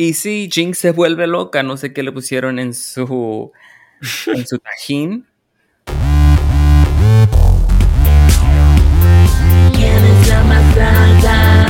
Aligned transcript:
Y 0.00 0.14
sí, 0.14 0.48
Jinx 0.48 0.78
se 0.78 0.92
vuelve 0.92 1.26
loca. 1.26 1.64
No 1.64 1.76
sé 1.76 1.92
qué 1.92 2.04
le 2.04 2.12
pusieron 2.12 2.60
en 2.60 2.72
su, 2.72 3.50
en 4.28 4.46
su 4.46 4.58
tajín. 4.58 5.26
¿Quién 9.72 10.04
es 10.04 10.28
la 10.28 10.44
más 10.44 10.74
draga? 10.76 11.66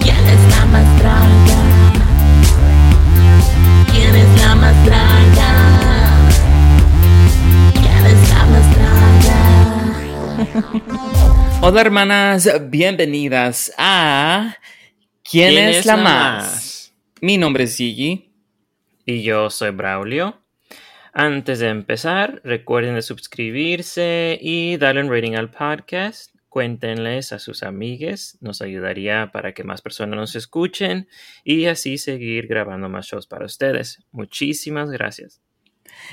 ¿Quién 0.00 0.14
es 0.14 0.56
la 0.56 0.64
más 0.66 0.98
draga? 1.00 1.58
¿Quién 3.90 4.14
es 4.14 4.40
la 4.40 4.54
más 4.54 4.86
draga? 4.86 5.50
¿Quién 7.72 8.06
es 8.06 8.30
la 8.30 8.46
más 8.46 8.76
draga? 8.76 9.38
Hola 11.62 11.80
hermanas, 11.80 12.48
bienvenidas 12.70 13.72
a 13.76 14.54
¿Quién, 15.30 15.58
es, 15.58 15.84
la, 15.84 15.98
más? 15.98 16.94
Mi 17.20 17.36
nombre 17.36 17.64
es 17.64 17.76
Gigi. 17.76 18.32
Y 19.04 19.22
yo 19.22 19.50
soy 19.50 19.72
Braulio. 19.72 20.40
Antes 21.12 21.58
de 21.58 21.68
empezar, 21.68 22.40
recuerden 22.44 22.94
de 22.94 23.02
suscribirse 23.02 24.38
y 24.40 24.78
darle 24.78 25.02
un 25.02 25.10
rating 25.12 25.34
al 25.34 25.50
podcast. 25.50 26.34
Cuéntenles 26.48 27.34
a 27.34 27.38
sus 27.38 27.62
amigues, 27.62 28.38
nos 28.40 28.62
ayudaría 28.62 29.30
para 29.30 29.52
que 29.52 29.64
más 29.64 29.82
personas 29.82 30.16
nos 30.16 30.34
escuchen 30.34 31.08
y 31.44 31.66
así 31.66 31.98
seguir 31.98 32.46
grabando 32.46 32.88
más 32.88 33.06
shows 33.06 33.26
para 33.26 33.44
ustedes. 33.44 34.02
Muchísimas 34.12 34.90
gracias. 34.90 35.42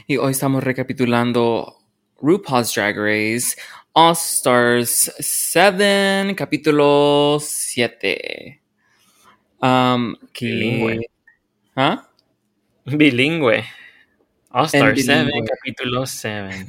Y 0.08 0.18
hoy 0.18 0.32
estamos 0.32 0.62
recapitulando 0.62 1.78
RuPaul's 2.20 2.76
Drag 2.76 2.98
Race 2.98 3.56
All 3.94 4.12
Stars 4.12 5.14
7, 5.20 6.36
capítulo 6.36 7.38
7. 7.40 8.65
Um, 9.66 10.16
que- 10.34 10.46
Bilingüe. 10.46 11.00
¿Ah? 11.76 12.08
Bilingüe. 12.86 13.64
All 14.52 14.66
Star 14.66 14.90
En 14.90 14.96
7, 14.98 15.24
bilingüe. 15.26 15.48
capítulo 15.50 16.06
7. 16.06 16.66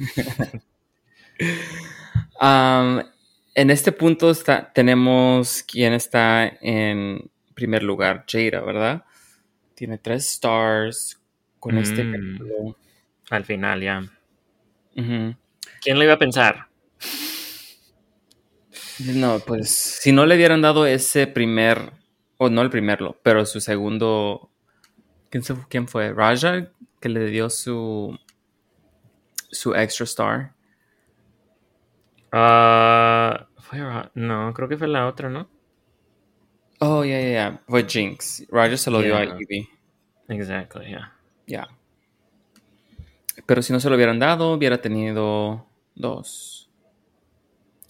Um, 2.41 2.99
en 3.55 3.69
este 3.69 3.91
punto 3.91 4.29
está, 4.31 4.71
tenemos 4.73 5.63
quién 5.63 5.93
está 5.93 6.47
en 6.61 7.29
primer 7.53 7.83
lugar, 7.83 8.25
Jada, 8.27 8.61
¿verdad? 8.61 9.03
Tiene 9.75 9.97
tres 9.97 10.25
stars 10.33 11.19
con 11.59 11.77
este 11.77 12.03
Mm. 12.03 12.11
capítulo. 12.13 12.77
Al 13.29 13.45
final, 13.45 13.81
ya. 13.81 14.03
¿Quién 14.95 15.97
lo 15.97 16.03
iba 16.03 16.13
a 16.13 16.19
pensar? 16.19 16.67
No, 18.99 19.39
pues 19.39 19.69
si 19.69 20.11
no 20.11 20.25
le 20.25 20.35
hubieran 20.35 20.61
dado 20.61 20.87
ese 20.87 21.27
primer, 21.27 21.91
o 22.37 22.49
no 22.49 22.61
el 22.61 22.69
primero, 22.69 23.17
pero 23.23 23.45
su 23.45 23.59
segundo, 23.59 24.49
¿quién, 25.29 25.87
fue? 25.87 26.13
Raja, 26.13 26.69
que 26.99 27.09
le 27.09 27.25
dio 27.27 27.49
su, 27.49 28.17
su 29.51 29.73
extra 29.75 30.03
star. 30.05 30.53
Ah, 32.31 33.47
fue 33.57 33.79
no, 34.15 34.53
creo 34.53 34.69
que 34.69 34.77
fue 34.77 34.87
la 34.87 35.07
otra, 35.07 35.29
¿no? 35.29 35.49
Oh, 36.79 37.03
ya, 37.03 37.19
ya, 37.19 37.29
ya, 37.29 37.61
fue 37.67 37.85
Jinx. 37.87 38.45
Raja 38.49 38.77
se 38.77 38.91
lo 38.91 39.01
dio 39.01 39.15
a 39.17 39.23
Yeah. 39.23 39.37
Evie. 39.39 39.69
Exactly, 40.27 40.87
yeah. 40.89 41.13
Ya. 41.47 41.67
Pero 43.45 43.61
si 43.61 43.73
no 43.73 43.79
se 43.79 43.89
lo 43.89 43.95
hubieran 43.95 44.19
dado, 44.19 44.51
hubiera 44.51 44.79
tenido 44.79 45.65
dos. 45.95 46.69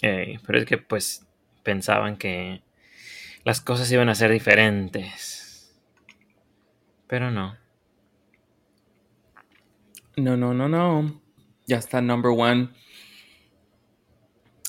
Pero 0.02 0.60
es 0.60 0.66
que 0.66 0.78
pues 0.78 1.26
pensaban 1.64 2.18
que 2.18 2.62
las 3.48 3.62
cosas 3.62 3.90
iban 3.94 4.10
a 4.10 4.16
ser 4.16 4.30
diferentes. 4.30 5.74
Pero 7.08 7.32
no. 7.32 7.56
No, 10.18 10.36
no, 10.36 10.54
no, 10.54 10.68
no. 10.68 11.22
Ya 11.66 11.78
está 11.78 12.02
number 12.02 12.34
one. 12.38 12.68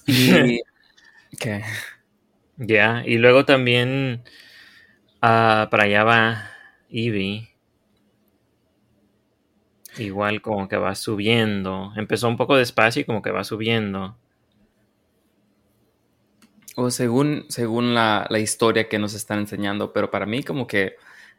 Y... 0.06 0.62
¿Qué? 1.40 1.64
Ya, 2.56 3.02
y 3.04 3.18
luego 3.18 3.44
también 3.44 4.22
ah, 5.20 5.66
para 5.72 5.82
allá 5.82 6.04
va 6.04 6.50
Eevee. 6.88 7.48
Igual 9.98 10.40
como 10.40 10.68
que 10.68 10.76
va 10.76 10.94
subiendo. 10.94 11.92
Empezó 11.96 12.28
un 12.28 12.36
poco 12.36 12.56
despacio 12.56 13.02
y 13.02 13.04
como 13.04 13.22
que 13.22 13.32
va 13.32 13.42
subiendo. 13.42 14.16
O 16.82 16.90
según, 16.90 17.44
según 17.48 17.94
la, 17.94 18.26
la 18.30 18.38
historia 18.38 18.88
que 18.88 18.98
nos 18.98 19.12
están 19.14 19.40
enseñando, 19.40 19.92
pero 19.92 20.10
para 20.10 20.26
mí 20.26 20.42
como 20.42 20.66
que 20.66 20.96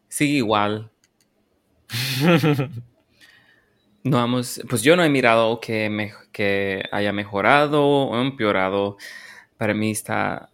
sigue 0.07 0.33
igual. 0.37 0.91
No 4.03 4.23
hemos, 4.23 4.61
pues 4.69 4.81
yo 4.81 4.95
no 4.95 5.03
he 5.03 5.09
mirado 5.09 5.59
que, 5.59 5.89
me- 5.89 6.13
que 6.31 6.83
haya 6.91 7.11
mejorado 7.11 7.83
o 7.85 8.21
empeorado. 8.21 8.97
Para 9.57 9.73
mí 9.73 9.91
está, 9.91 10.49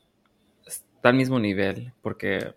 está 0.66 1.10
al 1.10 1.16
mismo 1.16 1.40
nivel, 1.40 1.94
porque 2.02 2.54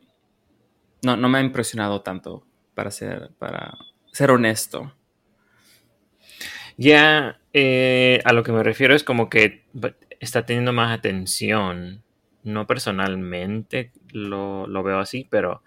no, 1.03 1.17
no 1.17 1.29
me 1.29 1.39
ha 1.39 1.43
impresionado 1.43 2.03
tanto, 2.03 2.45
para 2.75 2.91
ser, 2.91 3.31
para 3.39 3.77
ser 4.13 4.31
honesto. 4.31 4.93
Ya, 6.77 7.41
eh, 7.53 8.21
a 8.25 8.33
lo 8.33 8.43
que 8.43 8.53
me 8.53 8.63
refiero 8.63 8.95
es 8.95 9.05
como 9.05 9.29
que 9.29 9.65
está 10.21 10.47
teniendo 10.47 10.73
más 10.73 10.97
atención. 10.97 12.03
No 12.49 12.67
personalmente 12.67 13.93
lo, 14.13 14.67
lo 14.67 14.83
veo 14.83 14.99
así, 14.99 15.27
pero 15.31 15.63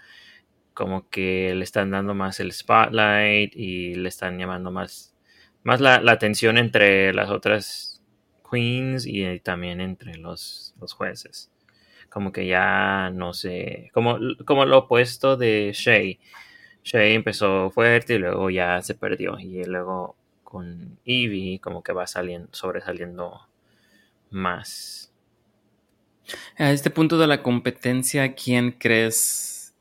como 0.74 1.10
que 1.10 1.54
le 1.56 1.64
están 1.64 1.92
dando 1.92 2.16
más 2.16 2.40
el 2.40 2.52
spotlight 2.52 3.56
y 3.56 3.96
le 3.96 4.10
están 4.10 4.40
llamando 4.40 4.72
más, 4.72 5.16
más 5.64 5.80
la, 5.82 5.98
atención 6.12 6.58
entre 6.58 7.14
las 7.14 7.30
otras 7.30 8.02
queens 8.50 9.06
y 9.06 9.40
también 9.42 9.82
entre 9.82 10.18
los, 10.18 10.74
los 10.80 10.94
jueces. 10.94 11.52
Como 12.10 12.32
que 12.32 12.48
ya 12.48 13.12
no 13.14 13.34
sé, 13.34 13.90
como, 13.94 14.18
como 14.46 14.66
lo 14.66 14.80
opuesto 14.80 15.38
de 15.38 15.72
Shay. 15.74 16.20
Shay 16.84 17.14
empezó 17.14 17.70
fuerte 17.70 18.16
y 18.16 18.18
luego 18.18 18.50
ya 18.50 18.82
se 18.82 18.96
perdió. 18.96 19.38
Y 19.40 19.64
luego 19.66 20.16
con 20.44 21.00
Eevee 21.06 21.60
como 21.60 21.84
que 21.84 21.94
va 21.94 22.08
saliendo, 22.08 22.50
sobresaliendo 22.52 23.48
más. 24.32 25.11
A 26.58 26.72
este 26.72 26.90
punto 26.90 27.18
de 27.18 27.28
la 27.28 27.42
competencia, 27.44 28.36
¿quién 28.36 28.72
crees 28.72 29.76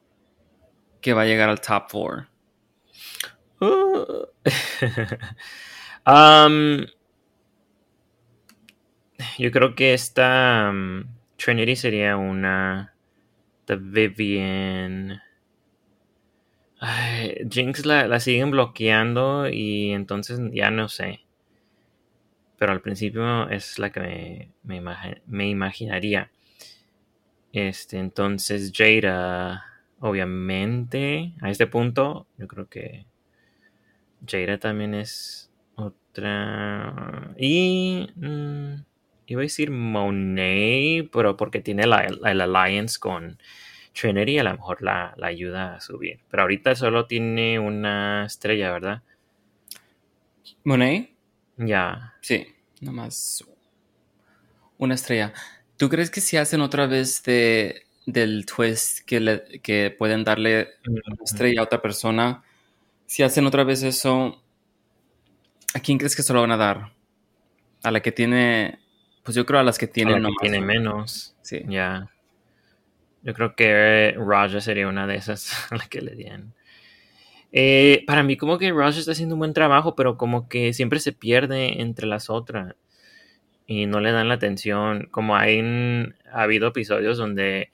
que 1.00 1.12
va 1.12 1.22
a 1.22 1.26
llegar 1.26 1.48
al 1.48 1.60
top 1.60 1.90
four? 1.90 2.28
Um, 6.06 6.86
yo 9.38 9.50
creo 9.50 9.74
que 9.74 9.94
esta 9.94 10.70
um, 10.70 11.04
Trinity 11.36 11.76
sería 11.76 12.16
una. 12.16 12.94
The 13.66 13.76
Vivian. 13.76 15.20
Jinx 17.50 17.84
la, 17.84 18.08
la 18.08 18.18
siguen 18.18 18.50
bloqueando 18.50 19.48
y 19.48 19.92
entonces 19.92 20.40
ya 20.52 20.70
no 20.70 20.88
sé. 20.88 21.20
Pero 22.60 22.72
al 22.72 22.82
principio 22.82 23.50
es 23.50 23.80
la 23.80 23.90
que 23.92 24.00
me, 24.64 24.80
me, 24.82 25.22
me 25.26 25.50
imaginaría. 25.50 26.30
Este, 27.52 27.98
entonces 27.98 28.72
Jada, 28.74 29.64
obviamente, 30.00 31.32
a 31.40 31.50
este 31.50 31.66
punto, 31.66 32.26
yo 32.38 32.46
creo 32.48 32.68
que 32.68 33.06
Jada 34.26 34.58
también 34.58 34.94
es 34.94 35.50
otra. 35.74 37.34
Y. 37.38 38.08
mm, 38.16 38.74
iba 39.26 39.40
a 39.40 39.42
decir 39.44 39.70
Monet, 39.70 41.08
pero 41.12 41.36
porque 41.36 41.60
tiene 41.60 41.86
la, 41.86 42.08
la- 42.20 42.32
el 42.32 42.40
alliance 42.40 42.98
con 42.98 43.38
Trinity, 43.94 44.38
a 44.38 44.44
lo 44.44 44.52
mejor 44.52 44.82
la, 44.82 45.14
la 45.16 45.28
ayuda 45.28 45.76
a 45.76 45.80
subir. 45.80 46.20
Pero 46.30 46.42
ahorita 46.44 46.74
solo 46.76 47.06
tiene 47.06 47.58
una 47.60 48.26
estrella, 48.26 48.72
¿verdad? 48.72 49.02
¿Monet? 50.64 51.10
Ya. 51.66 52.14
Sí, 52.20 52.46
nomás 52.80 53.44
una 54.78 54.94
estrella. 54.94 55.32
¿Tú 55.76 55.88
crees 55.88 56.10
que 56.10 56.20
si 56.20 56.36
hacen 56.36 56.60
otra 56.62 56.86
vez 56.86 57.22
de, 57.22 57.86
del 58.06 58.46
twist 58.46 59.00
que, 59.06 59.20
le- 59.20 59.60
que 59.62 59.94
pueden 59.96 60.24
darle 60.24 60.68
una 60.86 61.16
estrella 61.24 61.60
a 61.60 61.64
otra 61.64 61.82
persona, 61.82 62.42
si 63.06 63.22
hacen 63.22 63.46
otra 63.46 63.64
vez 63.64 63.82
eso, 63.82 64.42
¿a 65.74 65.80
quién 65.80 65.98
crees 65.98 66.16
que 66.16 66.22
se 66.22 66.32
lo 66.32 66.40
van 66.40 66.52
a 66.52 66.56
dar? 66.56 66.92
A 67.82 67.90
la 67.90 68.00
que 68.00 68.12
tiene, 68.12 68.78
pues 69.22 69.34
yo 69.34 69.44
creo 69.46 69.60
a 69.60 69.64
las 69.64 69.78
que 69.78 69.86
A 69.86 69.90
tienen 69.92 70.14
la 70.14 70.18
que 70.18 70.22
nomás 70.22 70.40
tiene 70.42 70.60
menos. 70.60 71.34
Sí. 71.42 71.62
Ya. 71.68 72.10
Yo 73.22 73.34
creo 73.34 73.54
que 73.54 74.14
Raja 74.16 74.60
sería 74.60 74.88
una 74.88 75.06
de 75.06 75.16
esas 75.16 75.52
a 75.72 75.76
la 75.76 75.86
que 75.88 76.00
le 76.00 76.14
dieran. 76.14 76.54
Eh, 77.52 78.04
para 78.06 78.22
mí 78.22 78.36
como 78.36 78.58
que 78.58 78.72
Raja 78.72 78.98
está 78.98 79.12
haciendo 79.12 79.34
un 79.34 79.40
buen 79.40 79.52
trabajo, 79.54 79.94
pero 79.96 80.16
como 80.16 80.48
que 80.48 80.72
siempre 80.72 81.00
se 81.00 81.12
pierde 81.12 81.80
entre 81.80 82.06
las 82.06 82.30
otras. 82.30 82.76
Y 83.66 83.86
no 83.86 84.00
le 84.00 84.12
dan 84.12 84.28
la 84.28 84.34
atención. 84.34 85.08
Como 85.10 85.36
hay 85.36 85.60
ha 86.32 86.42
habido 86.42 86.68
episodios 86.68 87.18
donde 87.18 87.70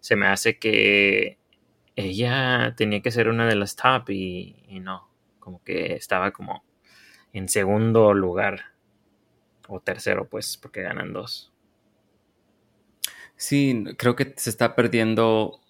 se 0.00 0.16
me 0.16 0.26
hace 0.26 0.58
que 0.58 1.38
ella 1.96 2.74
tenía 2.76 3.02
que 3.02 3.10
ser 3.10 3.28
una 3.28 3.46
de 3.46 3.56
las 3.56 3.76
top 3.76 4.10
y, 4.10 4.56
y 4.68 4.80
no, 4.80 5.08
como 5.38 5.62
que 5.64 5.94
estaba 5.94 6.32
como 6.32 6.64
en 7.32 7.48
segundo 7.48 8.14
lugar 8.14 8.76
o 9.68 9.80
tercero, 9.80 10.28
pues, 10.28 10.56
porque 10.56 10.82
ganan 10.82 11.12
dos. 11.12 11.52
Sí, 13.36 13.84
creo 13.98 14.16
que 14.16 14.32
se 14.36 14.50
está 14.50 14.74
perdiendo 14.74 15.60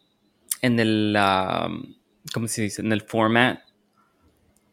en 0.62 0.78
el, 0.78 1.16
¿cómo 2.32 2.48
se 2.48 2.62
dice? 2.62 2.82
En 2.82 2.92
el 2.92 3.02
format. 3.02 3.60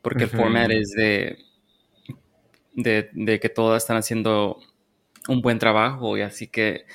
Porque 0.01 0.25
el 0.25 0.29
format 0.29 0.69
es 0.71 0.91
de, 0.91 1.37
de, 2.73 3.09
de 3.13 3.39
que 3.39 3.49
todas 3.49 3.83
están 3.83 3.97
haciendo 3.97 4.59
un 5.29 5.41
buen 5.41 5.59
trabajo 5.59 6.17
y 6.17 6.21
así 6.21 6.47
que 6.47 6.85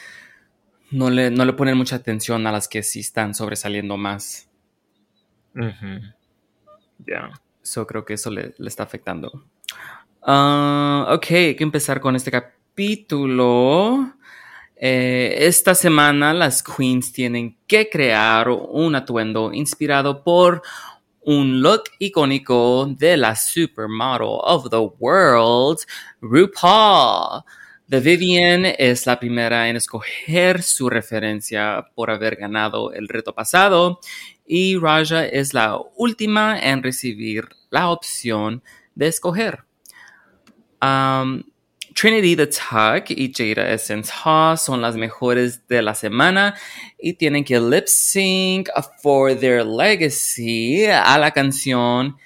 no 0.90 1.08
le, 1.10 1.31
no 1.31 1.44
le 1.44 1.52
ponen 1.55 1.76
mucha 1.76 1.96
atención 1.96 2.46
a 2.46 2.52
las 2.52 2.69
que 2.69 2.82
sí 2.82 3.00
están 3.00 3.34
sobresaliendo 3.34 3.96
más. 3.96 4.49
Ujú. 5.55 6.00
Ya. 7.06 7.31
So 7.62 7.87
creo 7.87 8.04
que 8.04 8.14
eso 8.14 8.31
le, 8.31 8.54
le 8.58 8.69
está 8.69 8.82
afectando. 8.82 9.46
Ah, 10.22 11.06
ok, 11.11 11.26
hay 11.31 11.56
que 11.56 11.64
empezar 11.64 12.00
con 12.00 12.16
este 12.16 12.31
capítulo. 12.31 14.14
Eh, 14.80 15.34
esta 15.40 15.75
semana 15.75 16.32
las 16.32 16.62
queens 16.62 17.12
tienen 17.12 17.58
que 17.66 17.90
crear 17.90 18.48
un 18.48 18.94
atuendo 18.94 19.52
inspirado 19.52 20.22
por 20.22 20.62
un 21.22 21.60
look 21.60 21.84
icónico 21.98 22.86
de 22.96 23.16
la 23.16 23.34
supermodel 23.34 24.38
of 24.42 24.70
the 24.70 24.78
world, 24.98 25.80
RuPaul. 26.20 27.42
The 27.88 28.00
Vivian 28.00 28.66
es 28.78 29.06
la 29.06 29.19
primera 29.19 29.69
en 29.69 29.76
escoger 29.76 30.62
su 30.62 30.90
referencia 30.90 31.86
por 31.94 32.10
haber 32.10 32.36
ganado 32.36 32.92
el 32.92 33.08
reto 33.08 33.34
pasado 33.34 33.98
y 34.46 34.78
Raja 34.78 35.26
es 35.26 35.54
la 35.54 35.78
última 35.96 36.58
en 36.60 36.82
recibir 36.82 37.48
la 37.70 37.90
opción 37.90 38.62
de 38.94 39.08
escoger. 39.08 39.64
Um, 40.82 41.42
Trinity 41.98 42.36
the 42.36 42.46
Tuck 42.46 43.10
y 43.10 43.32
Jada 43.34 43.72
Essence 43.72 44.12
Haas 44.12 44.64
son 44.64 44.80
las 44.80 44.96
mejores 44.96 45.66
de 45.66 45.82
la 45.82 45.96
semana 45.96 46.54
y 46.96 47.14
tienen 47.14 47.42
que 47.42 47.58
lip 47.58 47.88
sync 47.88 48.68
for 49.02 49.34
their 49.34 49.66
legacy 49.66 50.86
a 50.86 51.18
la 51.18 51.32
canción 51.32 52.16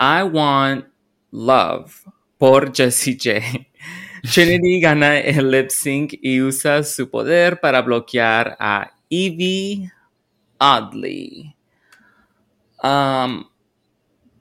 I 0.00 0.22
Want 0.22 0.86
Love 1.32 2.02
por 2.38 2.74
Jessie 2.74 3.18
J. 3.22 3.68
Trinity 4.32 4.80
gana 4.80 5.18
el 5.18 5.50
lip 5.50 5.68
sync 5.68 6.14
y 6.22 6.40
usa 6.40 6.82
su 6.82 7.10
poder 7.10 7.60
para 7.60 7.82
bloquear 7.82 8.56
a 8.58 8.90
Evie 9.10 9.92
Oddly. 10.58 11.54
Um, 12.82 13.44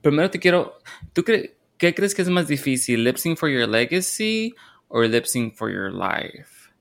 primero 0.02 0.30
te 0.30 0.40
quiero. 0.40 0.80
¿Tú 1.12 1.22
cre- 1.24 1.57
qué 1.78 1.94
crees 1.96 2.16
que 2.16 2.22
es 2.22 2.30
más 2.30 2.48
difícil? 2.48 3.04
¿Lip 3.04 3.18
sync 3.18 3.38
for 3.38 3.50
your 3.50 3.68
legacy 3.68 4.56
o 4.88 5.02
lip 5.04 5.26
sync 5.26 5.56
for 5.56 5.72
your 5.72 5.92
life? 5.92 6.72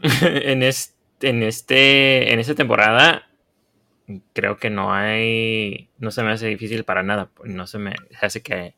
en, 0.22 0.62
es- 0.62 0.94
en 1.20 1.42
este 1.42 2.32
en 2.32 2.38
esta 2.40 2.54
temporada 2.54 3.28
creo 4.34 4.56
que 4.58 4.70
no 4.70 4.92
hay 4.92 5.88
no 5.98 6.10
se 6.10 6.22
me 6.22 6.30
hace 6.32 6.46
difícil 6.48 6.84
para 6.84 7.02
nada 7.02 7.30
no 7.44 7.66
se 7.66 7.78
me 7.78 7.94
hace 8.20 8.42
que 8.42 8.74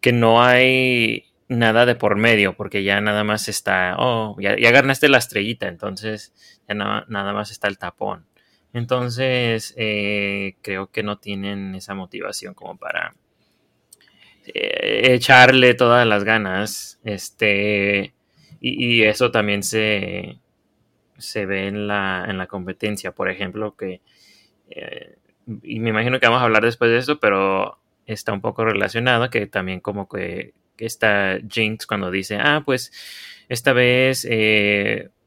que 0.00 0.12
no 0.12 0.42
hay 0.42 1.26
nada 1.48 1.86
de 1.86 1.94
por 1.94 2.16
medio 2.16 2.56
porque 2.56 2.82
ya 2.82 3.00
nada 3.00 3.22
más 3.24 3.48
está 3.48 3.94
oh 3.98 4.36
ya, 4.40 4.56
ya 4.58 4.70
ganaste 4.72 5.08
la 5.08 5.18
estrellita 5.18 5.68
entonces 5.68 6.34
ya 6.68 6.74
na- 6.74 7.04
nada 7.08 7.32
más 7.32 7.50
está 7.52 7.68
el 7.68 7.78
tapón 7.78 8.26
entonces 8.74 9.72
eh, 9.78 10.56
creo 10.60 10.88
que 10.88 11.02
no 11.02 11.18
tienen 11.18 11.74
esa 11.76 11.94
motivación 11.94 12.54
como 12.54 12.76
para 12.76 13.14
eh, 14.46 15.14
echarle 15.14 15.74
todas 15.74 16.06
las 16.06 16.24
ganas 16.24 17.00
este 17.04 18.12
y, 18.60 19.02
eso 19.02 19.30
también 19.30 19.62
se 19.62 20.38
se 21.18 21.46
ve 21.46 21.68
en 21.68 21.86
la, 21.86 22.24
en 22.28 22.38
la 22.38 22.46
competencia, 22.46 23.12
por 23.12 23.30
ejemplo, 23.30 23.76
que, 23.76 24.00
eh, 24.70 25.16
y 25.62 25.78
me 25.78 25.90
imagino 25.90 26.18
que 26.18 26.26
vamos 26.26 26.40
a 26.40 26.44
hablar 26.46 26.64
después 26.64 26.90
de 26.90 26.98
eso, 26.98 27.20
pero 27.20 27.78
está 28.06 28.32
un 28.32 28.40
poco 28.40 28.64
relacionado, 28.64 29.30
que 29.30 29.46
también 29.46 29.80
como 29.80 30.08
que, 30.08 30.54
que 30.76 30.86
está 30.86 31.38
Jinx 31.48 31.86
cuando 31.86 32.10
dice, 32.10 32.38
ah, 32.40 32.62
pues 32.64 32.90
esta 33.48 33.72
vez 33.74 34.26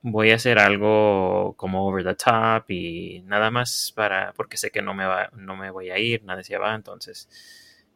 voy 0.02 0.32
a 0.32 0.36
hacer 0.36 0.60
algo 0.60 1.54
como 1.58 1.88
over 1.88 2.04
the 2.04 2.16
top 2.16 2.70
y 2.70 3.22
nada 3.26 3.52
más 3.52 3.92
para, 3.96 4.34
porque 4.34 4.58
sé 4.58 4.72
que 4.72 4.82
no 4.82 4.94
me, 4.94 5.06
va, 5.06 5.30
no 5.34 5.56
me 5.56 5.72
voy 5.72 5.90
a 5.90 6.00
ir, 6.00 6.24
nadie 6.24 6.44
se 6.44 6.58
va, 6.58 6.76
entonces 6.76 7.30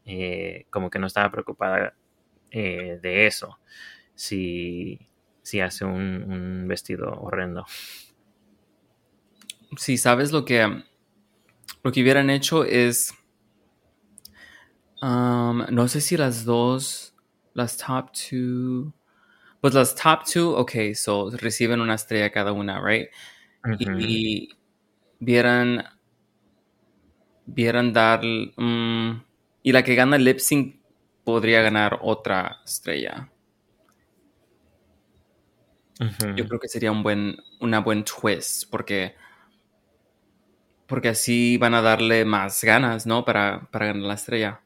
eh, 0.05 0.65
como 0.69 0.89
que 0.89 0.99
no 0.99 1.07
estaba 1.07 1.31
preocupada 1.31 1.93
eh, 2.49 2.99
de 3.01 3.27
eso. 3.27 3.59
Si, 4.15 4.99
si 5.41 5.61
hace 5.61 5.85
un, 5.85 6.65
vestido 6.67 7.11
horrendo. 7.21 7.65
Si 9.77 9.97
sabes 9.97 10.31
lo 10.31 10.45
que 10.45 10.83
lo 11.83 11.91
que 11.91 12.01
hubieran 12.01 12.29
hecho 12.29 12.63
es 12.63 13.13
um, 15.01 15.63
no 15.71 15.87
sé 15.87 16.01
si 16.01 16.17
las 16.17 16.45
dos 16.45 17.15
las 17.53 17.77
top 17.77 18.11
two 18.11 18.93
pues 19.61 19.73
las 19.73 19.95
top 19.95 20.23
two 20.25 20.49
ok 20.55 20.93
so 20.95 21.29
reciben 21.29 21.79
una 21.79 21.95
estrella 21.95 22.31
cada 22.31 22.51
una 22.51 22.81
right 22.81 23.09
y 23.79 24.49
vieran 25.19 25.83
vieran 27.45 27.93
dar 27.93 28.21
mm, 28.23 29.23
y 29.63 29.71
la 29.71 29.83
que 29.83 29.95
gana 29.95 30.17
lip 30.17 30.39
sync 30.39 30.81
podría 31.23 31.61
ganar 31.61 31.99
otra 32.01 32.61
estrella. 32.65 33.29
Yo 36.35 36.47
creo 36.47 36.59
que 36.59 36.67
sería 36.67 36.91
un 36.91 37.03
buen 37.03 37.37
una 37.59 37.79
buen 37.79 38.03
twist 38.03 38.69
porque 38.71 39.15
porque 40.87 41.09
así 41.09 41.57
van 41.57 41.75
a 41.75 41.81
darle 41.81 42.25
más 42.25 42.63
ganas 42.63 43.05
no 43.05 43.23
para, 43.23 43.69
para 43.71 43.85
ganar 43.87 44.03
la 44.03 44.13
estrella. 44.15 44.61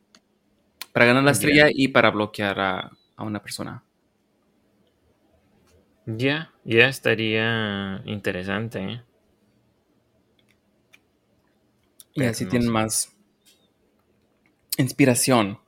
Para 0.93 1.07
ganar 1.07 1.23
la 1.23 1.31
estrella 1.31 1.67
y 1.69 1.89
para 1.89 2.09
bloquear 2.09 2.59
a, 2.59 2.91
a 3.17 3.23
una 3.23 3.41
persona 3.41 3.83
Ya, 6.05 6.51
ya 6.63 6.87
estaría 6.87 8.01
interesante. 8.05 8.79
¿eh? 8.79 9.01
y 12.13 12.19
Pero 12.19 12.31
así 12.31 12.45
no 12.45 12.49
tienen 12.51 12.67
sé. 12.67 12.73
más 12.73 13.11
inspiración 14.77 15.59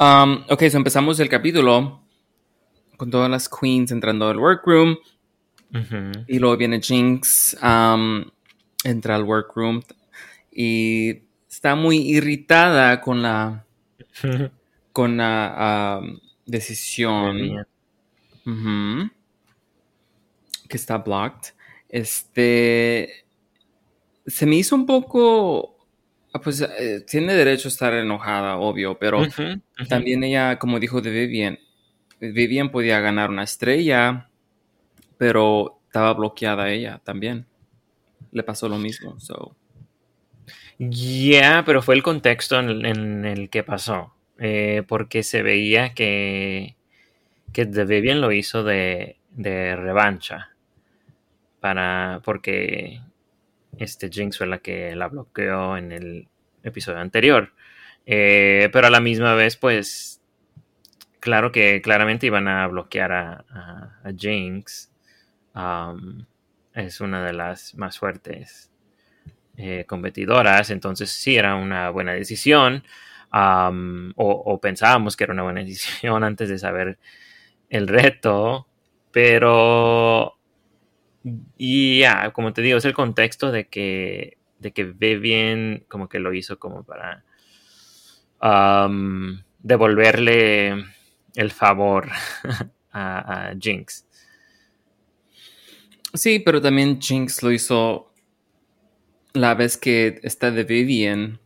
Um, 0.00 0.44
ok 0.48 0.62
so 0.70 0.76
empezamos 0.76 1.18
el 1.18 1.28
capítulo 1.28 2.00
con 2.96 3.10
todas 3.10 3.28
las 3.28 3.48
queens 3.48 3.90
entrando 3.90 4.28
al 4.28 4.38
workroom. 4.38 4.96
Y 6.26 6.38
luego 6.38 6.56
viene 6.56 6.80
Jinx, 6.80 7.56
um, 7.62 8.24
entra 8.84 9.16
al 9.16 9.24
workroom 9.24 9.82
y 10.50 11.22
está 11.48 11.74
muy 11.74 11.98
irritada 11.98 13.00
con 13.02 13.20
la, 13.22 13.66
con 14.92 15.16
la 15.18 16.00
um, 16.00 16.18
decisión 16.46 17.66
que 20.68 20.76
está 20.76 20.98
blocked. 20.98 21.54
Este 21.88 23.24
se 24.28 24.46
me 24.46 24.56
hizo 24.56 24.76
un 24.76 24.86
poco, 24.86 25.76
ah, 26.32 26.40
pues 26.40 26.60
eh, 26.60 27.04
tiene 27.08 27.34
derecho 27.34 27.68
a 27.68 27.70
estar 27.70 27.94
enojada, 27.94 28.58
obvio, 28.58 28.98
pero 28.98 29.26
también 29.88 30.22
ella, 30.22 30.58
como 30.58 30.78
dijo 30.78 31.00
de 31.00 31.10
Vivian, 31.10 31.58
Vivian 32.20 32.70
podía 32.70 33.00
ganar 33.00 33.30
una 33.30 33.44
estrella, 33.44 34.28
pero 35.16 35.80
estaba 35.86 36.12
bloqueada 36.12 36.70
ella 36.70 37.00
también. 37.02 37.46
Le 38.32 38.42
pasó 38.42 38.68
lo 38.68 38.76
mismo. 38.76 39.18
So. 39.18 39.56
Ya, 40.78 41.62
pero 41.64 41.80
fue 41.80 41.94
el 41.94 42.02
contexto 42.02 42.58
en, 42.58 42.84
en 42.84 43.24
el 43.24 43.48
que 43.48 43.62
pasó. 43.62 44.14
Eh, 44.38 44.82
porque 44.86 45.22
se 45.22 45.42
veía 45.42 45.94
que, 45.94 46.76
que 47.52 47.66
The 47.66 47.84
Vivian 47.84 48.20
lo 48.20 48.30
hizo 48.30 48.62
de, 48.62 49.16
de 49.30 49.74
revancha. 49.74 50.50
Para, 51.60 52.20
porque 52.24 53.00
este 53.78 54.08
Jinx 54.10 54.38
fue 54.38 54.46
la 54.46 54.58
que 54.58 54.94
la 54.94 55.08
bloqueó 55.08 55.76
en 55.76 55.92
el 55.92 56.28
episodio 56.62 56.98
anterior. 56.98 57.52
Eh, 58.06 58.70
pero 58.72 58.86
a 58.86 58.90
la 58.90 59.00
misma 59.00 59.34
vez, 59.34 59.56
pues, 59.56 60.22
claro 61.20 61.52
que 61.52 61.82
claramente 61.82 62.26
iban 62.26 62.48
a 62.48 62.66
bloquear 62.66 63.12
a, 63.12 64.12
Jinx. 64.16 64.92
Es 66.74 67.00
una 67.00 67.24
de 67.24 67.32
las 67.32 67.74
más 67.74 67.98
fuertes 67.98 68.70
eh, 69.56 69.84
competidoras, 69.86 70.70
entonces 70.70 71.10
sí 71.10 71.36
era 71.36 71.56
una 71.56 71.90
buena 71.90 72.12
decisión, 72.12 72.84
o, 73.30 74.14
o 74.16 74.60
pensábamos 74.60 75.16
que 75.16 75.24
era 75.24 75.32
una 75.32 75.42
buena 75.42 75.60
decisión 75.64 76.24
antes 76.24 76.48
de 76.48 76.58
saber 76.58 76.98
el 77.68 77.88
reto, 77.88 78.66
pero 79.10 80.37
Y 81.56 82.00
ya, 82.00 82.32
como 82.32 82.52
te 82.52 82.62
digo, 82.62 82.78
es 82.78 82.84
el 82.84 82.94
contexto 82.94 83.50
de 83.50 83.68
que, 83.68 84.38
de 84.58 84.72
que 84.72 84.84
ve 84.84 85.16
bien, 85.16 85.84
como 85.88 86.08
que 86.08 86.18
lo 86.18 86.32
hizo 86.34 86.58
como 86.58 86.84
para 86.84 87.24
devolverle 89.60 90.84
el 91.34 91.50
favor 91.50 92.08
a, 92.92 93.52
Jinx. 93.58 94.04
Sí, 96.14 96.38
pero 96.38 96.60
también 96.60 97.00
Jinx 97.00 97.42
lo 97.42 97.52
hizo 97.52 98.12
la 99.34 99.54
vez 99.54 99.76
que 99.76 100.20
está 100.22 100.50
de 100.50 100.64
Vivian. 100.64 101.38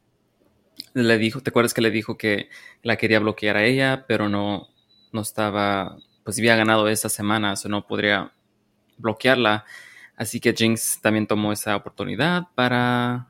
Le 0.95 1.19
dijo, 1.19 1.41
¿te 1.41 1.51
acuerdas 1.51 1.75
que 1.75 1.81
le 1.81 1.91
dijo 1.91 2.17
que 2.17 2.49
la 2.83 2.97
quería 2.97 3.19
bloquear 3.19 3.57
a 3.57 3.65
ella, 3.65 4.05
pero 4.07 4.29
no, 4.29 4.69
no 5.13 5.21
estaba, 5.21 5.97
pues 6.25 6.39
había 6.39 6.57
ganado 6.57 6.89
esa 6.89 7.09
semana, 7.09 7.55
o 7.55 7.69
no 7.69 7.87
podría 7.87 8.33
bloquearla. 8.99 9.65
Así 10.17 10.41
que 10.41 10.55
Jinx 10.55 11.01
también 11.01 11.27
tomó 11.27 11.53
esa 11.53 11.75
oportunidad 11.77 12.45
para, 12.55 13.29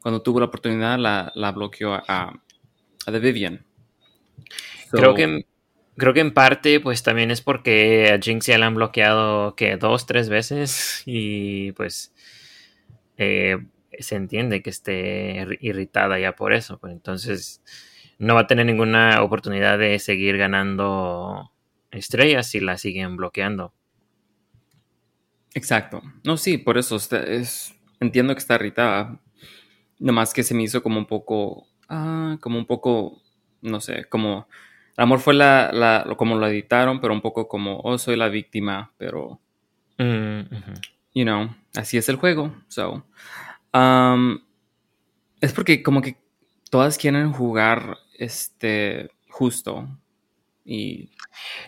cuando 0.00 0.22
tuvo 0.22 0.40
la 0.40 0.46
oportunidad, 0.46 0.98
la, 0.98 1.32
la 1.34 1.52
bloqueó 1.52 1.94
a, 1.94 2.40
The 3.04 3.18
Vivian. 3.18 3.64
Creo 4.90 5.14
que 5.14 5.44
creo 5.96 6.14
que 6.14 6.20
en 6.20 6.32
parte 6.32 6.78
pues 6.80 7.02
también 7.02 7.30
es 7.30 7.40
porque 7.40 8.12
a 8.12 8.22
Jinx 8.22 8.46
ya 8.46 8.58
la 8.58 8.66
han 8.66 8.76
bloqueado 8.76 9.56
que 9.56 9.76
dos, 9.76 10.06
tres 10.06 10.28
veces 10.28 11.02
y 11.06 11.72
pues 11.72 12.12
eh, 13.16 13.58
se 13.98 14.14
entiende 14.16 14.62
que 14.62 14.70
esté 14.70 15.42
irri- 15.44 15.58
irritada 15.60 16.18
ya 16.18 16.34
por 16.36 16.52
eso. 16.52 16.78
Pues 16.78 16.92
entonces 16.92 17.62
no 18.18 18.34
va 18.34 18.42
a 18.42 18.46
tener 18.46 18.66
ninguna 18.66 19.22
oportunidad 19.22 19.78
de 19.78 19.98
seguir 19.98 20.36
ganando 20.38 21.50
estrellas 21.90 22.46
si 22.48 22.60
la 22.60 22.78
siguen 22.78 23.16
bloqueando. 23.16 23.74
Exacto. 25.58 26.00
No, 26.24 26.36
sí, 26.36 26.56
por 26.56 26.78
eso 26.78 26.94
está- 26.96 27.22
es, 27.24 27.74
entiendo 28.00 28.32
que 28.34 28.38
está 28.38 28.54
irritada. 28.54 29.20
Nomás 29.98 30.32
que 30.32 30.44
se 30.44 30.54
me 30.54 30.62
hizo 30.62 30.82
como 30.82 30.98
un 30.98 31.06
poco, 31.06 31.66
ah, 31.88 32.38
como 32.40 32.58
un 32.58 32.66
poco, 32.66 33.20
no 33.62 33.80
sé, 33.80 34.04
como, 34.04 34.46
el 34.96 35.02
amor 35.02 35.18
fue 35.18 35.34
la, 35.34 35.70
la, 35.72 36.14
como 36.16 36.36
lo 36.36 36.46
editaron, 36.46 37.00
pero 37.00 37.12
un 37.12 37.20
poco 37.20 37.48
como, 37.48 37.80
oh, 37.80 37.98
soy 37.98 38.16
la 38.16 38.28
víctima, 38.28 38.92
pero, 38.96 39.40
Mm, 39.98 40.40
ujú. 40.42 40.72
you 41.14 41.24
know, 41.24 41.52
así 41.74 41.98
es 41.98 42.08
el 42.08 42.16
juego. 42.16 42.54
So, 42.68 43.04
um, 43.74 44.38
es 45.40 45.52
porque 45.52 45.82
como 45.82 46.00
que 46.02 46.16
todas 46.70 46.96
quieren 46.98 47.32
jugar, 47.32 47.98
este, 48.16 49.10
justo. 49.28 49.88
Y, 50.64 51.10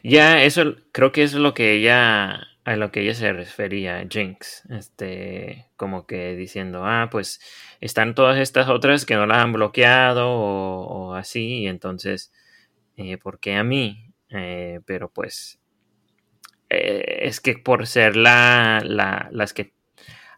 Ya, 0.05 0.45
eso 0.45 0.77
creo 0.93 1.11
que 1.13 1.23
es 1.25 1.35
lo 1.35 1.55
que 1.55 1.73
ella, 1.75 2.47
a 2.71 2.77
lo 2.77 2.93
que 2.93 3.01
ella 3.01 3.15
se 3.15 3.33
refería, 3.33 4.07
Jinx, 4.09 4.63
este, 4.71 5.67
como 5.77 6.07
que 6.07 6.37
diciendo, 6.37 6.85
ah, 6.85 7.09
pues 7.11 7.41
están 7.81 8.15
todas 8.15 8.39
estas 8.39 8.69
otras 8.69 9.05
que 9.05 9.17
no 9.17 9.27
las 9.27 9.39
han 9.39 9.53
bloqueado 9.53 10.31
o, 10.31 11.15
así, 11.15 11.63
y 11.63 11.67
entonces, 11.67 12.33
eh, 12.97 13.19
¿por 13.19 13.41
qué 13.41 13.57
a 13.57 13.65
mí? 13.65 14.13
Eh, 14.29 14.81
pero 14.87 15.11
pues, 15.13 15.59
eh, 16.69 17.23
es 17.23 17.41
que 17.41 17.59
por 17.59 17.89
ser 17.89 18.17
la, 18.17 18.81
la, 18.85 19.29
las 19.33 19.53
que, 19.53 19.75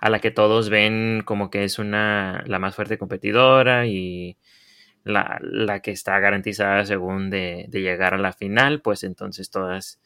a 0.00 0.08
la 0.08 0.20
que 0.20 0.30
todos 0.30 0.70
ven 0.70 1.22
como 1.26 1.50
que 1.50 1.64
es 1.64 1.78
una, 1.78 2.44
la 2.46 2.58
más 2.58 2.74
fuerte 2.74 2.96
competidora 2.96 3.86
y 3.86 4.38
la, 5.04 5.38
la 5.42 5.80
que 5.80 5.90
está 5.90 6.18
garantizada 6.18 6.86
según 6.86 7.28
de, 7.28 7.66
de 7.68 7.82
llegar 7.82 8.14
a 8.14 8.18
la 8.18 8.32
final, 8.32 8.80
pues 8.80 9.04
entonces 9.04 9.50
todas 9.50 10.00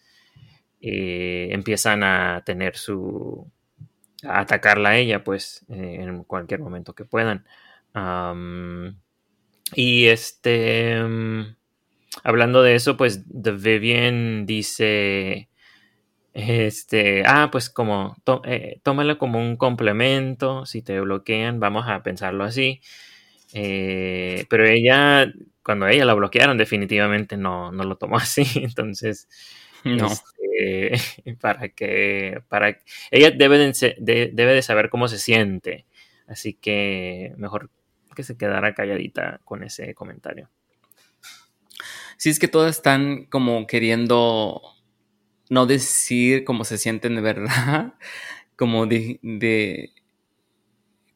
eh, 0.80 1.48
empiezan 1.52 2.02
a 2.04 2.42
tener 2.46 2.76
su... 2.76 3.50
a 4.24 4.40
atacarla 4.40 4.90
a 4.90 4.98
ella, 4.98 5.24
pues, 5.24 5.64
eh, 5.70 5.98
en 6.02 6.24
cualquier 6.24 6.60
momento 6.60 6.94
que 6.94 7.04
puedan. 7.04 7.46
Y 9.74 10.06
este... 10.06 11.02
mm, 11.02 11.56
hablando 12.24 12.62
de 12.62 12.74
eso, 12.76 12.96
pues, 12.96 13.24
The 13.30 13.52
Vivian 13.52 14.46
dice... 14.46 15.48
Este, 16.34 17.24
ah, 17.26 17.48
pues 17.52 17.70
como, 17.70 18.16
tó- 18.24 18.42
eh, 18.46 18.80
tómalo 18.84 19.18
como 19.18 19.40
un 19.40 19.56
complemento, 19.56 20.66
si 20.66 20.82
te 20.82 21.00
bloquean, 21.00 21.60
vamos 21.60 21.86
a 21.88 22.02
pensarlo 22.02 22.44
así. 22.44 22.80
Eh, 23.54 24.46
pero 24.50 24.66
ella, 24.66 25.32
cuando 25.64 25.88
ella 25.88 26.04
la 26.06 26.14
bloquearon, 26.14 26.58
definitivamente 26.58 27.36
no, 27.38 27.72
no 27.72 27.84
lo 27.84 27.96
tomó 27.98 28.16
así. 28.18 28.44
Entonces, 28.56 29.28
no. 29.90 30.20
este, 30.22 30.35
para 31.40 31.68
que, 31.70 32.40
para, 32.48 32.78
ella 33.10 33.30
debe 33.30 33.58
de, 33.58 33.96
de- 33.98 34.30
debe 34.32 34.54
de 34.54 34.62
saber 34.62 34.90
cómo 34.90 35.08
se 35.08 35.18
siente. 35.18 35.86
Así 36.26 36.54
que 36.54 37.32
mejor 37.36 37.70
que 38.14 38.22
se 38.24 38.36
quedara 38.36 38.74
calladita 38.74 39.40
con 39.44 39.62
ese 39.62 39.94
comentario. 39.94 40.50
Sí, 42.16 42.30
es 42.30 42.38
que 42.38 42.48
todas 42.48 42.76
están 42.76 43.26
como 43.26 43.66
queriendo 43.66 44.60
no 45.50 45.66
decir 45.66 46.44
cómo 46.44 46.64
se 46.64 46.78
sienten 46.78 47.16
de 47.16 47.22
verdad, 47.22 47.94
como 48.56 48.86
de, 48.86 49.20
de- 49.22 49.92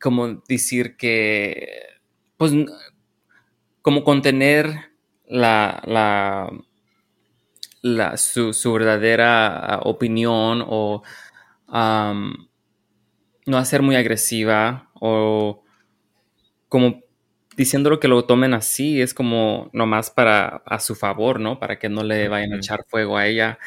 como 0.01 0.43
decir 0.49 0.97
que, 0.97 1.67
pues, 2.37 2.53
como 3.83 4.05
contener 4.05 4.91
la, 5.27 5.83
la, 5.87 6.51
la- 7.83 8.17
su, 8.17 8.53
su 8.53 8.73
verdadera 8.73 9.57
ah, 9.77 9.81
opinión 9.85 10.65
o 10.67 11.03
no 13.47 13.59
hacer 13.59 13.83
muy 13.83 13.97
agresiva 13.97 14.91
o 14.95 15.63
como 16.69 17.03
diciéndolo 17.57 18.01
que 18.01 18.09
lo 18.09 18.25
tomen 18.25 18.55
así, 18.55 19.01
es 19.03 19.13
como 19.15 19.71
nomás 19.73 20.11
para 20.11 20.63
a 20.67 20.79
su 20.81 20.95
favor, 20.95 21.41
¿no? 21.41 21.59
Para 21.59 21.79
que 21.79 21.89
no 21.89 22.03
le 22.05 22.29
vayan 22.29 22.53
a 22.53 22.57
echar 22.57 22.85
fuego 22.89 23.17
a 23.19 23.27
ella. 23.27 23.59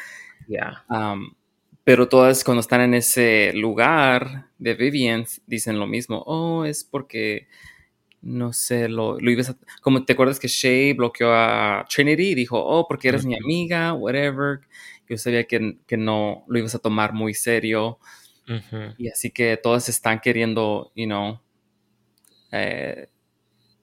Pero 1.84 2.08
todas 2.08 2.44
cuando 2.44 2.60
están 2.62 2.80
en 2.80 2.94
ese 2.94 3.52
lugar 3.54 4.46
de 4.58 4.74
Vivian 4.74 5.26
dicen 5.46 5.78
lo 5.78 5.86
mismo. 5.86 6.22
Oh, 6.26 6.64
es 6.64 6.82
porque, 6.84 7.46
no 8.24 8.52
sé, 8.52 8.88
lo, 8.88 9.20
lo 9.20 9.30
ibas 9.30 9.50
a... 9.50 9.56
Como 9.82 10.04
te 10.04 10.14
acuerdas 10.14 10.40
que 10.40 10.48
Shay 10.48 10.94
bloqueó 10.94 11.32
a 11.32 11.84
Trinity 11.88 12.30
y 12.30 12.34
dijo, 12.34 12.58
oh, 12.58 12.86
porque 12.88 13.08
eres 13.08 13.24
mi 13.26 13.36
amiga, 13.36 13.92
whatever. 13.92 14.60
Yo 15.08 15.18
sabía 15.18 15.44
que, 15.44 15.78
que 15.86 15.96
no 15.96 16.44
lo 16.48 16.58
ibas 16.58 16.74
a 16.74 16.78
tomar 16.78 17.12
muy 17.12 17.34
serio. 17.34 17.98
Ujú. 18.48 18.94
Y 18.98 19.08
así 19.08 19.30
que 19.30 19.56
todas 19.56 19.88
están 19.88 20.20
queriendo, 20.20 20.90
you 20.96 21.06
know, 21.06 21.40
eh, 22.52 23.08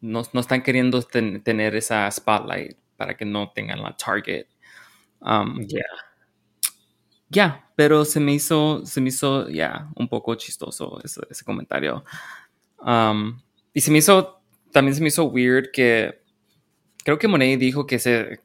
no, 0.02 0.24
no 0.34 0.40
están 0.40 0.64
queriendo 0.64 1.02
ten- 1.04 1.44
tener 1.44 1.76
esa 1.76 2.10
spotlight 2.10 2.78
para 2.98 3.16
que 3.16 3.26
no 3.26 3.52
tengan 3.52 3.82
la 3.82 3.96
target. 3.96 4.48
Um, 5.22 5.62
Ya. 5.68 5.84
ya, 7.30 7.70
pero 7.76 8.04
se 8.06 8.20
me 8.20 8.34
hizo, 8.34 8.86
se 8.86 9.00
me 9.02 9.10
hizo, 9.10 9.50
ya, 9.50 9.90
un 9.96 10.08
poco 10.08 10.36
chistoso 10.36 11.00
ese, 11.04 11.22
ese 11.30 11.46
comentario. 11.46 12.04
Um, 12.80 13.40
y 13.74 13.82
se 13.82 13.92
me 13.92 14.00
hizo, 14.00 14.42
también 14.72 14.96
se 14.96 15.02
me 15.02 15.10
hizo 15.10 15.26
weird 15.26 15.72
que, 15.72 16.22
creo 17.04 17.20
que 17.20 17.28
Monet 17.28 17.60
dijo 17.60 17.86
que 17.88 18.00
se, 18.00 18.40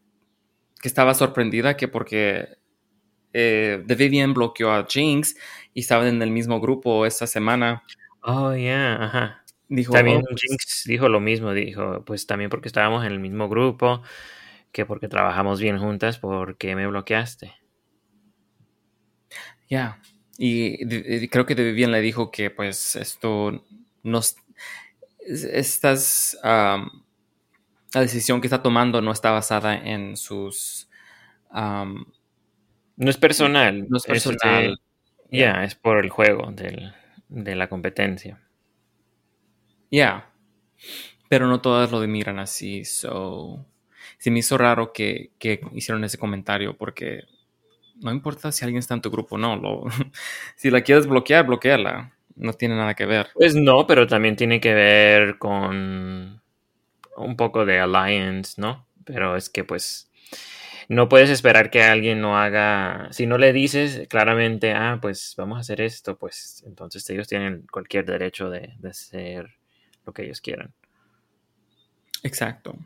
que 0.80 0.88
estaba 0.88 1.14
sorprendida 1.14 1.76
que 1.76 1.88
porque 1.88 2.48
eh, 3.32 3.82
The 3.86 3.94
Vivian 3.96 4.34
bloqueó 4.34 4.72
a 4.72 4.86
Jinx 4.88 5.36
y 5.74 5.80
estaban 5.80 6.08
en 6.08 6.22
el 6.22 6.30
mismo 6.30 6.60
grupo 6.60 7.06
esta 7.06 7.26
semana. 7.26 7.82
Oh, 8.22 8.54
ya, 8.54 8.96
ajá. 9.04 9.44
Dijo, 9.68 9.92
También 9.92 10.18
"Oh, 10.18 10.26
pues, 10.30 10.42
Jinx 10.42 10.84
dijo 10.86 11.08
lo 11.08 11.20
mismo, 11.20 11.52
dijo, 11.52 12.04
pues 12.04 12.26
también 12.26 12.50
porque 12.50 12.68
estábamos 12.68 13.04
en 13.04 13.12
el 13.12 13.20
mismo 13.20 13.48
grupo, 13.48 14.02
que 14.72 14.86
porque 14.86 15.08
trabajamos 15.08 15.60
bien 15.60 15.78
juntas, 15.78 16.18
¿por 16.18 16.56
qué 16.58 16.76
me 16.76 16.86
bloqueaste? 16.86 17.54
Ya. 19.68 20.00
Y, 20.38 20.84
de- 20.84 21.02
de- 21.02 21.28
creo 21.30 21.46
que 21.46 21.54
de 21.54 21.64
Vivian 21.64 21.92
le 21.92 22.00
dijo 22.00 22.30
que 22.30 22.50
pues 22.50 22.96
esto 22.96 23.64
no 24.02 24.20
estas 25.26 26.38
am, 26.42 26.90
la 27.94 28.00
decisión 28.02 28.40
que 28.40 28.46
está 28.46 28.62
tomando 28.62 29.00
no 29.00 29.12
está 29.12 29.30
basada 29.30 29.74
en 29.76 30.16
sus 30.16 30.88
am, 31.50 32.06
No 32.96 33.10
es 33.10 33.16
personal. 33.18 33.86
no 33.88 33.96
es 33.98 34.04
personal. 34.04 34.80
Ya, 35.30 35.64
es 35.64 35.74
por 35.74 35.98
el 36.04 36.10
juego 36.10 36.52
del- 36.52 36.94
de 37.28 37.56
la 37.56 37.68
competencia. 37.68 38.40
Ya. 39.90 40.30
Pero 41.28 41.46
no 41.48 41.60
todas 41.60 41.90
lo 41.90 42.00
miran 42.00 42.38
así. 42.38 42.84
So 42.84 43.64
se 44.18 44.30
me 44.30 44.40
hizo 44.40 44.58
raro 44.58 44.92
que, 44.92 45.32
que 45.38 45.60
hicieron 45.72 46.04
ese 46.04 46.18
comentario 46.18 46.76
porque 46.76 47.24
no 47.96 48.12
importa 48.12 48.52
si 48.52 48.64
alguien 48.64 48.80
está 48.80 48.94
en 48.94 49.02
tu 49.02 49.10
grupo 49.10 49.36
o 49.36 49.38
no. 49.38 49.56
Lo, 49.56 49.84
si 50.56 50.70
la 50.70 50.82
quieres 50.82 51.06
bloquear, 51.08 51.46
bloqueala. 51.46 52.15
No 52.36 52.52
tiene 52.52 52.76
nada 52.76 52.94
que 52.94 53.06
ver. 53.06 53.28
Pues 53.34 53.54
no, 53.54 53.86
pero 53.86 54.06
también 54.06 54.36
tiene 54.36 54.60
que 54.60 54.74
ver 54.74 55.38
con 55.38 56.40
un 57.16 57.36
poco 57.36 57.64
de 57.64 57.80
alliance, 57.80 58.60
¿no? 58.60 58.86
Pero 59.04 59.36
es 59.36 59.48
que 59.48 59.64
pues 59.64 60.10
no 60.88 61.08
puedes 61.08 61.30
esperar 61.30 61.70
que 61.70 61.82
alguien 61.82 62.20
no 62.20 62.38
haga, 62.38 63.08
si 63.10 63.26
no 63.26 63.38
le 63.38 63.52
dices 63.52 64.06
claramente, 64.08 64.72
ah, 64.72 64.98
pues 65.00 65.34
vamos 65.36 65.56
a 65.58 65.60
hacer 65.60 65.80
esto, 65.80 66.16
pues 66.16 66.62
entonces 66.66 67.08
ellos 67.10 67.26
tienen 67.26 67.66
cualquier 67.70 68.04
derecho 68.04 68.50
de, 68.50 68.74
de 68.78 68.88
hacer 68.88 69.56
lo 70.04 70.12
que 70.12 70.24
ellos 70.24 70.40
quieran. 70.40 70.72
Exacto. 72.22 72.76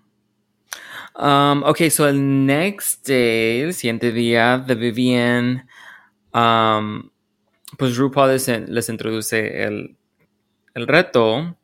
Um, 1.19 1.62
ok, 1.64 1.90
so 1.90 2.09
el 2.09 2.47
next 2.47 3.07
day, 3.07 3.61
el 3.61 3.75
siguiente 3.75 4.12
día, 4.12 4.59
de 4.59 4.75
Vivian, 4.75 5.69
um, 6.33 7.11
pues 7.79 7.97
RuPaul 7.97 8.31
les, 8.69 8.89
introduce 8.89 9.62
el, 9.65 9.97
el 10.75 10.87
reto, 10.87 11.57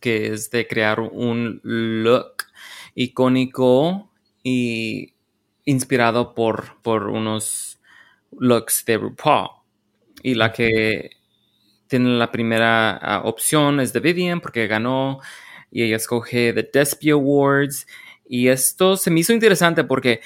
que 0.00 0.32
es 0.32 0.50
de 0.50 0.66
crear 0.66 1.00
un 1.00 1.60
look 1.62 2.44
icónico 2.94 4.10
y 4.42 5.12
inspirado 5.64 6.34
por, 6.34 6.80
por 6.82 7.08
unos 7.08 7.80
looks 8.38 8.84
de 8.86 8.96
RuPaul. 8.98 9.48
Y 10.22 10.34
la 10.34 10.52
que 10.52 11.10
tiene 11.88 12.10
la 12.18 12.30
primera 12.32 12.96
ah, 12.96 13.22
opción 13.24 13.80
es 13.80 13.92
de 13.92 14.00
Vivian 14.00 14.40
porque 14.40 14.66
ganó 14.66 15.20
y 15.70 15.82
ella 15.84 15.96
escoge 15.96 16.52
The 16.52 16.70
Despy 16.72 17.10
Awards. 17.10 17.86
Y 18.28 18.48
esto 18.48 18.96
se 18.96 19.10
me 19.10 19.20
hizo 19.20 19.32
interesante 19.32 19.84
porque 19.84 20.20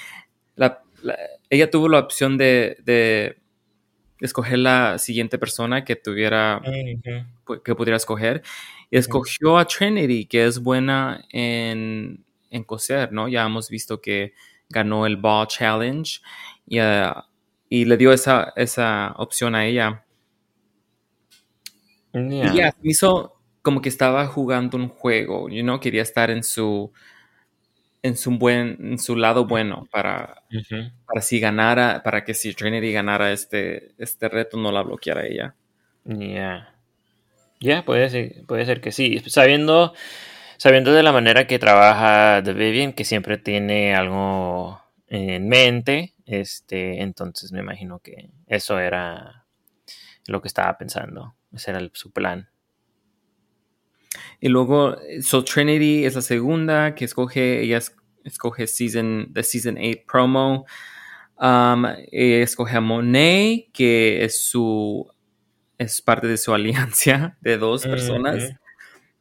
la- 0.55 0.81
la- 1.03 1.17
ella 1.49 1.69
tuvo 1.69 1.89
la 1.89 1.99
opción 1.99 2.37
de 2.37 3.37
escoger 4.25 4.59
la 4.59 4.97
siguiente 4.97 5.37
persona 5.37 5.83
que 5.83 5.95
tuviera 5.95 6.61
que 7.63 7.75
pudiera 7.75 7.97
escoger. 7.97 8.41
Y 8.89 8.97
escogió 8.97 9.57
a 9.57 9.65
Trinity, 9.65 10.25
que 10.25 10.45
es 10.45 10.59
buena 10.59 11.25
en, 11.29 12.23
en 12.49 12.63
coser, 12.63 13.11
¿no? 13.11 13.27
Ya 13.27 13.45
hemos 13.45 13.69
visto 13.69 14.01
que 14.01 14.33
ganó 14.69 15.05
el 15.05 15.17
Ball 15.17 15.47
Challenge 15.47 16.21
y, 16.67 16.79
ah, 16.79 17.27
y 17.69 17.85
le 17.85 17.97
dio 17.97 18.13
esa, 18.13 18.53
esa 18.55 19.13
opción 19.17 19.55
a 19.55 19.65
ella. 19.65 20.05
Yeah. 22.13 22.53
Y 22.53 22.57
ya, 22.57 22.75
hizo 22.83 23.39
como 23.61 23.81
que 23.81 23.89
estaba 23.89 24.27
jugando 24.27 24.77
un 24.77 24.89
juego, 24.89 25.49
you 25.49 25.63
know, 25.63 25.79
quería 25.79 26.01
estar 26.03 26.29
en 26.29 26.43
su 26.43 26.91
en 28.03 28.17
su 28.17 28.37
buen 28.37 28.77
en 28.81 28.99
su 28.99 29.15
lado 29.15 29.45
bueno 29.45 29.87
para, 29.91 30.43
para 31.07 31.21
si 31.21 31.39
ganara, 31.39 32.03
para 32.03 32.23
que 32.25 32.33
si 32.35 32.53
Trinity 32.53 32.91
ganara 32.93 33.31
este, 33.31 33.93
este 33.97 34.29
reto 34.29 34.57
no 34.57 34.71
la 34.71 34.83
bloqueara 34.83 35.25
ella. 35.25 35.55
Ya. 36.05 36.75
Ya, 37.59 37.85
puede 37.85 38.09
ser, 38.09 38.45
puede 38.45 38.65
ser 38.65 38.81
que 38.81 38.91
sí. 38.91 39.19
Sabiendo, 39.27 39.93
sabiendo 40.57 40.91
de 40.93 41.03
la 41.03 41.13
manera 41.13 41.47
que 41.47 41.59
trabaja 41.59 42.41
The 42.43 42.53
Vivian, 42.53 42.93
que 42.93 43.05
siempre 43.05 43.37
tiene 43.37 43.95
algo 43.95 44.81
en 45.07 45.47
mente, 45.47 46.13
este, 46.25 47.01
entonces 47.01 47.51
me 47.53 47.59
imagino 47.61 47.99
que 47.99 48.31
eso 48.47 48.79
era 48.79 49.45
lo 50.27 50.41
que 50.41 50.47
estaba 50.49 50.77
pensando. 50.77 51.35
Ese 51.53 51.71
era 51.71 51.79
el- 51.79 51.91
su 51.93 52.11
plan. 52.11 52.49
Y 54.39 54.49
luego, 54.49 54.95
so 55.21 55.43
Trinity 55.43 56.05
es 56.05 56.15
la 56.15 56.21
segunda 56.21 56.93
que 56.95 57.05
escoge, 57.05 57.61
ella 57.61 57.77
es- 57.77 57.95
escoge 58.23 58.67
season, 58.67 59.31
the 59.33 59.43
Season 59.43 59.77
8 59.77 60.03
promo. 60.07 60.65
Um, 61.39 61.85
ella 62.11 62.43
escoge 62.43 62.77
a 62.77 62.81
Monet, 62.81 63.71
que 63.73 64.23
es 64.23 64.41
su, 64.43 65.05
es 65.77 66.01
parte 66.01 66.27
de 66.27 66.37
su 66.37 66.53
alianza 66.53 67.37
de 67.41 67.57
dos 67.57 67.83
personas. 67.85 68.51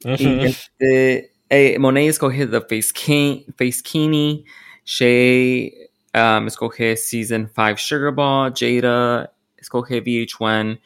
Y 0.05 0.41
este, 0.41 1.33
eh, 1.49 1.79
Monet 1.79 2.09
escoge 2.11 2.47
The 2.47 2.61
Face, 2.61 2.93
King, 2.93 3.45
Face 3.57 3.81
Kini. 3.83 4.45
Shay 4.85 5.73
um, 6.15 6.47
escoge 6.49 6.97
Season 6.97 7.49
5 7.49 7.77
Sugar 7.79 8.13
Ball. 8.13 8.53
Jada 8.55 9.33
escoge 9.57 10.03
VH1 10.03 10.81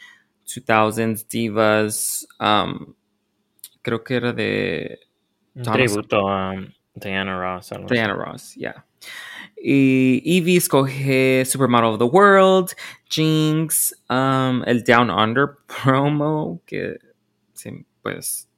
2000s 0.47 1.27
Divas. 1.29 2.27
Um, 2.41 2.95
creo 3.87 4.03
que 4.03 4.15
era 4.17 4.33
de 4.33 4.99
Thomas- 5.55 5.73
tributo 5.75 6.29
a 6.29 6.55
Diana 6.97 7.39
Ross. 7.39 7.71
algo 7.71 7.85
así. 7.87 7.95
Diana 7.95 8.15
Ross, 8.15 8.55
yeah. 8.57 8.85
Y 9.57 10.21
Evie 10.25 10.57
escoge 10.57 11.45
Supermodel 11.47 11.93
of 11.93 11.99
the 11.99 12.05
World, 12.05 12.75
Jinx, 13.09 13.95
um, 14.11 14.65
el 14.67 14.83
Down 14.83 15.09
Under 15.09 15.59
promo, 15.69 16.61
que 16.67 16.99
sí, 17.55 17.87
pues 18.03 18.49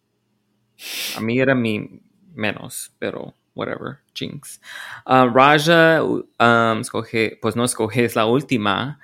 a 1.15 1.21
mí 1.21 1.39
era 1.39 1.55
mi 1.55 2.01
menos, 2.35 2.91
pero 2.99 3.35
whatever, 3.55 3.99
Jinx. 4.15 4.61
Uh, 5.05 5.29
Raja 5.31 6.03
um, 6.03 6.81
escoge, 6.81 7.39
pues 7.43 7.55
no 7.55 7.65
escoge, 7.65 8.05
es 8.05 8.17
la 8.17 8.25
última, 8.25 8.99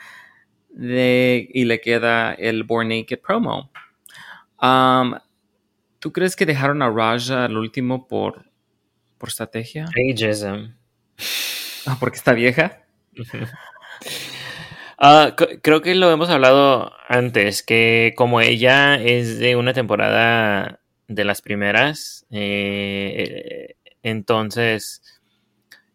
de, 0.71 1.51
y 1.53 1.65
le 1.67 1.81
queda 1.83 2.33
el 2.33 2.63
Born 2.65 2.89
Naked 2.89 3.21
promo. 3.21 3.71
Um, 4.63 5.15
¿Tú 6.05 6.12
crees 6.12 6.37
que 6.37 6.45
dejaron 6.45 6.83
a 6.83 6.90
Raja 6.90 7.47
al 7.47 7.57
último 7.57 8.07
por, 8.07 8.45
por 9.17 9.31
estrategia? 9.31 9.87
Ageism. 9.87 10.75
Ah, 11.87 11.97
porque 11.99 12.19
está 12.19 12.35
vieja. 12.35 12.85
Ah, 14.99 15.35
creo 15.62 15.83
que 15.83 15.95
lo 15.95 16.11
hemos 16.12 16.29
hablado 16.31 16.93
antes, 17.09 17.62
que 17.62 18.12
como 18.17 18.40
ella 18.40 18.95
es 18.97 19.38
de 19.38 19.57
una 19.57 19.73
temporada 19.73 20.81
de 21.09 21.25
las 21.25 21.43
primeras, 21.43 22.27
eh, 22.31 23.75
entonces 24.03 25.03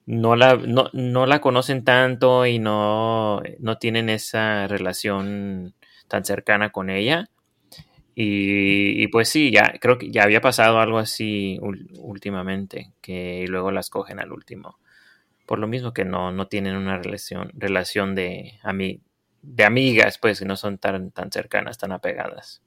no 0.05 0.35
la, 0.35 0.55
no, 0.57 0.89
no 0.91 1.25
la 1.27 1.39
conocen 1.39 1.83
tanto 1.83 2.45
y 2.45 2.59
no, 2.59 3.41
no 3.59 3.77
tienen 3.77 4.09
esa 4.09 4.67
relación 4.67 5.75
tan 6.07 6.25
cercana 6.25 6.71
con 6.71 6.89
ella. 6.89 7.29
Y, 8.21 9.03
y 9.03 9.07
pues 9.07 9.29
sí, 9.29 9.49
ya 9.51 9.75
creo 9.79 9.97
que 9.97 10.11
ya 10.11 10.23
había 10.23 10.41
pasado 10.41 10.79
algo 10.79 10.97
así 10.97 11.57
últimamente, 11.61 12.91
que 13.01 13.45
luego 13.47 13.71
las 13.71 13.89
cogen 13.89 14.19
al 14.19 14.33
último 14.33 14.77
por 15.49 15.57
lo 15.57 15.67
mismo 15.67 15.95
que 15.95 16.05
no, 16.05 16.31
no 16.31 16.45
tienen 16.47 16.75
una 16.75 16.99
relación, 16.99 17.51
relación 17.55 18.13
de, 18.13 18.59
ami- 18.61 19.01
de 19.41 19.63
amigas, 19.65 20.19
pues, 20.19 20.37
que 20.37 20.45
no 20.45 20.55
son 20.55 20.77
tan, 20.77 21.09
tan 21.09 21.31
cercanas, 21.31 21.79
tan 21.79 21.91
apegadas. 21.91 22.61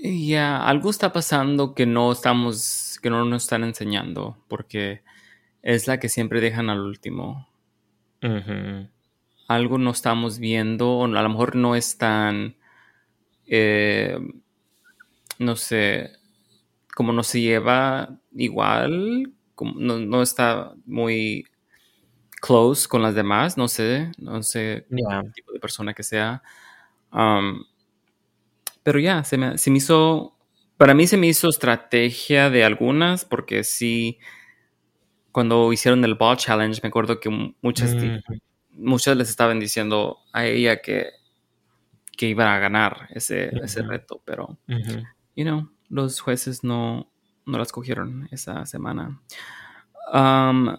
Ya, 0.00 0.64
algo 0.64 0.90
está 0.90 1.12
pasando 1.12 1.74
que 1.74 1.84
no 1.84 2.12
estamos, 2.12 3.00
que 3.02 3.10
no 3.10 3.24
nos 3.24 3.42
están 3.42 3.64
enseñando, 3.64 4.36
porque 4.46 5.02
es 5.62 5.88
la 5.88 5.98
que 5.98 6.08
siempre 6.08 6.40
dejan 6.40 6.70
al 6.70 6.78
último. 6.78 7.48
Algo 9.48 9.78
no 9.78 9.90
estamos 9.90 10.38
viendo, 10.38 10.92
o 10.92 11.04
a 11.06 11.22
lo 11.22 11.28
mejor 11.28 11.56
no 11.56 11.74
es 11.74 11.98
tan, 11.98 12.54
eh, 13.48 14.18
no 15.38 15.56
sé, 15.56 16.10
como 16.94 17.12
no 17.12 17.22
se 17.22 17.40
lleva 17.40 18.18
igual, 18.34 19.32
como 19.54 19.74
no, 19.80 19.98
no 19.98 20.22
está 20.22 20.74
muy 20.86 21.46
close 22.40 22.88
con 22.88 23.02
las 23.02 23.14
demás, 23.14 23.56
no 23.58 23.68
sé, 23.68 24.12
no 24.18 24.42
sé 24.42 24.86
el 24.90 25.32
tipo 25.34 25.52
de 25.52 25.60
persona 25.60 25.94
que 25.94 26.02
sea. 26.04 26.42
Um, 27.12 27.64
pero 28.82 28.98
ya, 28.98 29.24
se, 29.24 29.36
me, 29.36 29.58
se 29.58 29.70
me 29.70 29.78
hizo, 29.78 30.36
para 30.76 30.94
mí 30.94 31.06
se 31.06 31.16
me 31.16 31.26
hizo 31.26 31.48
estrategia 31.48 32.50
de 32.50 32.64
algunas, 32.64 33.24
porque 33.24 33.64
sí, 33.64 34.18
cuando 35.32 35.72
hicieron 35.72 36.04
el 36.04 36.14
Ball 36.14 36.36
Challenge, 36.36 36.80
me 36.82 36.88
acuerdo 36.88 37.20
que 37.20 37.28
mu- 37.28 37.52
muchas, 37.62 37.94
Ujú. 37.94 38.20
muchas 38.70 39.16
les 39.16 39.28
estaban 39.30 39.60
diciendo 39.60 40.18
a 40.32 40.46
ella 40.46 40.80
que, 40.80 41.10
que 42.18 42.26
iban 42.26 42.48
a 42.48 42.58
ganar 42.58 43.08
ese, 43.10 43.50
ese 43.62 43.80
reto, 43.82 44.20
pero, 44.24 44.58
you 45.36 45.44
know, 45.44 45.70
los 45.88 46.20
jueces 46.20 46.64
no, 46.64 47.10
no 47.46 47.58
las 47.58 47.70
cogieron 47.70 48.28
esa 48.32 48.66
semana. 48.66 49.22
Um, 50.12 50.76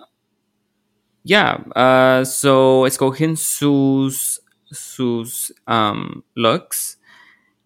ya, 1.24 1.64
ah, 1.76 2.24
so 2.26 2.86
escogen 2.86 3.38
sus, 3.38 4.44
sus 4.66 5.56
um, 5.66 6.24
looks 6.36 7.00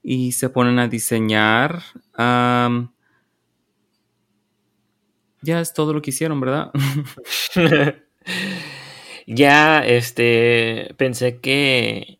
y 0.03 0.33
se 0.33 0.49
ponen 0.49 0.77
a 0.77 0.88
diseñar. 0.88 1.81
Um, 2.15 2.93
ya 5.41 5.59
es 5.59 5.73
todo 5.73 5.93
lo 5.93 6.01
que 6.01 6.12
hicieron, 6.12 6.39
¿verdad? 6.39 6.71
ya, 9.25 9.83
este, 9.83 10.93
pensé 10.95 11.39
que, 11.39 12.19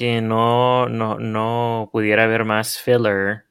que 0.00 0.22
no, 0.22 0.88
no, 0.88 1.18
no 1.18 1.90
pudiera 1.92 2.24
haber 2.24 2.46
más 2.46 2.78
filler 2.78 3.44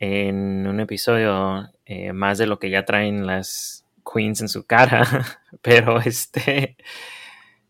en 0.00 0.66
un 0.66 0.80
episodio, 0.80 1.70
eh, 1.86 2.12
más 2.12 2.38
de 2.38 2.48
lo 2.48 2.58
que 2.58 2.68
ya 2.68 2.84
traen 2.84 3.28
las 3.28 3.86
queens 4.04 4.40
en 4.40 4.48
su 4.48 4.66
cara, 4.66 5.04
pero 5.62 6.00
este, 6.00 6.76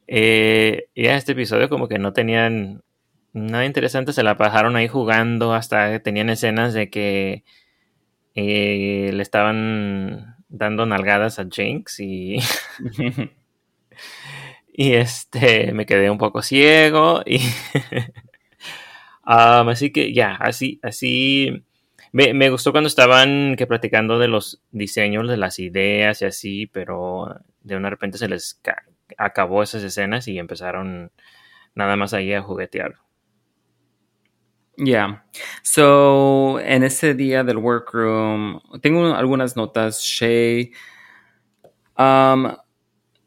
eh, 0.07 0.89
ya 0.97 1.17
este 1.17 1.33
episodio 1.33 1.69
como 1.69 1.87
que 1.87 1.99
no 1.99 2.15
tenían 2.15 2.83
nada 3.35 3.67
interesante, 3.67 4.15
se 4.15 4.23
la 4.23 4.39
pasaron 4.39 4.75
ahí 4.77 4.89
jugando, 4.89 5.53
hasta 5.53 5.99
tenían 5.99 6.31
escenas 6.31 6.73
de 6.73 6.89
que 6.89 7.45
eh, 8.35 9.11
le 9.13 9.23
estaban 9.23 10.37
dando 10.49 10.87
nalgadas 10.87 11.39
a 11.39 11.45
Jinx 11.45 12.01
y, 12.01 12.39
y 14.73 14.95
este, 14.95 15.73
me 15.73 15.87
quedé 15.87 16.11
un 16.11 16.19
poco 16.19 16.43
ciego 16.43 17.23
y 17.27 17.41
así 19.23 19.93
que 19.93 20.13
ya, 20.15 20.35
así, 20.37 20.81
así, 20.83 21.65
me, 22.11 22.33
me, 22.35 22.51
gustó 22.51 22.73
cuando 22.73 22.89
estaban 22.89 23.55
que 23.57 23.67
platicando 23.67 24.19
de 24.19 24.29
los 24.29 24.63
diseños, 24.71 25.29
de 25.29 25.37
las 25.37 25.59
ideas 25.59 26.23
y 26.23 26.25
así, 26.25 26.67
pero 26.67 27.41
de 27.61 27.77
una 27.77 27.91
repente 27.91 28.19
se 28.19 28.29
les 28.29 28.61
acabó 29.19 29.63
esas 29.63 29.83
escenas 29.83 30.27
y 30.27 30.39
empezaron 30.39 31.13
nada 31.75 31.97
más 31.97 32.15
ahí 32.15 32.33
a 32.33 32.43
juguetear. 32.43 32.97
Yeah. 34.77 35.27
So, 35.63 36.59
en 36.61 36.83
ese 36.83 37.15
día 37.15 37.45
del 37.45 37.59
workroom, 37.59 38.61
tengo 38.81 39.15
algunas 39.15 39.55
notas. 39.55 40.01
Shay 40.01 40.73
um, 41.99 42.57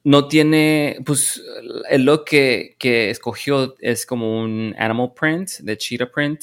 no 0.05 0.27
tiene, 0.27 0.99
pues, 1.03 1.41
el 1.89 2.05
look 2.05 2.25
que, 2.25 2.75
que, 2.77 3.09
escogió 3.09 3.75
es 3.79 4.05
como 4.05 4.39
un 4.39 4.75
animal 4.77 5.13
print, 5.19 5.49
de 5.61 5.75
cheetah 5.75 6.11
print, 6.11 6.41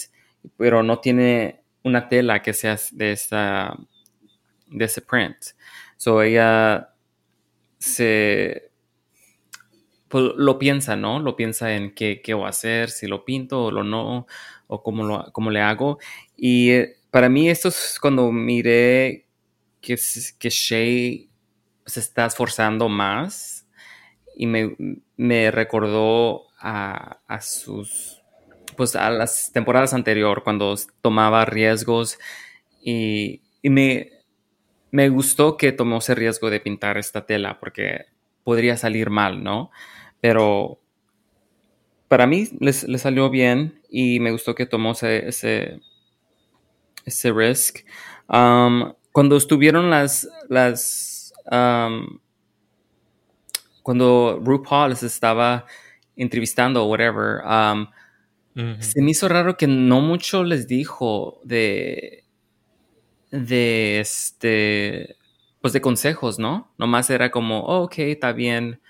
pero 0.57 0.83
no 0.83 0.98
tiene 0.98 1.62
una 1.85 2.09
tela 2.09 2.42
que 2.42 2.53
sea 2.53 2.77
de, 2.90 3.12
esa, 3.12 3.79
de 4.66 4.85
ese 4.85 5.01
print. 5.01 5.37
So, 5.96 6.22
ella 6.22 6.92
se 7.79 8.72
pues, 10.09 10.25
lo 10.37 10.59
piensa, 10.59 10.96
¿no? 10.96 11.20
Lo 11.20 11.37
piensa 11.37 11.72
en 11.72 11.94
qué, 11.94 12.20
qué 12.20 12.35
voy 12.35 12.46
a 12.46 12.48
hacer, 12.48 12.90
si 12.90 13.07
lo 13.07 13.25
pinto 13.25 13.66
o 13.66 13.70
lo 13.70 13.85
no, 13.85 14.27
o 14.66 14.83
cómo, 14.83 15.05
lo, 15.05 15.31
cómo 15.33 15.53
le 15.53 15.61
hago. 15.61 16.01
Y 16.37 16.70
eh, 16.70 16.96
para 17.12 17.29
mí 17.29 17.48
esto 17.48 17.68
es 17.68 17.98
cuando 18.01 18.33
miré 18.33 19.27
que, 19.81 19.96
que 20.38 20.51
Shay 20.51 21.31
se 21.86 22.00
está 22.00 22.26
esforzando 22.26 22.88
más 22.88 23.66
y 24.36 24.46
me, 24.46 24.76
me 25.16 25.50
recordó 25.50 26.44
a, 26.58 27.20
a, 27.26 27.40
sus, 27.40 28.22
pues 28.76 28.96
a 28.96 29.10
las 29.10 29.50
temporadas 29.52 29.94
anteriores, 29.94 30.44
cuando 30.44 30.74
tomaba 31.00 31.44
riesgos 31.44 32.18
y, 32.82 33.42
y 33.60 33.70
me, 33.70 34.10
me 34.90 35.08
gustó 35.08 35.56
que 35.56 35.72
tomó 35.72 35.98
ese 35.98 36.14
riesgo 36.14 36.50
de 36.50 36.60
pintar 36.60 36.98
esta 36.98 37.26
tela 37.26 37.58
porque 37.60 38.06
podría 38.44 38.76
salir 38.76 39.10
mal, 39.10 39.42
¿no? 39.42 39.70
Pero 40.20 40.78
para 42.08 42.26
mí 42.26 42.48
le 42.60 42.72
salió 42.72 43.30
bien 43.30 43.80
y 43.88 44.20
me 44.20 44.32
gustó 44.32 44.54
que 44.54 44.66
tomó 44.66 44.92
ese, 44.92 45.28
ese, 45.28 45.80
ese 47.04 47.32
risk. 47.32 47.80
Um, 48.28 48.92
cuando 49.12 49.36
estuvieron 49.36 49.90
las, 49.90 50.28
las 50.48 51.21
um, 51.50 52.18
cuando 53.83 54.40
RuPaul 54.42 54.90
les 54.90 55.02
estaba 55.02 55.66
entrevistando 56.16 56.85
o 56.85 56.88
whatever, 56.88 57.40
um, 57.44 57.87
se 58.81 59.00
me 59.00 59.12
hizo 59.12 59.28
raro 59.28 59.57
que 59.57 59.66
no 59.66 60.00
mucho 60.02 60.44
les 60.44 60.68
dijo 60.68 61.40
de, 61.42 62.24
de 63.31 64.00
este, 64.00 65.16
pues 65.62 65.72
de 65.72 65.81
consejos, 65.81 66.38
¿no? 66.38 66.72
Nomás 66.76 67.09
era 67.09 67.31
como, 67.31 67.61
oh, 67.61 67.85
ok, 67.85 67.98
está 67.98 68.33
bien, 68.33 68.81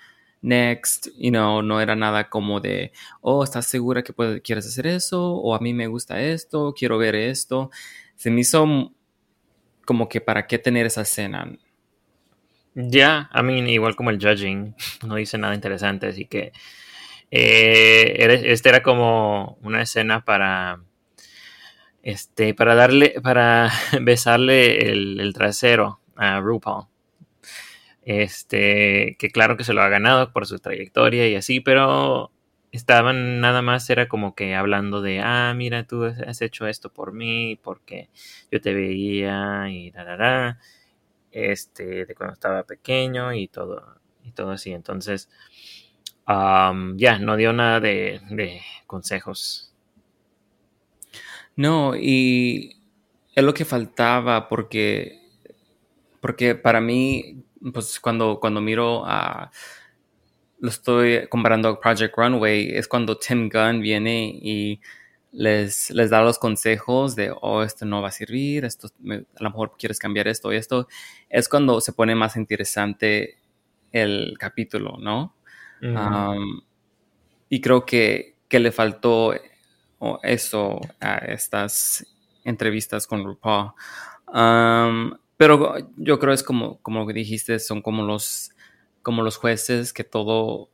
next, 0.41 1.07
you 1.17 1.31
know, 1.31 1.61
no 1.61 1.79
era 1.79 1.95
nada 1.95 2.29
como 2.29 2.59
de, 2.59 2.91
oh, 3.21 3.43
¿estás 3.43 3.65
segura 3.65 4.03
que 4.03 4.13
quieres 4.41 4.67
hacer 4.67 4.87
eso? 4.87 5.33
O 5.35 5.55
a 5.55 5.59
mí 5.59 5.73
me 5.73 5.87
gusta 5.87 6.21
esto, 6.21 6.73
quiero 6.77 6.97
ver 6.97 7.15
esto. 7.15 7.71
Se 8.15 8.29
me 8.29 8.41
hizo 8.41 8.91
como 9.85 10.09
que 10.09 10.21
para 10.21 10.45
qué 10.45 10.59
tener 10.59 10.85
esa 10.85 11.01
escena. 11.01 11.57
Ya, 12.75 13.29
a 13.31 13.43
mí 13.43 13.59
igual 13.71 13.95
como 13.95 14.09
el 14.09 14.19
judging, 14.19 14.75
no 15.07 15.15
dice 15.15 15.37
nada 15.37 15.53
interesante, 15.55 16.07
así 16.07 16.25
que 16.25 16.51
eh, 17.31 18.41
este 18.45 18.69
era 18.69 18.83
como 18.83 19.57
una 19.61 19.81
escena 19.83 20.25
para, 20.25 20.81
este, 22.01 22.53
para 22.53 22.75
darle, 22.75 23.15
para 23.21 23.71
besarle 24.01 24.91
el, 24.91 25.19
el 25.19 25.33
trasero 25.33 25.99
a 26.15 26.39
RuPaul. 26.39 26.87
Este, 28.05 29.15
que 29.17 29.29
claro 29.29 29.55
que 29.55 29.63
se 29.63 29.73
lo 29.73 29.81
ha 29.81 29.87
ganado 29.89 30.33
por 30.33 30.45
su 30.45 30.59
trayectoria 30.59 31.27
y 31.29 31.35
así, 31.35 31.61
pero 31.61 32.31
estaban 32.71 33.39
nada 33.39 33.61
más, 33.61 33.89
era 33.89 34.07
como 34.09 34.35
que 34.35 34.55
hablando 34.55 35.01
de, 35.01 35.21
ah, 35.21 35.53
mira, 35.55 35.85
tú 35.87 36.03
has 36.05 36.41
hecho 36.41 36.67
esto 36.67 36.91
por 36.91 37.13
mí, 37.13 37.57
porque 37.63 38.09
yo 38.51 38.59
te 38.59 38.73
veía 38.73 39.69
y 39.69 39.91
da, 39.91 40.03
da, 40.03 40.17
da, 40.17 40.59
este, 41.33 42.05
de 42.05 42.15
cuando 42.15 42.33
estaba 42.33 42.63
pequeño 42.63 43.33
y 43.33 43.47
todo, 43.47 43.99
y 44.23 44.31
todo 44.31 44.51
así. 44.51 44.71
Entonces, 44.71 45.29
ya, 46.27 47.19
no 47.19 47.35
dio 47.35 47.53
nada 47.53 47.79
de, 47.79 48.21
de 48.29 48.61
consejos. 48.87 49.73
No, 51.55 51.95
y 51.95 52.77
es 53.35 53.43
lo 53.43 53.53
que 53.53 53.65
faltaba 53.65 54.47
porque, 54.47 55.19
porque 56.21 56.55
para 56.55 56.81
mí 56.81 57.43
pues 57.71 57.99
cuando, 57.99 58.39
cuando 58.39 58.59
miro 58.59 59.05
a, 59.05 59.51
lo 60.59 60.69
estoy 60.69 61.27
comparando 61.27 61.69
a 61.69 61.79
Project 61.79 62.15
Runway, 62.17 62.75
es 62.75 62.87
cuando 62.87 63.17
Tim 63.17 63.49
Gunn 63.49 63.81
viene 63.81 64.25
y 64.41 64.81
les, 65.33 65.89
les 65.89 66.09
da 66.11 66.21
los 66.21 66.37
consejos 66.37 67.15
de, 67.15 67.33
oh, 67.41 67.63
esto 67.63 67.85
no 67.85 68.01
va 68.01 68.09
a 68.09 68.11
servir, 68.11 68.65
esto, 68.65 68.87
a 68.87 69.43
lo 69.43 69.49
mejor 69.49 69.73
quieres 69.77 69.99
cambiar 69.99 70.27
esto 70.27 70.53
y 70.53 70.57
esto, 70.57 70.87
es 71.27 71.49
cuando 71.49 71.81
se 71.81 71.91
pone 71.91 72.13
más 72.15 72.37
interesante 72.37 73.39
el 73.91 74.35
capítulo, 74.39 74.97
¿no? 74.99 75.35
y 77.49 77.59
creo 77.59 77.85
que, 77.85 78.37
que 78.47 78.59
le 78.59 78.71
faltó 78.71 79.33
eso 80.23 80.79
a 81.01 81.17
estas 81.17 82.05
entrevistas 82.45 83.05
con 83.05 83.25
RuPaul. 83.25 83.73
Pero 85.35 85.75
yo 85.97 86.19
creo 86.19 86.33
es 86.33 86.41
como, 86.41 86.81
como 86.81 87.05
dijiste, 87.11 87.59
son 87.59 87.81
como 87.81 88.03
los, 88.03 88.51
como 89.01 89.23
los 89.23 89.35
jueces 89.35 89.91
que 89.91 90.05
todo 90.05 90.69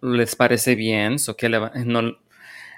les 0.00 0.34
parece 0.34 0.74
bien, 0.74 1.20
so 1.20 1.36
que 1.36 1.48
no, 1.48 2.18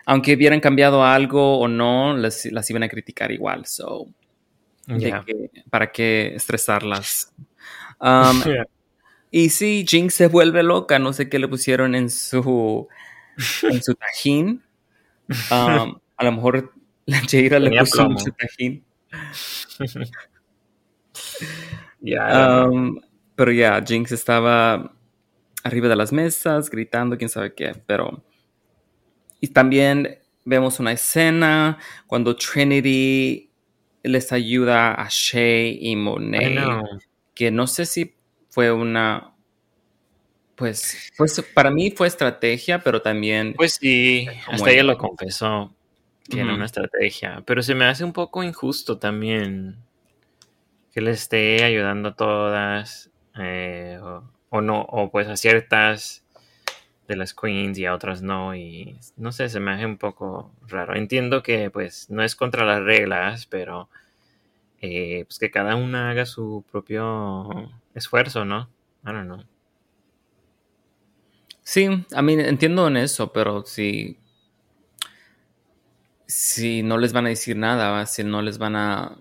aunque 0.06 0.34
hubieran 0.34 0.60
cambiado 0.60 1.04
algo 1.04 1.58
o 1.58 1.68
no, 1.68 2.16
las 2.16 2.70
iban 2.70 2.82
a 2.82 2.88
criticar 2.88 3.32
igual. 3.32 3.66
So, 3.66 4.08
¿Para 5.70 5.90
qué 5.90 6.34
estresarlas? 6.34 7.32
Um, 8.00 8.42
y 9.30 9.50
sí, 9.50 9.84
Jinx 9.88 10.14
se 10.14 10.26
vuelve 10.26 10.62
loca, 10.62 10.98
no 10.98 11.12
sé 11.12 11.28
qué 11.28 11.38
le 11.38 11.48
pusieron 11.48 11.94
en 11.94 12.10
su, 12.10 12.88
en 13.62 13.82
su 13.82 13.94
tajín. 13.94 14.62
Um, 15.50 15.98
a 16.16 16.24
lo 16.24 16.32
mejor 16.32 16.72
la 17.06 17.20
Jaira 17.20 17.58
le 17.58 17.78
puso 17.80 18.02
en 18.02 18.18
su 18.18 18.30
tajín. 18.32 18.84
Um, 22.06 23.00
pero 23.34 23.50
ya, 23.50 23.82
Jinx 23.82 24.12
estaba 24.12 24.94
arriba 25.62 25.88
de 25.88 25.96
las 25.96 26.12
mesas, 26.12 26.68
gritando, 26.68 27.16
quién 27.16 27.30
sabe 27.30 27.54
qué, 27.54 27.72
pero... 27.86 28.22
Y 29.44 29.48
también 29.48 30.20
vemos 30.46 30.80
una 30.80 30.92
escena 30.92 31.78
cuando 32.07 32.35
Trinity 32.35 33.50
les 34.02 34.33
ayuda 34.33 34.94
a 34.94 35.07
Shay 35.11 35.80
y 35.83 35.96
Monet, 35.96 36.59
que 37.35 37.50
no 37.50 37.66
sé 37.66 37.85
si 37.85 38.14
fue 38.48 38.72
una... 38.72 39.35
Pues, 40.54 41.12
pues 41.18 41.44
para 41.52 41.70
mí 41.70 41.90
fue 41.90 42.07
estrategia, 42.07 42.78
pero 42.78 43.02
también... 43.02 43.52
Pues 43.52 43.74
sí, 43.74 44.26
hasta 44.50 44.70
ella 44.70 44.85
lo 44.85 44.96
confesó, 44.96 45.74
que 46.26 46.40
era 46.40 46.54
una 46.54 46.64
estrategia, 46.64 47.42
pero 47.44 47.62
se 47.62 47.74
me 47.74 47.85
hace 47.85 48.02
un 48.02 48.14
poco 48.14 48.42
injusto 48.42 48.96
también 48.96 49.76
que 50.90 51.02
le 51.02 51.11
esté 51.11 51.62
ayudando 51.64 52.09
a 52.09 52.16
todas 52.16 53.11
eh, 53.38 54.00
o, 54.48 54.62
no, 54.62 54.80
o 54.88 55.11
pues 55.11 55.28
a 55.28 55.37
ciertas 55.37 56.23
de 57.06 57.16
las 57.16 57.34
queens 57.34 57.78
y 57.78 57.86
a 57.86 57.94
otras 57.94 58.22
no 58.22 58.54
y 58.54 58.98
no 59.16 59.32
sé, 59.32 59.48
se 59.48 59.60
me 59.60 59.72
hace 59.72 59.86
un 59.86 59.98
poco 59.98 60.50
raro. 60.66 60.94
Entiendo 60.94 61.42
que 61.42 61.70
pues 61.70 62.08
no 62.10 62.22
es 62.22 62.34
contra 62.36 62.64
las 62.64 62.82
reglas, 62.82 63.46
pero 63.46 63.88
eh, 64.80 65.24
pues 65.26 65.38
que 65.38 65.50
cada 65.50 65.76
una 65.76 66.10
haga 66.10 66.26
su 66.26 66.64
propio 66.70 67.70
esfuerzo, 67.94 68.44
¿no? 68.44 68.68
I 69.04 69.12
don't 69.12 69.26
know. 69.26 69.44
Sí, 71.62 71.88
a 72.14 72.22
mí 72.22 72.34
entiendo 72.34 72.86
en 72.88 72.98
eso, 72.98 73.32
pero 73.32 73.64
si, 73.64 74.18
si 76.26 76.82
no 76.82 76.98
les 76.98 77.12
van 77.12 77.26
a 77.26 77.30
decir 77.30 77.56
nada, 77.56 78.04
si 78.06 78.22
no 78.22 78.42
les 78.42 78.58
van 78.58 78.76
a 78.76 79.16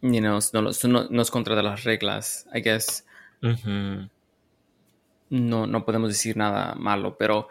you 0.00 0.20
know, 0.20 0.38
no, 0.52 0.62
no, 0.62 1.08
no 1.10 1.22
es 1.22 1.30
contra 1.30 1.60
las 1.62 1.84
reglas, 1.84 2.46
I 2.54 2.60
guess. 2.60 3.04
No, 5.34 5.66
no 5.66 5.84
podemos 5.84 6.08
decir 6.10 6.36
nada 6.36 6.74
malo, 6.74 7.16
pero 7.18 7.48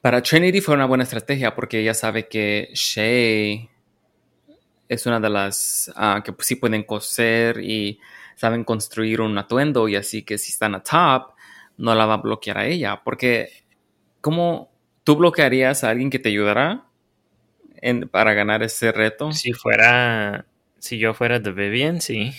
para 0.00 0.22
Trinity 0.22 0.60
fue 0.60 0.74
una 0.74 0.86
buena 0.86 1.04
estrategia 1.04 1.54
porque 1.54 1.80
ella 1.80 1.94
sabe 1.94 2.28
que 2.28 2.70
Shay 2.74 3.68
es 4.88 5.06
una 5.06 5.20
de 5.20 5.30
las 5.30 5.90
ah, 5.96 6.22
que 6.24 6.34
sí 6.40 6.56
pueden 6.56 6.82
coser 6.82 7.60
y 7.62 8.00
saben 8.34 8.64
construir 8.64 9.20
un 9.20 9.36
atuendo 9.38 9.88
y 9.88 9.96
así 9.96 10.22
que 10.22 10.38
si 10.38 10.50
están 10.52 10.74
a 10.74 10.82
top, 10.82 11.32
no 11.76 11.94
la 11.94 12.06
va 12.06 12.14
a 12.14 12.18
bloquear 12.18 12.58
a 12.58 12.66
ella. 12.66 13.00
Porque, 13.04 13.50
¿cómo 14.20 14.70
tú 15.04 15.16
bloquearías 15.16 15.84
a 15.84 15.90
alguien 15.90 16.10
que 16.10 16.18
te 16.18 16.30
ayudará 16.30 16.84
en- 17.76 18.08
para 18.08 18.34
ganar 18.34 18.62
ese 18.62 18.92
reto? 18.92 19.32
Si 19.32 19.52
fuera, 19.52 20.46
si 20.78 20.98
yo 20.98 21.14
fuera 21.14 21.42
The 21.42 21.52
Vivian, 21.52 22.00
sí. 22.00 22.32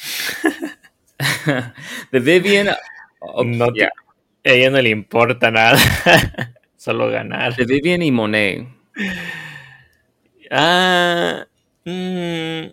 De 2.11 2.19
Vivian, 2.19 2.69
oh, 3.19 3.43
No 3.43 3.71
yeah, 3.73 3.89
A 4.43 4.49
ella 4.49 4.69
no 4.71 4.81
le 4.81 4.89
importa 4.89 5.51
nada, 5.51 5.77
solo 6.77 7.09
ganar. 7.09 7.55
de 7.55 7.65
Vivian 7.65 8.01
y 8.01 8.11
Monet. 8.11 8.67
Ah, 10.49 11.47
mm, 11.85 12.71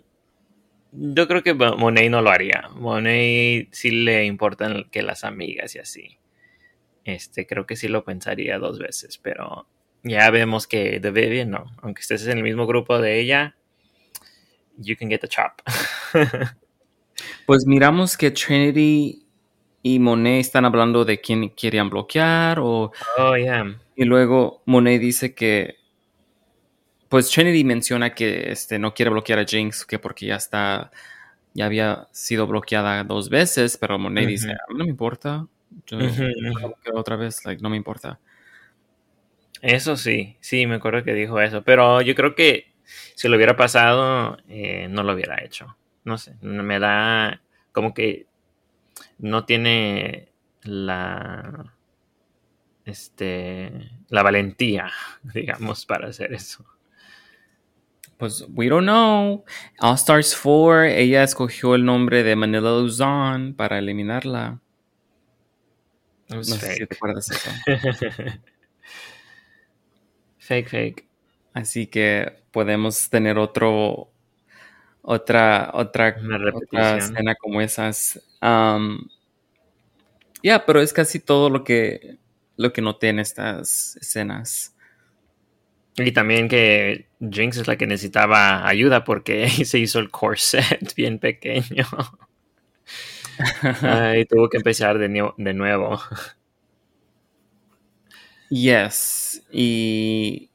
yo 0.91 1.27
creo 1.27 1.43
que 1.43 1.53
Mo- 1.53 1.77
Monet 1.77 2.09
no 2.11 2.21
lo 2.21 2.29
haría. 2.31 2.69
Monet 2.75 3.69
sí 3.71 3.91
le 3.91 4.25
importan 4.25 4.85
que 4.91 5.01
las 5.03 5.23
amigas 5.23 5.75
y 5.75 5.79
así. 5.79 6.17
Este, 7.05 7.47
creo 7.47 7.65
que 7.65 7.75
sí 7.77 7.87
lo 7.87 8.03
pensaría 8.05 8.59
dos 8.59 8.79
veces, 8.79 9.17
pero 9.19 9.67
ya 10.03 10.29
vemos 10.31 10.67
que 10.67 10.99
The 11.01 11.11
Vivian 11.11 11.51
no. 11.51 11.65
Aunque 11.83 12.01
estés 12.01 12.27
en 12.27 12.37
el 12.39 12.43
mismo 12.43 12.67
grupo 12.67 12.99
de 12.99 13.19
ella, 13.19 13.55
you 14.77 14.95
can 14.95 15.09
get 15.09 15.21
the 15.21 15.27
chop. 15.27 15.61
Pues 17.45 17.65
miramos 17.65 18.15
que 18.17 18.31
Trinity 18.31 19.25
y 19.81 19.99
Monet 19.99 20.41
están 20.41 20.65
hablando 20.65 21.05
de 21.05 21.21
quién 21.21 21.49
querían 21.51 21.89
bloquear 21.89 22.59
o 22.59 22.91
oh, 23.17 23.37
yeah. 23.37 23.77
y 23.95 24.05
luego 24.05 24.61
Monet 24.65 24.99
dice 24.99 25.33
que 25.33 25.77
pues 27.07 27.29
Trinity 27.29 27.63
menciona 27.63 28.13
que 28.13 28.51
este 28.51 28.77
no 28.77 28.93
quiere 28.93 29.11
bloquear 29.11 29.39
a 29.39 29.45
Jinx 29.45 29.85
que 29.85 29.99
porque 29.99 30.27
ya 30.27 30.35
está 30.35 30.91
ya 31.53 31.65
había 31.65 32.07
sido 32.11 32.47
bloqueada 32.47 33.03
dos 33.03 33.29
veces, 33.29 33.77
pero 33.77 33.97
Monet 33.97 34.27
dice, 34.27 34.55
no 34.69 34.83
me 34.83 34.89
importa. 34.89 35.47
Yo 35.87 35.97
bloqueo 35.97 36.95
otra 36.95 37.15
vez, 37.15 37.43
like, 37.45 37.61
no 37.61 37.69
me 37.69 37.77
importa. 37.77 38.19
Eso 39.61 39.97
sí, 39.97 40.37
sí, 40.39 40.65
me 40.67 40.75
acuerdo 40.75 41.03
que 41.03 41.13
dijo 41.13 41.41
eso, 41.41 41.63
pero 41.63 42.01
yo 42.01 42.15
creo 42.15 42.33
que 42.33 42.71
si 43.15 43.27
lo 43.27 43.35
hubiera 43.35 43.57
pasado, 43.57 44.37
eh, 44.47 44.87
no 44.89 45.03
lo 45.03 45.13
hubiera 45.13 45.43
hecho. 45.43 45.75
No 46.05 46.17
sé, 46.17 46.35
me 46.41 46.79
da 46.79 47.41
como 47.73 47.93
que 47.93 48.25
no 49.19 49.45
tiene 49.45 50.31
la, 50.63 51.73
este, 52.85 53.91
la 54.09 54.23
valentía, 54.23 54.91
digamos, 55.33 55.85
para 55.85 56.07
hacer 56.07 56.33
eso. 56.33 56.65
Pues 58.17 58.45
we 58.49 58.67
don't 58.67 58.83
know. 58.83 59.45
All 59.79 59.95
Stars 59.95 60.35
4, 60.35 60.83
ella 60.83 61.23
escogió 61.23 61.75
el 61.75 61.85
nombre 61.85 62.23
de 62.23 62.35
Manila 62.35 62.71
Luzon 62.71 63.53
para 63.53 63.79
eliminarla. 63.79 64.59
No 66.27 66.43
sé 66.43 66.59
si 66.59 66.59
te 66.59 66.87
fake. 66.87 66.93
acuerdas 66.95 67.31
eso. 67.31 67.49
fake, 70.37 70.67
fake. 70.69 71.07
Así 71.53 71.87
que 71.87 72.43
podemos 72.51 73.09
tener 73.09 73.37
otro, 73.37 74.11
otra, 75.01 75.71
otra, 75.73 76.17
otra 76.53 76.97
escena 76.97 77.35
como 77.35 77.61
esas. 77.61 78.21
Um, 78.41 79.09
ya, 80.43 80.65
pero 80.65 80.81
es 80.81 80.93
casi 80.93 81.19
todo 81.19 81.49
lo 81.49 81.63
que, 81.63 82.17
lo 82.57 82.71
que 82.73 82.81
noté 82.81 83.09
en 83.09 83.19
estas 83.19 83.97
escenas. 83.97 84.75
Y 85.97 86.11
también 86.13 86.47
que 86.47 87.07
Jinx 87.19 87.57
es 87.57 87.67
la 87.67 87.75
que 87.75 87.85
necesitaba 87.87 88.65
ayuda 88.67 89.03
porque 89.03 89.49
se 89.65 89.79
hizo 89.79 89.99
el 89.99 90.09
corset 90.09 90.93
bien 90.95 91.19
pequeño. 91.19 91.85
Ah, 93.83 94.17
y 94.17 94.25
tuvo 94.25 94.49
que 94.49 94.57
empezar 94.57 94.97
de, 94.97 95.07
nue- 95.09 95.33
de 95.37 95.53
nuevo. 95.53 95.97
Yes. 98.49 99.43
Y, 99.51 100.49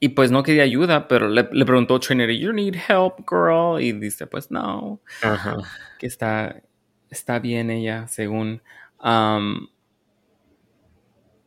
y 0.00 0.10
pues 0.10 0.30
no 0.30 0.42
quería 0.42 0.62
ayuda, 0.62 1.08
pero 1.08 1.28
le, 1.28 1.48
le 1.52 1.64
preguntó 1.66 1.98
Trinity, 2.00 2.38
you 2.38 2.52
need 2.52 2.74
help, 2.88 3.18
girl. 3.28 3.80
Y 3.82 3.92
dice, 3.92 4.26
pues 4.26 4.50
no. 4.50 5.00
Ajá. 5.22 5.56
que 5.98 6.06
está, 6.06 6.62
está 7.10 7.38
bien 7.38 7.70
ella, 7.70 8.08
según. 8.08 8.62
um, 9.02 9.68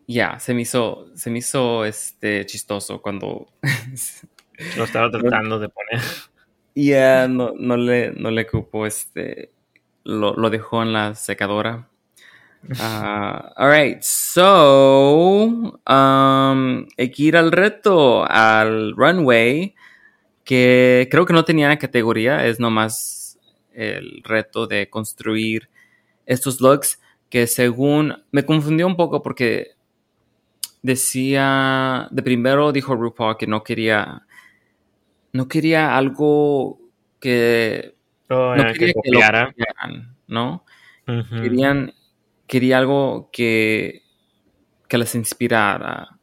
ya, 0.08 0.40
se 0.40 0.54
me 0.54 0.62
hizo, 0.62 1.08
se 1.16 1.30
me 1.30 1.40
hizo 1.40 1.86
este 1.86 2.46
chistoso 2.46 3.02
cuando. 3.02 3.48
Lo 4.78 4.84
estaba 4.84 5.10
tratando 5.10 5.58
de 5.58 5.70
poner. 5.70 6.02
Ya, 6.76 7.28
no, 7.28 7.54
no 7.58 7.78
le, 7.78 8.12
no 8.12 8.30
le 8.30 8.46
cupo 8.46 8.86
este. 8.86 9.52
Lo, 10.04 10.34
lo 10.36 10.50
dejó 10.50 10.84
en 10.84 10.94
la 10.94 11.16
secadora. 11.16 11.88
Ah, 12.80 13.54
alright, 13.56 14.04
so. 14.04 15.80
Um, 15.88 16.86
hay 16.96 17.10
que 17.10 17.24
ir 17.24 17.36
al 17.36 17.52
reto, 17.52 18.24
al 18.30 18.96
runway. 18.96 19.74
Que 20.44 21.08
creo 21.10 21.26
que 21.26 21.34
no 21.34 21.44
tenía 21.46 21.76
categoría, 21.80 22.46
es 22.46 22.60
nomás 22.60 23.21
el 23.74 24.22
reto 24.24 24.68
de 24.68 24.90
construir 24.90 25.70
estos 26.26 26.62
looks 26.62 27.02
que 27.30 27.48
según 27.48 28.24
me 28.32 28.46
confundió 28.46 28.88
un 28.88 28.96
poco 28.96 29.22
porque 29.24 29.72
decía 30.82 32.08
de 32.12 32.24
primero 32.24 32.72
dijo 32.72 32.96
RuPaul 32.96 33.38
que 33.38 33.48
no 33.48 33.64
quería 33.64 34.26
no 35.34 35.48
quería 35.48 35.96
algo 35.96 36.80
que 37.20 37.96
Oh, 38.34 38.56
no 38.56 38.64
quería 38.64 38.74
que 38.74 38.80
que 38.80 38.88
lo 38.88 38.94
copiara. 39.20 39.48
copiaran, 39.48 40.16
¿no? 40.28 40.66
Querían 41.06 41.94
quería 42.48 42.78
algo 42.78 43.30
que 43.32 44.04
que 44.88 44.98
les 44.98 45.16
inspirara, 45.16 46.18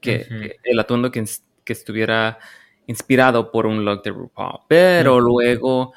que, 0.00 0.56
el 0.62 0.78
atuendo 0.78 1.10
que, 1.10 1.24
que 1.64 1.72
estuviera 1.72 2.38
inspirado 2.86 3.50
por 3.50 3.66
un 3.66 3.84
look 3.84 4.02
de 4.02 4.10
RuPaul. 4.10 4.60
Pero 4.68 5.20
luego 5.20 5.94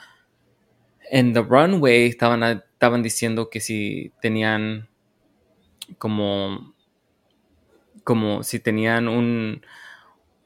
en 1.10 1.34
the 1.34 1.42
runway 1.42 2.08
estaban, 2.08 2.44
estaban 2.44 3.04
diciendo 3.04 3.50
que 3.50 3.60
si 3.60 4.12
tenían 4.22 4.88
como 5.98 6.74
como 8.04 8.44
si 8.44 8.60
tenían 8.60 9.08
un 9.08 9.62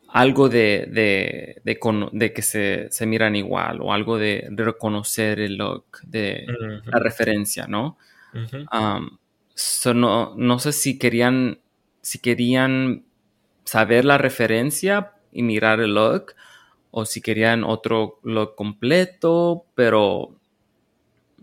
algo 0.08 0.50
de, 0.50 0.88
de, 0.91 1.62
de, 1.63 2.34
que 2.34 2.41
se, 2.41 2.88
se 2.91 3.06
miran 3.06 3.36
igual 3.36 3.80
o 3.82 3.93
algo 3.93 4.17
de, 4.17 4.47
reconocer 4.52 5.39
el 5.39 5.56
look, 5.58 6.02
de 6.04 6.45
la 6.86 7.00
referencia, 7.00 7.65
¿no? 7.67 7.97
Um, 8.34 9.17
so 9.54 9.93
no, 9.93 10.34
no 10.36 10.60
sé 10.60 10.74
si 10.74 10.97
querían, 10.97 11.60
si 12.02 12.19
querían 12.19 13.06
saber 13.63 14.04
la 14.04 14.17
referencia 14.17 15.13
y 15.32 15.43
mirar 15.43 15.80
el 15.80 15.93
look, 15.93 16.34
o 16.89 17.06
si 17.06 17.21
querían 17.21 17.63
otro 17.63 18.19
look 18.24 18.56
completo, 18.56 19.65
pero 19.76 20.36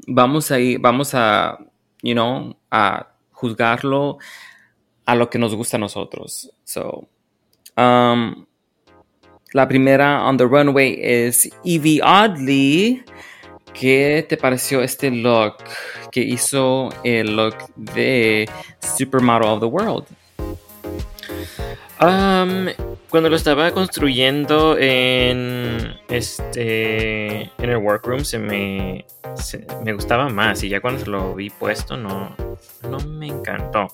vamos 0.07 0.51
a 0.51 0.57
vamos 0.81 1.15
a, 1.15 1.59
you 2.03 2.15
know, 2.15 2.57
a 2.71 3.09
juzgarlo 3.33 4.19
a 5.07 5.15
lo 5.15 5.31
que 5.31 5.39
nos 5.39 5.55
gusta 5.55 5.77
a 5.77 5.81
nosotros. 5.81 6.51
So, 6.65 7.09
um, 7.77 8.47
la 9.53 9.67
primera 9.67 10.23
on 10.25 10.37
the 10.37 10.47
runway 10.47 10.99
es 11.01 11.49
Evie 11.65 12.01
Oddly. 12.03 13.05
¿Qué 13.73 14.27
te 14.29 14.37
pareció 14.37 14.83
este 14.83 15.11
look 15.11 15.57
que 16.11 16.21
hizo 16.21 16.89
el 17.05 17.37
look 17.37 17.55
de 17.77 18.49
Supermodel 18.81 19.49
of 19.49 19.61
the 19.61 19.67
World? 19.67 20.07
Um, 22.01 22.69
cuando 23.11 23.31
lo 23.31 23.37
estaba 23.37 23.71
construyendo 23.73 24.77
en 24.79 25.97
este 26.09 27.43
en 27.43 27.71
el 27.71 27.77
workroom 27.79 28.25
se 28.25 28.39
me 28.39 29.05
me 29.85 29.93
gustaba 29.93 30.29
más 30.29 30.63
y 30.63 30.69
ya 30.69 30.81
cuando 30.81 31.05
lo 31.07 31.35
vi 31.35 31.51
puesto 31.51 31.97
no 31.97 32.35
no 32.89 32.99
me 33.01 33.27
encantó. 33.29 33.89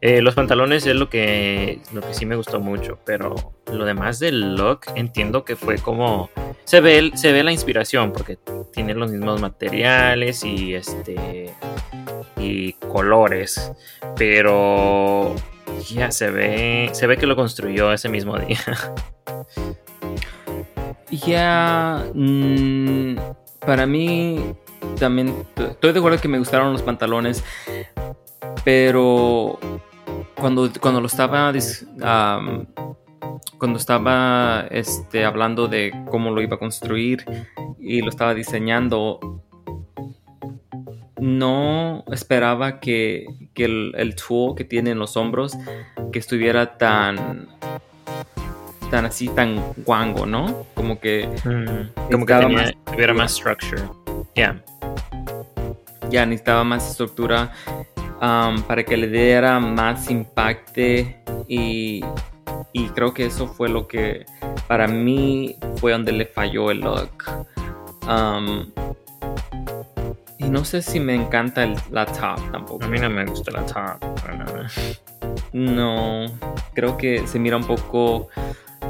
Eh, 0.00 0.20
los 0.20 0.34
pantalones 0.34 0.86
es 0.86 0.94
lo 0.94 1.08
que 1.08 1.80
lo 1.92 2.00
que 2.00 2.14
sí 2.14 2.26
me 2.26 2.36
gustó 2.36 2.60
mucho, 2.60 2.98
pero 3.04 3.34
lo 3.72 3.84
demás 3.84 4.18
del 4.18 4.56
look 4.56 4.80
entiendo 4.94 5.44
que 5.44 5.56
fue 5.56 5.78
como 5.78 6.30
se 6.64 6.80
ve 6.80 7.12
se 7.14 7.32
ve 7.32 7.44
la 7.44 7.52
inspiración 7.52 8.12
porque 8.12 8.38
tiene 8.72 8.94
los 8.94 9.10
mismos 9.10 9.40
materiales 9.40 10.44
y 10.44 10.74
este 10.74 11.54
y 12.38 12.74
colores, 12.74 13.72
pero 14.16 15.34
ya 15.88 16.10
se 16.10 16.30
ve, 16.30 16.90
se 16.92 17.06
ve 17.06 17.16
que 17.16 17.26
lo 17.26 17.36
construyó 17.36 17.92
ese 17.92 18.08
mismo 18.08 18.38
día. 18.38 18.58
Ya, 21.24 22.04
mm, 22.14 23.16
para 23.60 23.86
mí 23.86 24.54
también 24.98 25.46
estoy 25.56 25.92
de 25.92 25.98
acuerdo 26.00 26.20
que 26.20 26.26
me 26.26 26.38
gustaron 26.38 26.72
los 26.72 26.82
pantalones, 26.82 27.44
pero 28.64 29.58
cuando, 30.34 30.68
cuando 30.80 31.00
lo 31.00 31.06
estaba 31.06 31.52
cuando 33.58 33.78
estaba 33.78 34.66
este, 34.70 35.24
hablando 35.24 35.68
de 35.68 35.92
cómo 36.10 36.30
lo 36.30 36.42
iba 36.42 36.56
a 36.56 36.58
construir 36.58 37.24
y 37.78 38.00
lo 38.00 38.10
estaba 38.10 38.34
diseñando, 38.34 39.45
no 41.18 42.04
esperaba 42.12 42.80
que, 42.80 43.26
que 43.54 43.64
el, 43.64 43.94
el 43.96 44.14
tool 44.14 44.54
que 44.56 44.64
tiene 44.64 44.90
en 44.90 44.98
los 44.98 45.16
hombros 45.16 45.56
que 46.12 46.18
estuviera 46.18 46.76
tan 46.78 47.48
tan 48.90 49.04
así 49.04 49.28
tan 49.28 49.60
guango, 49.84 50.26
¿no? 50.26 50.66
Como 50.74 51.00
que 51.00 51.26
Mm, 51.44 52.10
como 52.12 52.26
que 52.26 52.34
tenía, 52.34 52.48
más 52.58 52.74
tuviera 52.84 53.14
más 53.14 53.32
structure. 53.32 53.82
Yeah. 54.34 54.62
ya 56.10 56.24
necesitaba 56.26 56.62
más 56.62 56.90
estructura 56.90 57.52
um, 58.20 58.62
para 58.62 58.84
que 58.84 58.96
le 58.96 59.08
diera 59.08 59.58
más 59.58 60.10
impacte 60.10 61.16
y, 61.48 62.04
y 62.72 62.88
creo 62.90 63.12
que 63.14 63.26
eso 63.26 63.48
fue 63.48 63.68
lo 63.68 63.88
que 63.88 64.24
para 64.68 64.86
mí 64.86 65.56
fue 65.76 65.92
donde 65.92 66.12
le 66.12 66.26
falló 66.26 66.70
el 66.70 66.80
look. 66.80 67.24
Um, 68.08 68.70
no 70.48 70.64
sé 70.64 70.82
si 70.82 71.00
me 71.00 71.14
encanta 71.14 71.62
el- 71.64 71.76
la 71.90 72.06
top 72.06 72.38
tampoco. 72.52 72.84
A 72.84 72.88
mí 72.88 72.98
no 72.98 73.08
me 73.10 73.24
gusta 73.26 73.50
la 73.52 73.64
top. 73.66 73.98
para 74.22 74.36
nada. 74.36 74.66
No, 75.52 76.26
creo 76.74 76.96
que 76.96 77.26
se 77.26 77.38
mira 77.38 77.56
un 77.56 77.64
poco, 77.64 78.28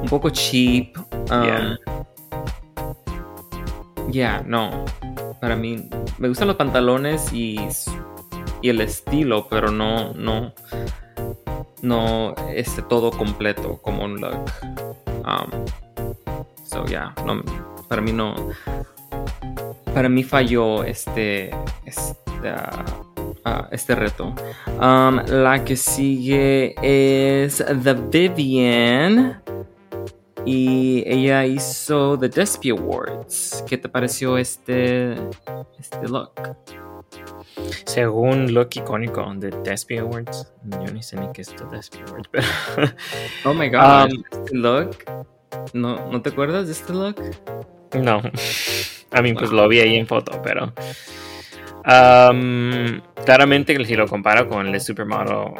un 0.01 0.09
poco 0.09 0.31
cheap. 0.31 0.97
Um, 1.31 1.45
Yeah. 1.45 1.79
yeah, 4.11 4.42
no. 4.47 4.85
Para 5.40 5.57
mí, 5.57 5.88
me 6.19 6.29
gustan 6.29 6.49
los 6.49 6.57
pantalones 6.57 7.33
y, 7.33 7.57
y 8.62 8.69
el 8.71 8.81
estilo, 8.81 9.49
pero 9.49 9.71
no, 9.71 10.12
no, 10.14 10.53
no 11.83 12.35
este 12.55 12.83
todo 12.83 13.11
completo 13.11 13.79
como 13.83 14.05
un 14.05 14.16
look. 14.21 14.51
Um, 15.25 15.51
so 16.64 16.85
yeah, 16.87 17.14
no, 17.27 17.42
para 17.88 18.01
mí 18.01 18.12
no. 18.12 18.35
Para 19.97 20.11
mí 20.11 20.23
falló 20.25 20.85
este, 20.85 21.49
esta- 21.87 22.85
ah, 23.47 23.67
este 23.73 23.95
reto. 23.95 24.35
Um, 24.79 25.23
la 25.27 25.65
que 25.65 25.75
sigue 25.75 26.75
es 26.83 27.65
The 27.83 27.95
Vivian. 27.95 29.43
Y 30.45 31.03
ella 31.07 31.47
hizo 31.47 32.19
The 32.19 32.29
Despy 32.29 32.73
Awards. 32.73 33.65
¿Qué 33.67 33.79
te 33.79 33.89
pareció 33.89 34.37
este, 34.37 35.15
este 35.79 36.07
look? 36.11 36.33
Según 37.87 38.53
look 38.53 38.69
icónico 38.75 39.25
de 39.37 39.49
Despy 39.65 39.97
Awards, 39.97 40.53
yo 40.85 40.93
ni 40.93 41.03
sé 41.03 41.17
ni 41.17 41.33
qué 41.33 41.41
es 41.41 41.49
esto 41.49 41.67
Despy 41.73 42.01
Awards, 42.07 42.29
pero 42.31 42.47
Oh 43.47 43.55
my 43.55 43.71
god, 43.71 44.11
Um, 44.13 44.25
este 44.31 44.57
look. 44.59 44.97
¿No, 45.73 46.13
¿No 46.13 46.21
te 46.21 46.29
acuerdas 46.29 46.67
de 46.67 46.73
este 46.75 46.93
look? 46.93 47.17
no. 47.95 48.21
A 49.11 49.23
mí 49.23 49.35
pues 49.35 49.51
lo 49.51 49.66
vi 49.69 49.81
ahí 49.81 49.97
en 49.97 50.07
foto, 50.07 50.40
pero 50.42 50.73
um, 51.85 53.01
claramente 53.25 53.85
si 53.85 53.95
lo 53.95 54.07
comparo 54.07 54.49
con 54.49 54.66
el 54.66 54.81
Supermodel 54.81 55.55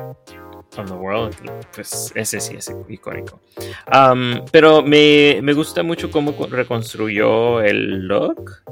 of 0.79 0.87
the 0.89 0.93
World, 0.93 1.35
pues 1.75 2.13
ese 2.15 2.41
sí 2.41 2.57
es 2.57 2.75
icónico. 2.89 3.41
Um, 3.93 4.45
pero 4.51 4.83
me, 4.83 5.39
me 5.43 5.53
gusta 5.53 5.83
mucho 5.83 6.11
cómo 6.11 6.37
co- 6.37 6.49
reconstruyó 6.49 7.61
el 7.61 8.07
look. 8.07 8.63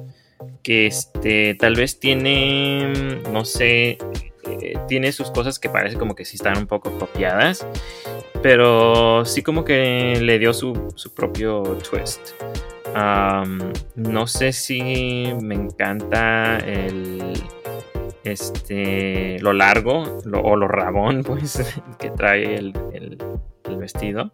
Que 0.62 0.86
este, 0.86 1.54
tal 1.54 1.74
vez 1.74 2.00
tiene, 2.00 3.20
no 3.30 3.44
sé, 3.44 3.98
eh, 4.46 4.78
tiene 4.88 5.12
sus 5.12 5.30
cosas 5.30 5.58
que 5.58 5.68
parece 5.68 5.98
como 5.98 6.14
que 6.14 6.24
sí 6.24 6.36
están 6.36 6.56
un 6.58 6.66
poco 6.66 6.90
copiadas. 6.98 7.66
Pero 8.42 9.24
sí 9.24 9.42
como 9.42 9.64
que 9.64 10.18
le 10.20 10.38
dio 10.38 10.52
su, 10.54 10.92
su 10.96 11.14
propio 11.14 11.62
twist. 11.88 12.30
No 12.94 14.26
sé 14.26 14.52
si 14.52 15.32
me 15.42 15.54
encanta 15.54 16.58
el 16.58 17.34
este 18.24 19.38
lo 19.40 19.52
largo 19.52 20.18
o 20.42 20.56
lo 20.56 20.66
rabón 20.68 21.22
pues 21.26 21.80
que 21.98 22.10
trae 22.10 22.56
el, 22.56 22.72
el- 22.92 23.18
vestido 23.76 24.32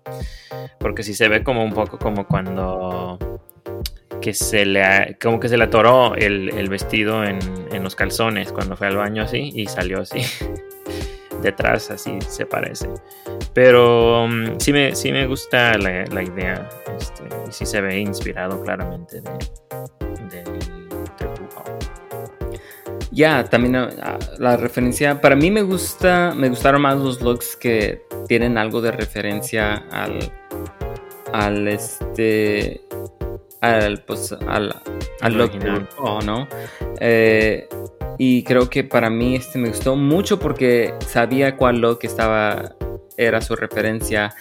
porque 0.79 1.03
sí 1.03 1.15
se 1.15 1.27
ve 1.29 1.43
como 1.43 1.65
un 1.65 1.73
poco 1.73 1.99
como 1.99 2.27
cuando 2.27 3.19
que 4.21 4.33
se 4.35 4.65
le 4.67 5.17
como 5.21 5.41
que 5.41 5.49
se 5.49 5.57
le 5.57 5.65
atoró 5.65 6.15
el, 6.15 6.51
el 6.57 6.69
vestido 6.69 7.25
en, 7.25 7.39
en 7.73 7.83
los 7.83 7.97
calzones 7.97 8.53
cuando 8.53 8.77
fue 8.77 8.89
al 8.89 8.97
baño 8.97 9.23
así 9.25 9.51
y 9.55 9.67
salió 9.67 10.01
así 10.03 10.21
detrás 11.43 11.91
así 11.91 12.19
se 12.29 12.45
parece. 12.47 12.89
Pero 13.55 14.25
um, 14.25 14.59
sí, 14.61 14.73
me, 14.73 14.95
sí 14.95 15.11
me 15.11 15.27
gusta 15.27 15.77
la, 15.79 16.05
la 16.05 16.23
idea 16.23 16.69
y 17.51 17.53
sí 17.53 17.67
se 17.67 17.81
ve 17.81 17.99
inspirado 17.99 18.63
claramente 18.63 19.21
de, 19.21 19.31
de. 20.31 20.91
Ya, 23.13 23.45
también 23.45 23.75
ah, 23.77 24.19
la 24.39 24.57
referencia. 24.57 25.21
Para 25.21 25.35
mí 25.35 25.51
me 25.51 25.63
gusta. 25.63 26.33
Me 26.37 26.49
gustaron 26.49 26.83
más 26.83 26.97
los 26.97 27.21
looks 27.21 27.57
que 27.57 28.03
tienen 28.29 28.57
algo 28.57 28.81
de 28.81 28.93
referencia 28.93 29.85
al. 29.91 30.33
Al 31.33 31.67
este. 31.67 32.81
Al 33.61 34.03
pues 34.05 34.33
al. 34.33 34.75
Al 35.21 35.35
look 35.35 35.53
RuPaul, 35.61 36.25
¿no? 36.25 36.49
Eh, 37.01 37.69
y 38.17 38.45
creo 38.45 38.71
que 38.71 38.85
para 38.85 39.11
mí 39.11 39.37
este 39.37 39.59
me 39.59 39.69
gustó 39.69 39.97
mucho 39.97 40.39
porque 40.39 40.95
sabía 41.07 41.57
cuál 41.57 41.81
look 41.81 41.99
estaba. 42.03 42.77
Era 43.17 43.41
su 43.41 43.57
referencia. 43.57 44.33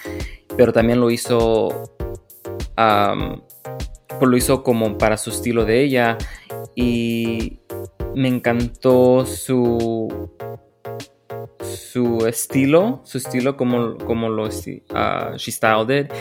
Pero 0.56 0.72
también 0.72 1.00
lo 1.00 1.10
hizo. 1.10 1.98
Pues 4.08 4.30
lo 4.30 4.38
hizo 4.38 4.64
como 4.64 4.98
para 4.98 5.18
su 5.18 5.30
estilo 5.30 5.66
de 5.66 5.84
ella. 5.84 6.18
Y 6.76 7.60
me 8.16 8.28
encantó 8.28 9.26
su 9.26 10.30
su 11.62 12.26
estilo, 12.28 13.02
su 13.04 13.18
estilo 13.18 13.56
como, 13.58 13.98
como 13.98 14.30
lo 14.30 14.48
ah, 14.94 15.34
she 15.38 15.52
styled 15.52 15.90
it. 16.06 16.12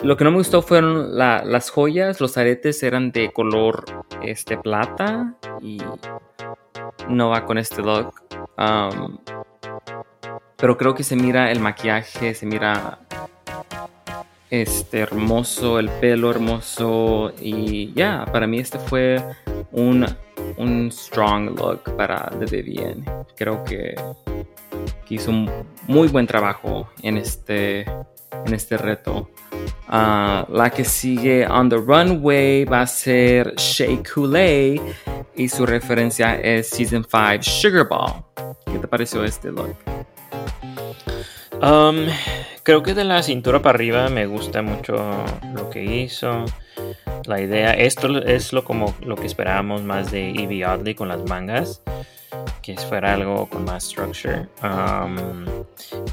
Lo 0.00 0.16
que 0.18 0.24
no 0.24 0.30
me 0.32 0.36
gustó 0.36 0.60
fueron 0.60 1.16
la- 1.16 1.44
las 1.44 1.70
joyas, 1.70 2.20
los 2.20 2.36
aretes 2.36 2.82
eran 2.82 3.10
de 3.10 3.32
color 3.32 3.84
este 4.22 4.58
plata 4.58 5.34
y 5.62 5.78
no 7.08 7.30
va 7.30 7.44
con 7.46 7.56
este 7.58 7.80
look. 7.82 8.12
Pero 10.56 10.76
creo 10.76 10.94
que 10.94 11.04
se 11.04 11.16
mira 11.16 11.50
el 11.50 11.60
maquillaje, 11.60 12.34
se 12.34 12.44
mira 12.44 12.98
este 14.50 15.00
hermoso, 15.00 15.78
el 15.78 15.88
pelo 15.88 16.30
hermoso 16.30 17.32
y 17.40 17.92
ya, 17.94 18.24
para 18.30 18.46
mí 18.46 18.58
este 18.58 18.78
fue 18.78 19.22
un, 19.72 20.06
un 20.56 20.90
strong 20.92 21.58
look 21.58 21.96
para 21.96 22.30
The 22.38 22.46
Vivienne. 22.46 23.04
Creo 23.36 23.64
que, 23.64 23.94
que 25.06 25.14
hizo 25.14 25.30
un 25.30 25.50
muy 25.86 26.08
buen 26.08 26.26
trabajo 26.26 26.88
en 27.02 27.18
este, 27.18 27.80
en 27.82 28.54
este 28.54 28.76
reto. 28.76 29.30
Ah, 29.88 30.46
la 30.50 30.70
que 30.70 30.84
sigue 30.84 31.46
on 31.46 31.68
the 31.68 31.76
runway 31.76 32.64
va 32.64 32.82
a 32.82 32.86
ser 32.86 33.54
Shea 33.56 34.02
Coulee 34.02 34.80
y 35.36 35.48
su 35.48 35.66
referencia 35.66 36.36
es 36.40 36.70
Season 36.70 37.04
5 37.04 37.42
Sugar 37.42 37.88
Ball. 37.88 38.24
¿Qué 38.66 38.78
te 38.78 38.88
pareció 38.88 39.24
este 39.24 39.50
look? 39.50 39.76
Um, 41.62 42.06
creo 42.64 42.82
que 42.82 42.94
de 42.94 43.04
la 43.04 43.22
cintura 43.22 43.62
para 43.62 43.76
arriba 43.76 44.08
me 44.08 44.26
gusta 44.26 44.62
mucho 44.62 45.24
lo 45.54 45.70
que 45.70 45.84
hizo. 45.84 46.44
La 47.26 47.40
idea, 47.40 47.70
esto 47.72 48.18
es 48.22 48.52
lo 48.52 48.64
como 48.64 48.94
lo 49.00 49.16
que 49.16 49.26
esperábamos 49.26 49.82
más 49.82 50.10
de 50.10 50.30
Evie 50.30 50.66
Oddly 50.66 50.94
con 50.94 51.08
las 51.08 51.22
mangas, 51.24 51.82
que 52.62 52.76
fuera 52.76 53.14
algo 53.14 53.46
con 53.48 53.64
más 53.64 53.84
structure. 53.84 54.48
Um, 54.62 55.44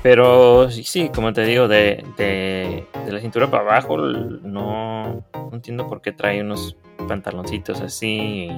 pero 0.04 0.70
sí, 0.72 1.10
como 1.14 1.34
te 1.34 1.44
digo, 1.44 1.68
de, 1.68 2.04
de- 2.18 2.86
la 3.10 3.20
cintura 3.20 3.50
para 3.52 3.64
abajo 3.64 3.98
no, 3.98 5.24
no 5.34 5.50
entiendo 5.52 5.88
por 5.90 6.02
qué 6.02 6.12
trae 6.14 6.42
unos 6.42 6.78
pantaloncitos 7.08 7.82
así. 7.82 8.50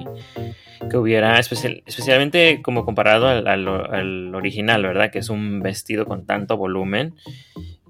que 0.91 0.97
hubiera, 0.97 1.39
especial- 1.39 1.81
especialmente 1.85 2.61
como 2.61 2.85
comparado 2.85 3.27
al 3.29 4.35
original, 4.35 4.83
¿verdad? 4.83 5.09
Que 5.11 5.19
es 5.19 5.29
un 5.29 5.61
vestido 5.61 6.05
con 6.05 6.25
tanto 6.25 6.57
volumen. 6.57 7.15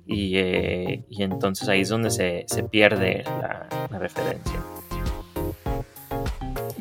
Y, 0.06 0.38
eh, 0.38 1.04
y 1.10 1.24
entonces 1.24 1.70
ahí 1.70 1.82
es 1.82 1.90
donde 1.90 2.12
se, 2.12 2.46
se 2.48 2.64
pierde 2.64 3.24
la, 3.26 3.68
referencia. 3.98 4.60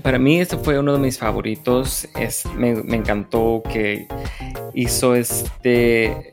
Para 0.03 0.19
mí 0.19 0.41
este 0.41 0.57
fue 0.57 0.79
uno 0.79 0.95
de 0.95 0.99
mis 0.99 1.19
favoritos. 1.19 2.09
Me, 2.57 2.75
me 2.83 2.97
encantó 2.97 3.63
que 3.71 4.09
hizo 4.75 5.15
este, 5.15 6.33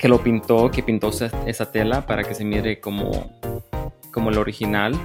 que 0.00 0.08
lo 0.08 0.22
pintó, 0.22 0.70
que 0.70 0.82
pintó 0.82 1.10
esa, 1.10 1.70
tela 1.70 2.06
para 2.06 2.24
que 2.24 2.34
se 2.34 2.44
mire 2.44 2.80
como, 2.80 3.10
como 4.12 4.30
el 4.30 4.38
original, 4.38 4.98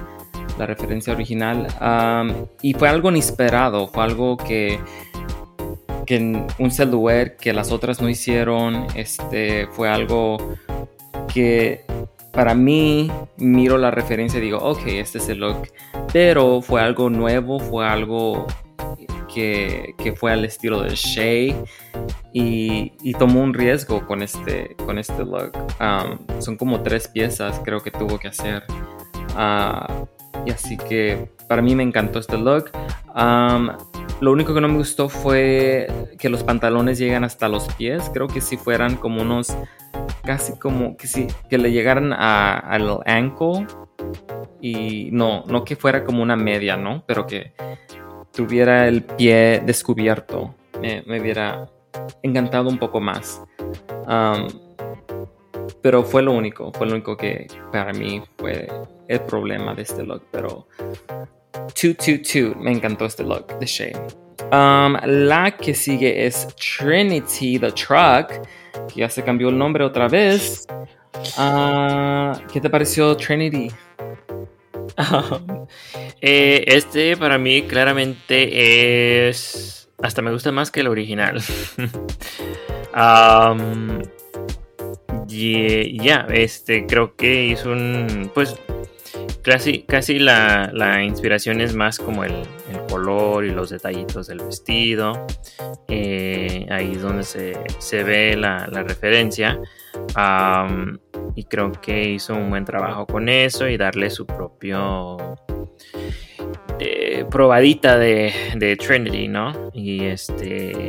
la 0.58 0.66
referencia 0.66 1.12
original. 1.12 1.66
Y 2.62 2.72
fue 2.74 2.88
algo 2.88 3.10
inesperado, 3.10 3.88
fue 3.88 4.04
algo 4.04 4.36
que, 4.38 4.80
que 6.06 6.42
un 6.58 6.70
silhouette 6.70 7.36
que 7.36 7.52
las 7.52 7.72
otras 7.72 8.00
no 8.00 8.08
hicieron. 8.08 8.86
Este, 8.94 9.66
fue 9.66 9.88
algo 9.90 10.38
que 11.32 11.84
para 12.36 12.54
mí, 12.54 13.10
miro 13.38 13.78
la 13.78 13.90
referencia 13.90 14.38
y 14.38 14.42
digo, 14.42 14.58
ok, 14.58 14.82
este 14.86 15.16
es 15.18 15.28
el 15.30 15.38
look. 15.38 15.68
Pero 16.12 16.60
fue 16.60 16.82
algo 16.82 17.08
nuevo, 17.08 17.58
fue 17.58 17.88
algo 17.88 18.46
que, 19.32 19.94
que 19.96 20.12
fue 20.12 20.32
al 20.32 20.44
estilo 20.44 20.82
de 20.82 20.94
Shea 20.94 21.56
y, 22.34 22.92
y, 23.02 23.14
tomó 23.14 23.42
un 23.42 23.54
riesgo 23.54 24.06
con 24.06 24.22
este, 24.22 24.76
con 24.84 24.98
este 24.98 25.24
look. 25.24 25.52
Um, 25.80 26.40
son 26.40 26.58
como 26.58 26.82
tres 26.82 27.08
piezas, 27.08 27.58
creo 27.64 27.80
que 27.80 27.90
tuvo 27.90 28.18
que 28.18 28.28
hacer. 28.28 28.64
Uh, 29.34 30.06
y 30.44 30.50
así 30.50 30.76
que 30.76 31.30
para 31.48 31.62
mí 31.62 31.74
me 31.74 31.84
encantó 31.84 32.18
este 32.18 32.36
look. 32.36 32.70
Um, 33.14 33.70
lo 34.20 34.32
único 34.32 34.52
que 34.52 34.60
no 34.60 34.68
me 34.68 34.76
gustó 34.76 35.08
fue 35.08 35.88
que 36.18 36.28
los 36.28 36.42
pantalones 36.42 36.98
llegan 36.98 37.24
hasta 37.24 37.48
los 37.48 37.66
pies. 37.74 38.10
Creo 38.12 38.28
que 38.28 38.42
si 38.42 38.58
fueran 38.58 38.96
como 38.96 39.22
unos 39.22 39.56
casi 40.26 40.58
como 40.58 40.96
que 40.96 41.06
si 41.06 41.26
que 41.48 41.56
le 41.56 41.72
llegaran 41.72 42.12
a, 42.12 42.58
al 42.58 42.98
ankle 43.06 43.66
y 44.60 45.10
no, 45.12 45.44
no 45.46 45.64
que 45.64 45.76
fuera 45.76 46.04
como 46.04 46.22
una 46.22 46.36
media, 46.36 46.76
¿no? 46.76 47.04
Pero 47.06 47.26
que 47.26 47.54
tuviera 48.32 48.86
el 48.88 49.02
pie 49.02 49.62
descubierto. 49.64 50.54
Me, 50.82 51.02
me 51.06 51.20
hubiera 51.20 51.70
encantado 52.22 52.68
un 52.68 52.78
poco 52.78 53.00
más. 53.00 53.42
Pero 55.82 56.04
fue 56.04 56.22
lo 56.22 56.32
único, 56.32 56.72
fue 56.72 56.86
lo 56.86 56.94
único 56.94 57.16
que 57.16 57.46
para 57.72 57.92
mí 57.92 58.22
fue 58.36 58.68
el 59.08 59.20
problema 59.20 59.74
de 59.74 59.82
este 59.82 60.04
look. 60.04 60.24
Pero 60.30 60.68
222, 61.52 62.56
me 62.56 62.72
encantó 62.72 63.06
este 63.06 63.24
look 63.24 63.58
de 63.58 63.66
Shea. 63.66 64.06
Um, 64.52 64.96
la 65.04 65.56
que 65.56 65.74
sigue 65.74 66.26
es 66.26 66.46
Trinity 66.56 67.58
the 67.58 67.72
Truck, 67.72 68.46
que 68.88 69.00
ya 69.00 69.08
se 69.08 69.24
cambió 69.24 69.48
el 69.48 69.58
nombre 69.58 69.84
otra 69.84 70.08
vez. 70.08 70.66
Uh, 71.38 72.36
¿Qué 72.52 72.60
te 72.60 72.70
pareció 72.70 73.16
Trinity? 73.16 73.70
eh, 76.20 76.64
este 76.66 77.16
para 77.16 77.38
mí 77.38 77.62
claramente 77.62 79.28
es... 79.28 79.88
Hasta 80.02 80.20
me 80.20 80.30
gusta 80.30 80.52
más 80.52 80.70
que 80.70 80.80
el 80.80 80.88
original. 80.88 81.42
um, 82.94 84.02
ya, 85.26 86.26
este, 86.30 86.86
creo 86.86 87.16
que 87.16 87.46
hizo 87.46 87.70
un... 87.70 88.30
Pues 88.34 88.56
casi, 89.46 89.82
casi 89.82 90.18
la, 90.18 90.70
la 90.72 91.04
inspiración 91.04 91.60
es 91.60 91.74
más 91.74 91.98
como 91.98 92.24
el, 92.24 92.32
el, 92.32 92.80
color 92.90 93.44
y 93.44 93.50
los 93.50 93.70
detallitos 93.70 94.26
del 94.26 94.40
vestido. 94.40 95.26
Eh, 95.88 96.66
ahí 96.68 96.92
es 96.92 97.02
donde 97.02 97.22
se, 97.22 97.56
se 97.78 98.02
ve 98.02 98.36
la, 98.36 98.66
la 98.70 98.82
referencia. 98.82 99.60
Y 101.34 101.44
creo 101.44 101.72
que 101.72 102.10
hizo 102.10 102.34
un 102.34 102.50
buen 102.50 102.64
trabajo 102.64 103.06
con 103.06 103.28
eso 103.28 103.68
y 103.68 103.76
darle 103.76 104.10
su 104.10 104.26
propio 104.26 105.16
eh, 106.78 107.24
probadita 107.30 107.98
de, 107.98 108.32
de, 108.56 108.76
Trinity, 108.76 109.28
¿no? 109.28 109.70
Y 109.72 110.04
este 110.04 110.88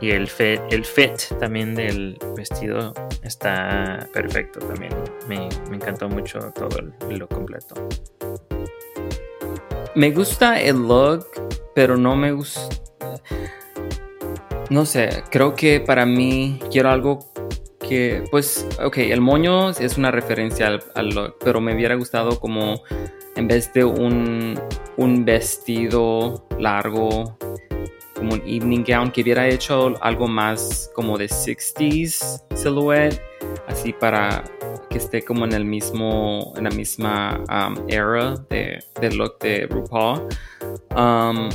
y 0.00 0.10
el 0.10 0.28
fit, 0.28 0.60
el 0.70 0.84
fit 0.84 1.20
también 1.40 1.74
del 1.74 2.18
vestido 2.36 2.92
está 3.22 4.08
perfecto 4.12 4.60
también. 4.60 4.92
Me, 5.26 5.48
me 5.68 5.76
encantó 5.76 6.08
mucho 6.08 6.38
todo 6.54 6.78
el, 6.78 7.18
look 7.18 7.28
completo. 7.28 7.74
Me 9.94 10.10
gusta 10.12 10.60
el 10.60 10.76
look, 10.76 11.26
pero 11.74 11.96
no 11.96 12.14
me 12.14 12.32
gusta. 12.32 12.76
No 14.70 14.84
sé, 14.84 15.24
creo 15.30 15.54
que 15.54 15.80
para 15.80 16.06
mí 16.06 16.60
quiero 16.70 16.90
algo 16.90 17.18
que, 17.80 18.22
pues, 18.30 18.66
ok, 18.84 18.98
el 18.98 19.20
moño 19.20 19.70
es 19.70 19.96
una 19.96 20.10
referencia 20.10 20.78
al, 20.94 21.08
look, 21.08 21.36
pero 21.40 21.60
me 21.60 21.74
hubiera 21.74 21.94
gustado 21.94 22.38
como 22.38 22.82
en 23.34 23.48
vez 23.48 23.72
de 23.72 23.84
un, 23.84 24.60
un 24.96 25.24
vestido 25.24 26.46
largo 26.58 27.38
como 28.18 28.34
un 28.34 28.42
evening 28.46 28.84
gown 28.84 29.10
que 29.10 29.22
hubiera 29.22 29.48
hecho 29.48 29.94
algo 30.02 30.26
más 30.26 30.90
como 30.94 31.16
de 31.16 31.26
60s 31.26 32.42
silhouette, 32.54 33.20
así 33.68 33.92
para 33.92 34.44
que 34.90 34.98
esté 34.98 35.22
como 35.22 35.44
en 35.44 35.52
el 35.52 35.64
mismo, 35.64 36.52
en 36.56 36.64
la 36.64 36.70
misma 36.70 37.42
um, 37.48 37.76
era 37.88 38.34
de, 38.50 38.82
de, 39.00 39.10
look 39.12 39.38
de 39.38 39.66
RuPaul. 39.66 40.28
Um, 40.96 41.48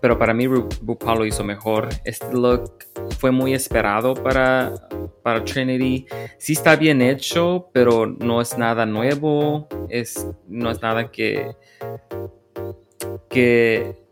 pero 0.00 0.18
para 0.18 0.34
mí 0.34 0.46
Ru 0.46 0.68
RuPaul 0.84 1.18
lo 1.18 1.26
hizo 1.26 1.44
mejor. 1.44 1.88
Este 2.04 2.32
look 2.32 2.84
fue 3.18 3.30
muy 3.30 3.54
esperado 3.54 4.14
para, 4.14 4.74
para 5.22 5.44
Trinity. 5.44 6.06
Sí 6.38 6.54
está 6.54 6.76
bien 6.76 7.02
hecho, 7.02 7.68
pero 7.72 8.06
no 8.06 8.40
es 8.40 8.56
nada 8.56 8.86
nuevo. 8.86 9.68
Es, 9.88 10.26
no 10.46 10.70
es 10.70 10.80
nada 10.82 11.10
que, 11.10 11.54
que 13.28 14.07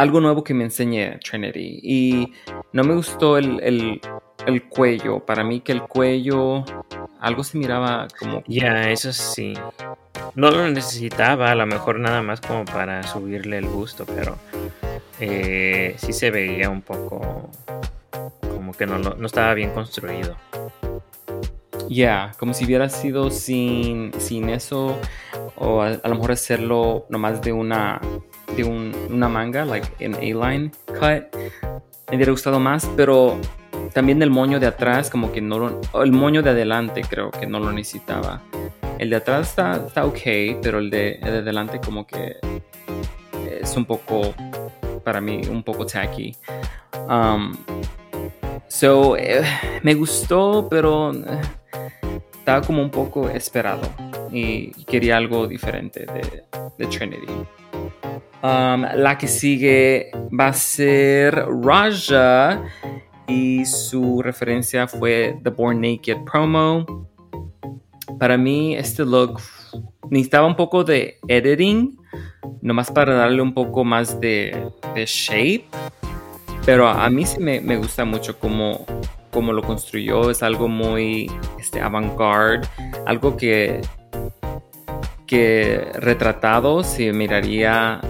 algo 0.00 0.20
nuevo 0.20 0.44
que 0.44 0.54
me 0.54 0.64
enseñe 0.64 1.18
Trinity. 1.18 1.80
Y 1.82 2.32
no 2.72 2.84
me 2.84 2.94
gustó 2.94 3.36
el, 3.36 3.60
el, 3.60 4.00
el 4.46 4.68
cuello. 4.68 5.20
Para 5.20 5.44
mí 5.44 5.60
que 5.60 5.72
el 5.72 5.82
cuello, 5.82 6.64
algo 7.20 7.42
se 7.42 7.58
miraba 7.58 8.06
como... 8.18 8.42
Ya, 8.46 8.90
eso 8.90 9.12
sí. 9.12 9.54
No 10.34 10.50
lo 10.50 10.68
necesitaba, 10.68 11.50
a 11.50 11.54
lo 11.54 11.66
mejor 11.66 11.98
nada 11.98 12.22
más 12.22 12.40
como 12.40 12.64
para 12.64 13.02
subirle 13.02 13.58
el 13.58 13.66
gusto, 13.66 14.06
pero 14.06 14.36
eh, 15.18 15.94
sí 15.98 16.12
se 16.12 16.30
veía 16.30 16.70
un 16.70 16.82
poco 16.82 17.50
como 18.40 18.72
que 18.72 18.86
no, 18.86 18.98
no 18.98 19.26
estaba 19.26 19.54
bien 19.54 19.70
construido. 19.70 20.36
Ya, 21.88 21.88
yeah, 21.88 22.32
como 22.38 22.52
si 22.52 22.66
hubiera 22.66 22.88
sido 22.90 23.30
sin, 23.30 24.12
sin 24.18 24.50
eso, 24.50 24.98
o 25.56 25.80
a, 25.80 25.86
a, 25.86 26.08
lo 26.08 26.14
mejor 26.16 26.32
hacerlo 26.32 27.06
nomás 27.08 27.40
de 27.40 27.52
una 27.52 27.98
de 28.56 28.64
un, 28.64 28.94
una 29.10 29.28
manga, 29.28 29.64
like 29.64 29.88
en 29.98 30.14
A-line 30.14 30.70
cut, 30.86 31.34
me 32.08 32.16
hubiera 32.16 32.32
gustado 32.32 32.58
más, 32.58 32.88
pero 32.96 33.38
también 33.92 34.22
el 34.22 34.30
moño 34.30 34.60
de 34.60 34.66
atrás, 34.66 35.10
como 35.10 35.32
que 35.32 35.40
no 35.40 35.58
lo, 35.58 35.80
el 36.02 36.12
moño 36.12 36.42
de 36.42 36.50
adelante 36.50 37.02
creo 37.08 37.30
que 37.30 37.46
no 37.46 37.60
lo 37.60 37.72
necesitaba. 37.72 38.42
El 38.98 39.10
de 39.10 39.16
atrás 39.16 39.50
está, 39.50 39.76
está 39.86 40.04
ok, 40.04 40.60
pero 40.62 40.78
el 40.78 40.90
de, 40.90 41.18
de 41.22 41.28
adelante 41.28 41.80
como 41.84 42.06
que 42.06 42.36
es 43.60 43.76
un 43.76 43.84
poco, 43.84 44.34
para 45.04 45.20
mí, 45.20 45.42
un 45.48 45.62
poco 45.62 45.86
tacky. 45.86 46.34
Um, 47.08 47.56
so, 48.66 49.16
eh, 49.16 49.44
me 49.82 49.94
gustó, 49.94 50.66
pero 50.68 51.12
eh, 51.12 51.40
estaba 52.38 52.60
como 52.66 52.82
un 52.82 52.90
poco 52.90 53.28
esperado 53.28 53.88
y 54.32 54.70
quería 54.84 55.16
algo 55.16 55.46
diferente 55.46 56.06
de, 56.06 56.44
de 56.76 56.86
Trinity. 56.86 57.32
Um, 58.40 58.82
la 58.94 59.18
que 59.18 59.26
sigue 59.26 60.12
va 60.38 60.48
a 60.48 60.52
ser 60.52 61.34
Raja 61.34 62.62
y 63.26 63.64
su 63.66 64.22
referencia 64.22 64.86
fue 64.86 65.38
The 65.42 65.50
Born 65.50 65.80
Naked 65.80 66.18
promo. 66.24 67.08
Para 68.18 68.38
mí 68.38 68.76
este 68.76 69.04
look 69.04 69.40
necesitaba 70.10 70.46
un 70.46 70.54
poco 70.54 70.84
de 70.84 71.18
editing, 71.26 71.98
nomás 72.62 72.90
para 72.90 73.14
darle 73.14 73.42
un 73.42 73.54
poco 73.54 73.84
más 73.84 74.20
de, 74.20 74.70
shape. 74.94 75.64
Pero 76.64 76.86
a 76.86 77.10
mí 77.10 77.26
sí 77.26 77.40
me, 77.40 77.60
me 77.60 77.76
gusta 77.76 78.04
mucho 78.04 78.38
cómo, 78.38 78.86
cómo, 79.32 79.52
lo 79.52 79.62
construyó. 79.62 80.30
Es 80.30 80.42
algo 80.42 80.68
muy 80.68 81.30
este, 81.58 81.80
avant-garde, 81.80 82.68
algo 83.06 83.36
que, 83.36 83.80
que 85.28 85.92
retratado 85.94 86.82
se 86.82 87.12
miraría 87.12 88.00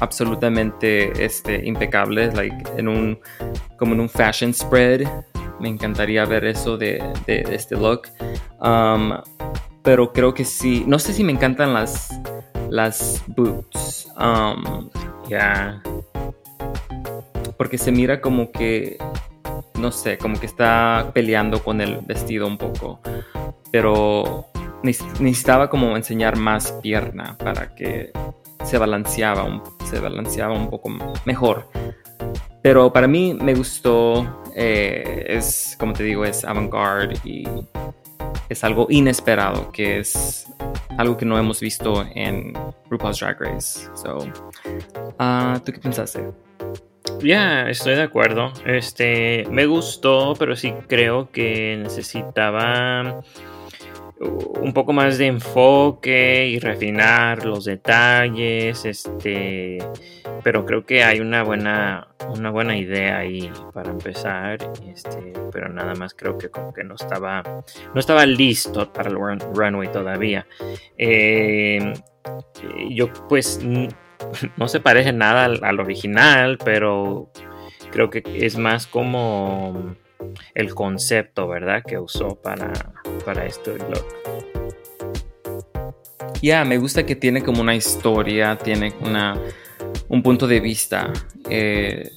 absolutamente 0.00 1.24
este, 1.24 1.66
impecables, 1.66 2.34
like, 2.34 2.56
en 2.76 2.86
un, 2.86 3.18
como 3.76 3.94
en 3.94 4.00
un 4.00 4.08
fashion 4.08 4.52
spread. 4.54 5.08
Me 5.58 5.68
encantaría 5.68 6.24
ver 6.26 6.44
eso 6.44 6.76
de, 6.76 7.02
de, 7.26 7.44
este 7.50 7.74
look. 7.74 8.02
Um, 8.60 9.12
pero 9.82 10.12
creo 10.12 10.32
que 10.32 10.44
sí. 10.44 10.84
No 10.86 10.98
sé 10.98 11.12
si 11.12 11.24
me 11.24 11.32
encantan 11.32 11.74
las, 11.74 12.08
las 12.68 13.22
boots. 13.26 14.08
Um. 14.18 14.90
Yeah. 15.28 15.82
Porque 17.56 17.78
se 17.78 17.92
mira 17.92 18.20
como 18.20 18.50
que. 18.52 18.98
No 19.78 19.92
sé, 19.92 20.18
como 20.18 20.38
que 20.38 20.46
está 20.46 21.10
peleando 21.14 21.62
con 21.62 21.80
el 21.80 22.00
vestido 22.02 22.46
un 22.46 22.58
poco. 22.58 23.00
Pero 23.70 24.46
necesitaba 24.82 25.68
como 25.68 25.96
enseñar 25.96 26.36
más 26.36 26.72
pierna 26.82 27.36
para 27.38 27.74
que 27.74 28.12
se 28.64 28.78
balanceaba 28.78 29.44
un, 29.44 29.62
se 29.84 30.00
balanceaba 30.00 30.54
un 30.54 30.70
poco 30.70 30.90
mejor. 31.24 31.68
Pero 32.62 32.92
para 32.92 33.06
mí 33.06 33.34
me 33.40 33.54
gustó, 33.54 34.42
eh, 34.54 35.24
es 35.28 35.76
como 35.78 35.92
te 35.92 36.02
digo, 36.04 36.24
es 36.24 36.44
avant-garde 36.44 37.16
y 37.24 37.46
es 38.48 38.64
algo 38.64 38.86
inesperado, 38.90 39.70
que 39.72 40.00
es 40.00 40.46
algo 40.98 41.16
que 41.16 41.24
no 41.24 41.38
hemos 41.38 41.60
visto 41.60 42.04
en 42.14 42.52
RuPaul's 42.90 43.20
Drag 43.20 43.40
Race. 43.40 43.88
So, 43.94 44.18
uh, 44.18 45.58
¿Tú 45.64 45.72
qué 45.72 45.78
pensaste? 45.78 46.20
Ya, 47.20 47.24
yeah, 47.24 47.70
estoy 47.70 47.94
de 47.94 48.02
acuerdo. 48.02 48.52
Este, 48.66 49.46
me 49.50 49.66
gustó, 49.66 50.34
pero 50.38 50.54
sí 50.56 50.74
creo 50.86 51.30
que 51.30 51.78
necesitaba 51.82 53.22
un 54.20 54.72
poco 54.74 54.92
más 54.92 55.16
de 55.16 55.26
enfoque 55.26 56.46
y 56.48 56.58
refinar 56.58 57.46
los 57.46 57.64
detalles, 57.64 58.84
este, 58.84 59.78
pero 60.44 60.66
creo 60.66 60.84
que 60.84 61.02
hay 61.02 61.20
una 61.20 61.42
buena, 61.42 62.08
una 62.28 62.50
buena 62.50 62.76
idea 62.76 63.18
ahí 63.18 63.50
para 63.72 63.90
empezar, 63.90 64.58
este, 64.86 65.32
pero 65.50 65.70
nada 65.70 65.94
más 65.94 66.12
creo 66.12 66.36
que 66.36 66.50
como 66.50 66.72
que 66.74 66.84
no 66.84 66.96
estaba, 66.96 67.42
no 67.94 68.00
estaba 68.00 68.26
listo 68.26 68.92
para 68.92 69.08
el 69.08 69.16
runway 69.16 69.90
todavía. 69.90 70.46
Eh, 70.98 71.94
yo 72.90 73.10
pues 73.28 73.60
no 74.56 74.68
se 74.68 74.80
parece 74.80 75.14
nada 75.14 75.46
al 75.46 75.80
original, 75.80 76.58
pero 76.62 77.30
creo 77.90 78.10
que 78.10 78.22
es 78.26 78.58
más 78.58 78.86
como 78.86 79.96
el 80.54 80.74
concepto, 80.74 81.48
¿verdad? 81.48 81.82
Que 81.86 81.98
usó 81.98 82.40
para, 82.40 82.72
para 83.20 83.46
este 83.46 83.78
look. 83.78 84.04
Ya, 86.42 86.64
me 86.64 86.78
gusta 86.78 87.04
que 87.04 87.16
tiene 87.16 87.42
como 87.42 87.60
una 87.60 87.74
historia, 87.74 88.56
tiene 88.56 88.94
una, 89.00 89.38
un 90.08 90.22
punto 90.22 90.46
de 90.46 90.60
vista, 90.60 91.12
eh, 91.48 92.10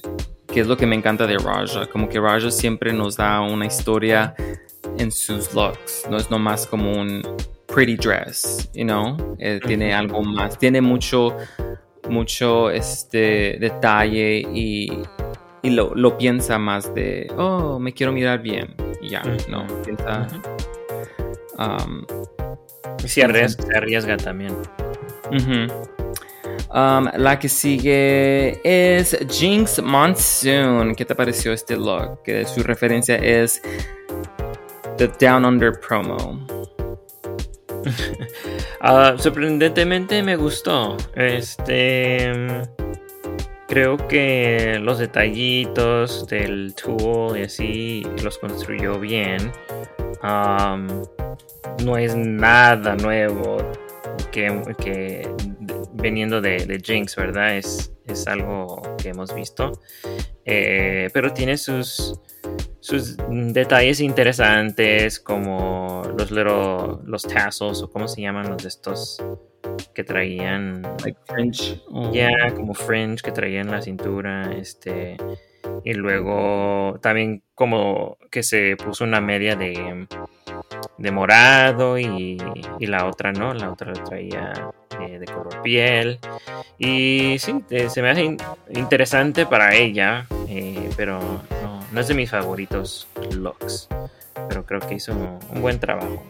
que 0.46 0.60
es 0.60 0.66
lo 0.66 0.76
que 0.76 0.86
me 0.86 0.96
encanta 0.96 1.26
de 1.26 1.36
Raja. 1.36 1.86
Como 1.86 2.08
que 2.08 2.18
Raja 2.18 2.50
siempre 2.50 2.92
nos 2.92 3.16
da 3.16 3.40
una 3.40 3.66
historia 3.66 4.34
en 4.98 5.10
sus 5.12 5.52
looks, 5.54 6.06
no 6.10 6.16
es 6.16 6.30
nomás 6.30 6.66
como 6.66 6.92
un 6.92 7.22
pretty 7.66 7.96
dress, 7.96 8.70
you 8.72 8.84
know, 8.84 9.36
eh, 9.38 9.60
tiene 9.66 9.92
algo 9.92 10.22
más, 10.22 10.58
tiene 10.58 10.80
mucho, 10.80 11.36
mucho 12.08 12.70
este 12.70 13.58
detalle 13.60 14.42
y 14.54 14.90
y 15.64 15.70
lo, 15.70 15.94
lo, 15.94 16.18
piensa 16.18 16.58
más 16.58 16.94
de, 16.94 17.26
oh, 17.38 17.78
me 17.78 17.94
quiero 17.94 18.12
mirar 18.12 18.42
bien. 18.42 18.74
Y 19.00 19.08
ya, 19.08 19.22
no, 19.48 19.66
piensa... 19.82 20.28
Um, 21.58 22.06
se, 23.06 23.22
arriesga, 23.22 24.16
también. 24.16 24.56
Um, 26.70 27.08
la 27.16 27.38
que 27.38 27.48
sigue 27.48 28.60
es 28.64 29.16
Jinx 29.28 29.82
Monsoon. 29.82 30.94
¿Qué 30.94 31.04
te 31.04 31.14
pareció 31.14 31.52
este 31.52 31.76
look? 31.76 32.22
Que 32.22 32.44
su 32.44 32.62
referencia 32.62 33.16
es 33.16 33.62
The 34.96 35.08
Down 35.20 35.44
Under 35.44 35.72
promo. 35.80 36.46
uh, 38.80 39.18
sorprendentemente 39.18 40.22
me 40.22 40.36
gustó. 40.36 40.96
Este 41.14 42.32
creo 43.68 43.96
que 44.08 44.78
los 44.80 44.98
detallitos 44.98 46.26
del 46.28 46.74
tool 46.74 47.38
y 47.38 47.42
así 47.42 48.06
los 48.22 48.38
construyó 48.38 49.00
bien. 49.00 49.50
No 50.24 51.96
es 51.98 52.16
nada 52.16 52.96
nuevo 52.96 53.58
que, 54.30 54.62
que 54.82 55.28
veniendo 55.92 56.40
de, 56.40 56.80
Jinx, 56.82 57.16
¿verdad? 57.16 57.56
Es, 57.56 57.92
es 58.06 58.26
algo 58.26 58.82
que 58.98 59.10
hemos 59.10 59.34
visto. 59.34 59.80
Eh, 60.44 61.08
pero 61.12 61.32
tiene 61.32 61.56
sus, 61.56 62.20
sus 62.80 63.16
detalles 63.28 64.00
interesantes 64.00 65.20
como 65.20 66.02
los 66.18 66.30
little, 66.30 66.98
los 67.04 67.22
tassels 67.22 67.82
o 67.82 67.90
cómo 67.90 68.08
se 68.08 68.22
llaman 68.22 68.50
los 68.50 68.62
de 68.62 68.68
estos 68.68 69.22
que 69.94 70.04
traían 70.04 70.82
like 71.02 71.18
fringe 71.24 71.80
ya 72.12 72.30
como 72.54 72.74
fringe 72.74 73.22
que 73.22 73.32
traían 73.32 73.70
la 73.70 73.80
cintura 73.80 74.52
este 74.52 75.16
y 75.84 75.94
luego 75.94 76.98
también 77.00 77.42
como 77.54 78.18
que 78.30 78.42
se 78.42 78.76
puso 78.76 79.04
una 79.04 79.20
media 79.20 79.56
de, 79.56 80.06
de 80.98 81.10
morado 81.10 81.98
y, 81.98 82.38
y, 82.78 82.86
la 82.86 83.06
otra 83.06 83.32
no 83.32 83.54
la 83.54 83.70
otra 83.70 83.92
la 83.92 84.04
traía 84.04 84.70
de, 84.98 85.24
color 85.26 85.62
piel. 85.62 86.18
Y 86.78 87.36
sí 87.38 87.64
se 87.88 88.02
me 88.02 88.10
hace 88.10 88.36
interesante 88.74 89.46
para 89.46 89.74
ella 89.74 90.26
eh, 90.48 90.90
pero 90.96 91.20
no, 91.62 91.80
no, 91.92 92.00
es 92.00 92.08
de 92.08 92.14
mis 92.14 92.30
favoritos 92.30 93.08
looks 93.32 93.88
pero 94.48 94.66
creo 94.66 94.80
que 94.80 94.94
hizo 94.94 95.12
un 95.12 95.62
buen 95.62 95.78
trabajo. 95.78 96.22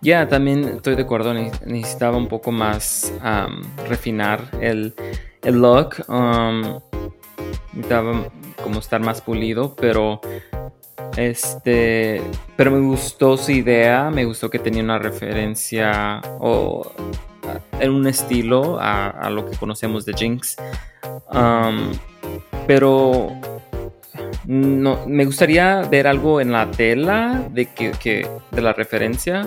Ya, 0.00 0.28
también 0.28 0.64
estoy 0.64 0.94
de 0.94 1.02
acuerdo, 1.02 1.34
necesitaba 1.34 2.16
un 2.16 2.28
poco 2.28 2.52
más 2.52 3.12
refinar 3.88 4.40
el, 4.60 4.94
look. 5.42 5.96
Necesitaba 7.76 8.24
como 8.62 8.80
estar 8.80 9.00
más 9.00 9.20
pulido, 9.20 9.74
pero 9.76 10.20
este, 11.16 12.20
pero 12.56 12.70
me 12.70 12.80
gustó 12.80 13.36
su 13.36 13.52
idea, 13.52 14.10
me 14.10 14.24
gustó 14.24 14.50
que 14.50 14.58
tenía 14.58 14.82
una 14.82 14.98
referencia 14.98 16.20
o 16.40 16.90
en 17.78 17.90
un 17.90 18.06
estilo 18.06 18.78
a, 18.80 19.28
lo 19.30 19.48
que 19.48 19.56
conocemos 19.56 20.04
de 20.04 20.14
Jinx. 20.14 20.56
pero 22.66 23.30
no, 24.46 25.06
me 25.06 25.24
gustaría 25.24 25.82
ver 25.82 26.06
algo 26.06 26.40
en 26.40 26.52
la 26.52 26.70
tela 26.70 27.44
de 27.50 27.66
que 27.66 28.28
de 28.50 28.62
la 28.62 28.72
referencia 28.72 29.46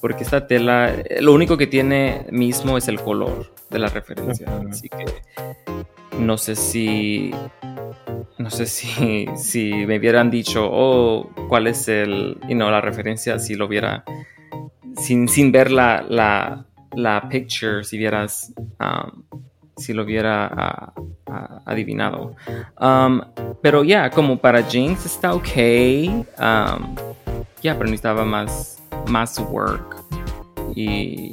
porque 0.00 0.24
esta 0.24 0.46
tela, 0.46 0.94
lo 1.20 1.34
único 1.34 1.56
que 1.56 1.66
tiene 1.66 2.26
mismo 2.30 2.78
es 2.78 2.88
el 2.88 3.00
color 3.00 3.52
de 3.68 3.78
la 3.78 3.88
referencia. 3.88 4.48
Así 4.70 4.88
que 4.88 5.04
no 6.20 6.38
sé 6.38 6.56
si, 6.56 7.32
no 8.38 8.50
sé 8.50 8.66
si, 8.66 9.26
si 9.36 9.72
me 9.86 9.98
hubieran 9.98 10.30
dicho, 10.30 10.68
oh, 10.70 11.30
cuál 11.48 11.66
es 11.66 11.88
el, 11.88 12.38
y 12.48 12.54
no, 12.54 12.70
la 12.70 12.80
referencia, 12.80 13.38
si 13.38 13.54
lo 13.54 13.66
hubiera, 13.66 14.04
sin, 14.96 15.28
sin 15.28 15.52
ver 15.52 15.70
la, 15.70 16.04
la, 16.08 16.64
la 16.94 17.28
picture, 17.28 17.84
si 17.84 17.98
vieras, 17.98 18.52
um, 18.78 19.22
si 19.76 19.92
lo 19.92 20.04
hubiera 20.04 20.92
adivinado. 21.64 22.36
Um, 22.80 23.22
pero 23.62 23.84
ya, 23.84 24.10
como 24.10 24.36
para 24.36 24.62
Jinx 24.62 25.06
está 25.06 25.34
ok. 25.34 25.48
Um, 26.38 26.96
ya, 27.62 27.74
pero 27.74 27.84
necesitaba 27.84 28.24
más 28.24 28.80
más 29.08 29.38
work 29.50 29.96
y 30.74 31.30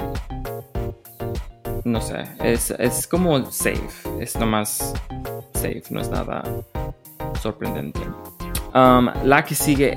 no 1.88 2.00
sé, 2.00 2.24
es, 2.42 2.70
es 2.78 3.06
como 3.06 3.50
safe, 3.50 3.88
es 4.20 4.36
nomás 4.36 4.94
safe, 5.54 5.82
no 5.90 6.00
es 6.00 6.10
nada 6.10 6.44
sorprendente. 7.40 8.00
Um, 8.74 9.10
la 9.24 9.44
que 9.44 9.54
sigue 9.54 9.92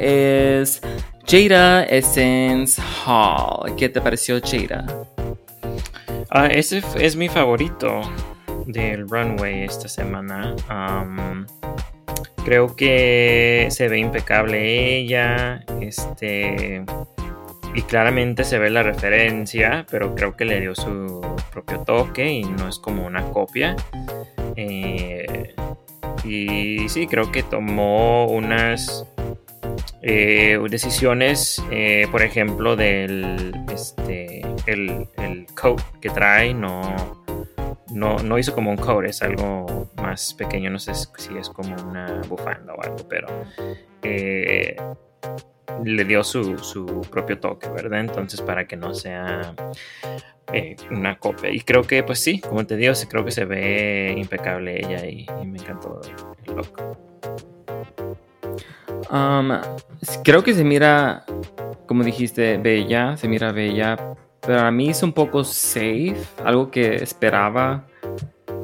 es 0.61 0.81
Jada 1.27 1.83
Essence 1.83 2.81
Hall. 3.05 3.75
¿Qué 3.75 3.89
te 3.89 3.99
pareció 3.99 4.39
Jada? 4.41 4.85
Uh, 6.33 6.47
ese 6.49 6.81
es 6.95 7.15
mi 7.15 7.27
favorito 7.27 8.01
del 8.65 9.07
runway 9.09 9.63
esta 9.63 9.87
semana. 9.87 10.55
Um, 10.69 11.45
creo 12.45 12.75
que 12.75 13.67
se 13.69 13.87
ve 13.89 13.99
impecable 13.99 14.97
ella. 14.97 15.63
Este 15.81 16.83
y 17.73 17.81
claramente 17.83 18.43
se 18.43 18.59
ve 18.59 18.69
la 18.69 18.83
referencia, 18.83 19.85
pero 19.89 20.13
creo 20.15 20.35
que 20.35 20.45
le 20.45 20.59
dio 20.59 20.75
su 20.75 21.21
propio 21.51 21.79
toque 21.79 22.29
y 22.29 22.43
no 22.43 22.67
es 22.67 22.79
como 22.79 23.05
una 23.05 23.23
copia. 23.23 23.75
Eh, 24.55 25.55
y 26.23 26.89
sí, 26.89 27.07
creo 27.07 27.31
que 27.31 27.43
tomó 27.43 28.27
unas 28.27 29.05
eh, 30.01 30.59
decisiones, 30.69 31.63
eh, 31.71 32.07
por 32.11 32.21
ejemplo, 32.21 32.75
del 32.75 33.53
este, 33.71 34.41
el, 34.65 35.07
el 35.17 35.45
coat 35.59 35.81
que 36.01 36.09
trae, 36.09 36.53
no, 36.53 36.81
no, 37.91 38.17
no, 38.17 38.37
hizo 38.37 38.53
como 38.53 38.71
un 38.71 38.77
coat, 38.77 39.05
es 39.05 39.21
algo 39.21 39.89
más 39.95 40.33
pequeño, 40.33 40.69
no 40.69 40.79
sé 40.79 40.93
si 40.93 41.37
es 41.37 41.49
como 41.49 41.73
una 41.89 42.21
bufanda 42.27 42.73
o 42.73 42.83
algo, 42.83 42.97
pero 43.07 43.27
le 45.83 46.03
dio 46.05 46.23
su, 46.23 46.57
su, 46.57 46.85
propio 47.09 47.39
toque, 47.39 47.69
¿verdad? 47.69 47.99
Entonces 48.01 48.41
para 48.41 48.67
que 48.67 48.75
no 48.75 48.93
sea 48.93 49.53
eh, 50.53 50.75
una 50.89 51.17
copia. 51.17 51.49
Y 51.49 51.61
creo 51.61 51.83
que, 51.83 52.03
pues 52.03 52.19
sí, 52.19 52.39
como 52.39 52.65
te 52.65 52.75
digo, 52.75 52.93
creo 53.09 53.23
que 53.23 53.31
se 53.31 53.45
ve 53.45 54.13
impecable 54.17 54.79
ella 54.79 55.05
y, 55.05 55.25
me 55.45 55.59
encantó 55.59 56.01
el 56.45 56.55
look. 56.55 56.97
Um, 59.09 59.51
creo 60.23 60.43
que 60.43 60.53
se 60.53 60.63
mira, 60.63 61.25
como 61.85 62.03
dijiste, 62.03 62.57
bella, 62.57 63.17
se 63.17 63.27
mira 63.27 63.51
bella, 63.51 64.15
pero 64.41 64.61
a 64.61 64.71
mí 64.71 64.89
es 64.89 65.03
un 65.03 65.13
poco 65.13 65.43
safe, 65.43 66.17
algo 66.43 66.69
que 66.69 66.95
esperaba 66.95 67.85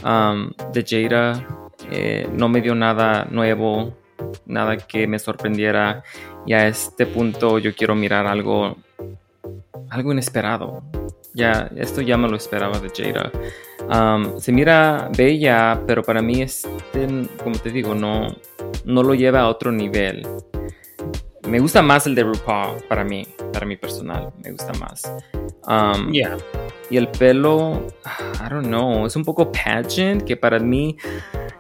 um, 0.04 0.52
de 0.74 0.84
Jada. 0.86 1.46
Eh, 1.90 2.28
no 2.34 2.50
me 2.50 2.62
dio 2.62 2.76
nada 2.76 3.26
nuevo, 3.30 3.94
nada 4.46 4.78
que 4.78 5.08
me 5.08 5.20
sorprendiera 5.20 6.04
y 6.46 6.54
a 6.54 6.68
este 6.68 7.06
punto 7.06 7.60
yo 7.60 7.76
quiero 7.76 7.96
mirar 7.96 8.28
algo, 8.28 8.78
algo 9.90 10.12
inesperado. 10.12 10.84
Ya, 11.34 11.70
esto 11.76 12.02
ya 12.02 12.18
me 12.18 12.28
lo 12.28 12.36
esperaba 12.36 12.80
de 12.80 12.90
Jada. 12.90 13.32
Um, 13.90 14.40
se 14.40 14.52
mira 14.52 15.10
bella, 15.16 15.80
pero 15.86 16.02
para 16.02 16.22
mí, 16.22 16.42
este, 16.42 16.70
como 17.44 17.58
te 17.60 17.70
digo, 17.70 17.94
no, 17.94 18.36
no 18.86 19.04
lo 19.04 19.14
lleva 19.14 19.42
a 19.42 19.48
otro 19.48 19.72
nivel. 19.72 20.26
me 21.48 21.60
gusta 21.60 21.82
más 21.82 22.08
el 22.08 22.16
de 22.16 22.24
RuPaul 22.24 22.82
para 22.90 23.04
mí, 23.04 23.26
para 23.54 23.66
mi 23.66 23.78
personal, 23.78 24.34
me 24.44 24.52
gusta 24.52 24.74
más. 24.80 25.04
Um, 25.68 26.12
Yeah. 26.12 26.38
y 26.90 26.98
el 26.98 27.08
pelo, 27.10 27.86
I 28.44 28.50
don't 28.50 28.66
know, 28.68 29.06
es 29.06 29.16
un 29.16 29.24
poco 29.24 29.52
pageant, 29.52 30.24
que 30.24 30.36
para 30.36 30.60
mí 30.60 30.98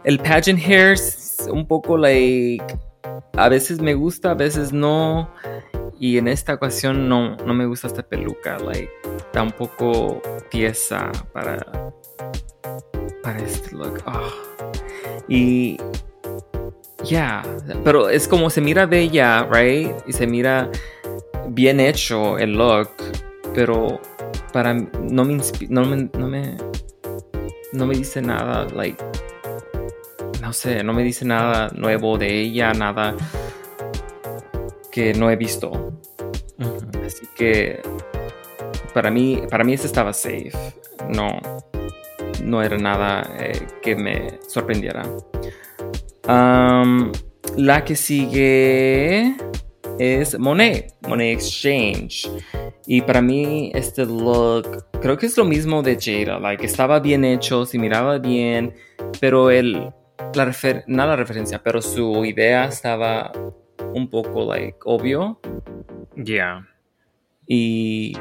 el 0.03 0.17
pageant 0.19 0.59
hair 0.59 0.97
un 1.51 1.67
poco 1.67 1.97
like, 1.97 2.63
a 3.33 3.49
veces 3.49 3.79
me 3.79 3.93
gusta, 3.93 4.31
a 4.31 4.35
veces 4.35 4.73
no. 4.73 5.29
Y 5.99 6.17
en 6.17 6.27
esta 6.27 6.53
ocasión 6.53 7.09
no, 7.09 7.35
no 7.37 7.53
me 7.53 7.65
gusta 7.65 7.87
esta 7.87 8.03
peluca, 8.03 8.59
like, 8.59 8.89
está 9.17 9.41
un 9.41 9.51
poco 9.51 10.21
tiesa 10.51 11.11
para, 11.33 11.57
para 13.23 13.39
este 13.39 13.75
look. 13.75 14.03
Ah. 14.05 14.29
Y 15.27 15.77
ya, 17.03 17.41
pero 17.83 18.09
es 18.09 18.27
como 18.27 18.49
se 18.49 18.61
mira 18.61 18.85
bella, 18.85 19.47
right? 19.51 19.91
Y 20.05 20.13
se 20.13 20.27
mira 20.27 20.69
bien 21.49 21.79
hecho 21.79 22.37
el 22.37 22.53
look, 22.53 22.89
pero 23.55 23.99
para 24.53 24.73
no 24.73 25.25
me, 25.25 25.39
no 25.69 25.85
me, 25.85 26.09
no 26.17 26.27
me, 26.27 26.57
no 27.73 27.85
me 27.87 27.95
dice 27.95 28.21
nada, 28.21 28.67
like, 28.75 29.03
no 30.47 30.53
sé, 30.53 30.81
no 30.81 30.93
me 30.93 31.03
dice 31.03 31.25
nada 31.25 31.69
nuevo 31.75 32.17
de 32.17 32.39
ella, 32.39 32.71
nada 32.71 33.13
que 34.89 35.13
no 35.13 35.29
he 35.29 35.35
visto. 35.35 35.99
Así 37.05 37.25
que 37.35 37.81
para 38.93 39.11
mí, 39.11 39.41
para 39.49 39.65
mí 39.65 39.73
este 39.73 39.87
estaba 39.87 40.13
safe. 40.13 40.53
No, 41.09 41.37
no 42.41 42.63
era 42.63 42.77
nada 42.77 43.29
eh, 43.37 43.67
que 43.81 43.97
me 43.97 44.39
sorprendiera. 44.47 45.03
Am, 46.27 47.11
la 47.57 47.83
que 47.83 47.97
sigue 47.97 49.35
es 49.99 50.39
Monet, 50.39 50.93
Monet 51.09 51.33
Exchange. 51.33 52.31
Y 52.85 53.01
para 53.01 53.21
mí 53.21 53.69
este 53.75 54.05
look, 54.05 54.85
creo 55.01 55.17
que 55.17 55.25
es 55.25 55.35
lo 55.35 55.43
mismo 55.43 55.83
de 55.83 55.97
Jada, 55.99 56.39
like 56.39 56.65
estaba 56.65 57.01
bien 57.01 57.25
hecho, 57.25 57.65
se 57.65 57.77
miraba 57.77 58.17
bien, 58.17 58.73
pero 59.19 59.51
el, 59.51 59.91
la 60.33 60.45
refer- 60.45 60.83
no 60.87 61.05
la 61.05 61.15
referencia, 61.15 61.61
pero 61.63 61.81
su 61.81 62.25
idea 62.25 62.65
estaba 62.65 63.31
un 63.93 64.09
poco 64.09 64.45
like 64.53 64.77
obvio 64.85 65.39
Yeah. 66.15 66.67
y 67.47 68.17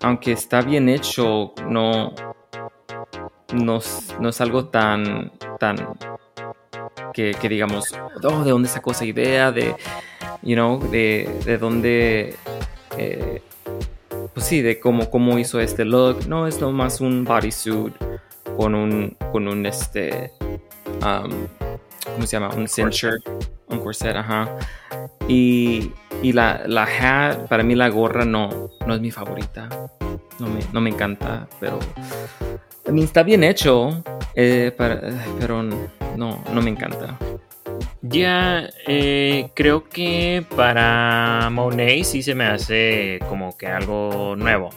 aunque 0.00 0.32
está 0.32 0.60
bien 0.62 0.88
hecho, 0.88 1.52
no, 1.68 2.12
no, 3.54 3.76
es- 3.78 4.14
no 4.20 4.28
es 4.28 4.40
algo 4.40 4.66
tan, 4.68 5.32
tan 5.58 5.76
que, 7.14 7.32
que 7.40 7.48
digamos, 7.48 7.92
oh, 8.24 8.44
¿de 8.44 8.50
dónde 8.50 8.68
sacó 8.68 8.90
esa 8.92 9.04
idea? 9.04 9.50
De, 9.52 9.74
you 10.42 10.54
know, 10.54 10.78
de, 10.90 11.28
de 11.44 11.58
dónde, 11.58 12.34
eh, 12.98 13.42
pues 14.34 14.46
sí, 14.46 14.60
de 14.62 14.80
cómo, 14.80 15.08
cómo 15.10 15.38
hizo 15.38 15.60
este 15.60 15.84
look. 15.84 16.26
No, 16.26 16.46
es 16.46 16.60
nomás 16.60 17.00
un 17.00 17.24
bodysuit 17.24 17.94
con 18.56 18.74
un, 18.74 19.16
con 19.30 19.46
un, 19.48 19.64
este, 19.66 20.32
um, 21.04 21.46
¿cómo 22.14 22.26
se 22.26 22.32
llama? 22.38 22.50
Un 22.54 22.68
cincher, 22.68 23.20
un 23.68 23.78
corset, 23.80 24.16
ajá. 24.16 24.48
Y, 25.28 25.92
y 26.22 26.32
la, 26.32 26.62
la 26.66 26.82
hat, 26.84 27.48
para 27.48 27.62
mí 27.62 27.74
la 27.74 27.88
gorra 27.88 28.24
no, 28.24 28.70
no 28.86 28.94
es 28.94 29.00
mi 29.00 29.10
favorita. 29.10 29.68
No 30.38 30.48
me, 30.48 30.60
no 30.72 30.80
me 30.80 30.90
encanta, 30.90 31.46
pero 31.60 31.78
I 32.88 32.90
mean, 32.90 33.04
está 33.04 33.22
bien 33.22 33.44
hecho, 33.44 34.02
eh, 34.34 34.72
para- 34.76 35.00
pero 35.38 35.62
no, 35.62 36.42
no 36.52 36.62
me 36.62 36.70
encanta. 36.70 37.16
Ya, 38.00 38.68
eh, 38.88 39.50
creo 39.54 39.84
que 39.84 40.44
para 40.56 41.48
Monet 41.52 42.02
sí 42.04 42.22
se 42.22 42.34
me 42.34 42.44
hace 42.44 43.20
como 43.28 43.56
que 43.56 43.68
algo 43.68 44.34
nuevo, 44.36 44.70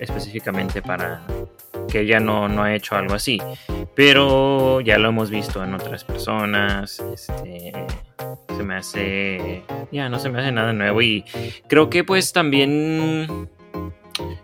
específicamente 0.00 0.82
para 0.82 1.22
que 1.88 2.00
ella 2.00 2.18
no, 2.18 2.48
no 2.48 2.64
ha 2.64 2.74
hecho 2.74 2.96
algo 2.96 3.14
así, 3.14 3.40
pero 4.02 4.80
ya 4.80 4.96
lo 4.96 5.10
hemos 5.10 5.28
visto 5.28 5.62
en 5.62 5.74
otras 5.74 6.04
personas, 6.04 7.04
este, 7.12 7.70
se 8.56 8.62
me 8.62 8.76
hace, 8.76 9.62
ya 9.92 10.08
no 10.08 10.18
se 10.18 10.30
me 10.30 10.40
hace 10.40 10.52
nada 10.52 10.72
nuevo 10.72 11.02
y 11.02 11.22
creo 11.68 11.90
que 11.90 12.02
pues 12.02 12.32
también 12.32 13.50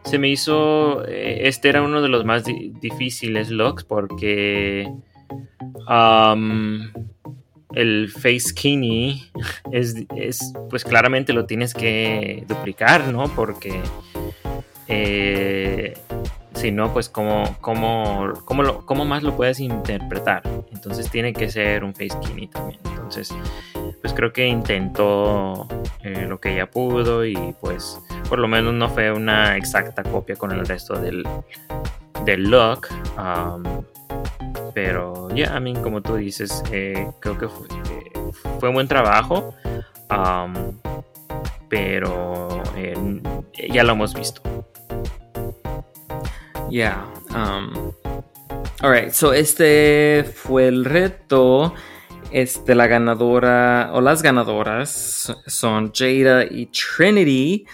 se 0.05 0.19
me 0.19 0.29
hizo, 0.29 1.07
eh, 1.09 1.49
este 1.49 1.71
era 1.71 1.81
uno 1.81 2.03
de 2.03 2.09
los 2.11 2.27
más 2.27 2.45
di- 2.45 2.71
difíciles 2.83 3.49
looks 3.49 3.83
porque... 3.85 4.93
el 7.75 8.11
face 8.11 8.41
skinny 8.41 9.31
es, 9.73 10.05
pues 10.69 10.85
claramente 10.85 11.33
lo 11.33 11.47
tienes 11.47 11.73
que 11.73 12.45
duplicar, 12.47 13.09
¿no? 13.09 13.25
Porque 13.35 13.81
eh, 14.89 15.95
si 16.57 16.73
no, 16.73 16.93
pues 16.93 17.09
cómo, 17.09 17.45
cómo, 17.61 18.33
cómo, 18.45 18.63
lo- 18.65 18.85
cómo 18.85 19.05
más 19.05 19.23
lo 19.23 19.37
puedes 19.37 19.61
interpretar. 19.61 20.43
Entonces 20.73 21.11
tiene 21.11 21.33
que 21.33 21.49
ser 21.51 21.85
un 21.85 21.93
face 21.95 22.11
skinny 22.11 22.49
también. 22.49 22.81
Entonces, 22.85 23.33
pues 24.01 24.13
creo 24.15 24.33
que 24.33 24.47
intentó 24.47 25.69
eh, 26.03 26.27
lo 26.29 26.41
que 26.41 26.55
ella 26.55 26.69
pudo 26.71 27.25
y 27.25 27.55
pues 27.61 28.01
por 28.29 28.39
lo 28.39 28.49
menos 28.49 28.75
no 28.75 28.89
fue 28.89 29.13
una 29.13 29.57
exacta 29.57 30.03
copia 30.03 30.35
con 30.37 30.51
el 30.53 30.67
resto 30.67 30.95
del, 30.99 31.27
del 32.25 32.51
look. 32.51 32.89
um, 33.19 33.63
pero 34.75 35.29
ya, 35.35 35.57
a 35.57 35.61
mí, 35.61 35.75
como 35.75 36.03
tú 36.03 36.17
dices, 36.17 36.63
eh, 36.73 37.09
creo 37.21 37.39
que 37.39 37.49
fue, 37.49 37.67
eh, 37.69 38.13
fue 38.61 38.69
un 38.71 38.75
buen 38.75 38.89
trabajo. 38.89 39.55
um, 40.11 40.73
pero 41.69 42.63
ya 43.73 43.83
lo 43.85 43.93
hemos 43.93 44.15
visto. 44.15 44.41
Yeah. 46.71 47.07
Um, 47.31 47.93
alright, 48.83 49.13
so 49.13 49.33
este 49.33 50.25
fue 50.25 50.67
el 50.67 50.85
reto. 50.85 51.75
Este, 52.33 52.75
la 52.75 52.89
ganadora 52.89 53.91
o 53.93 54.01
las 54.01 54.23
ganadoras 54.23 55.33
son 55.47 55.93
Jada 55.95 56.45
y 56.45 56.67
Trinity. 56.67 57.67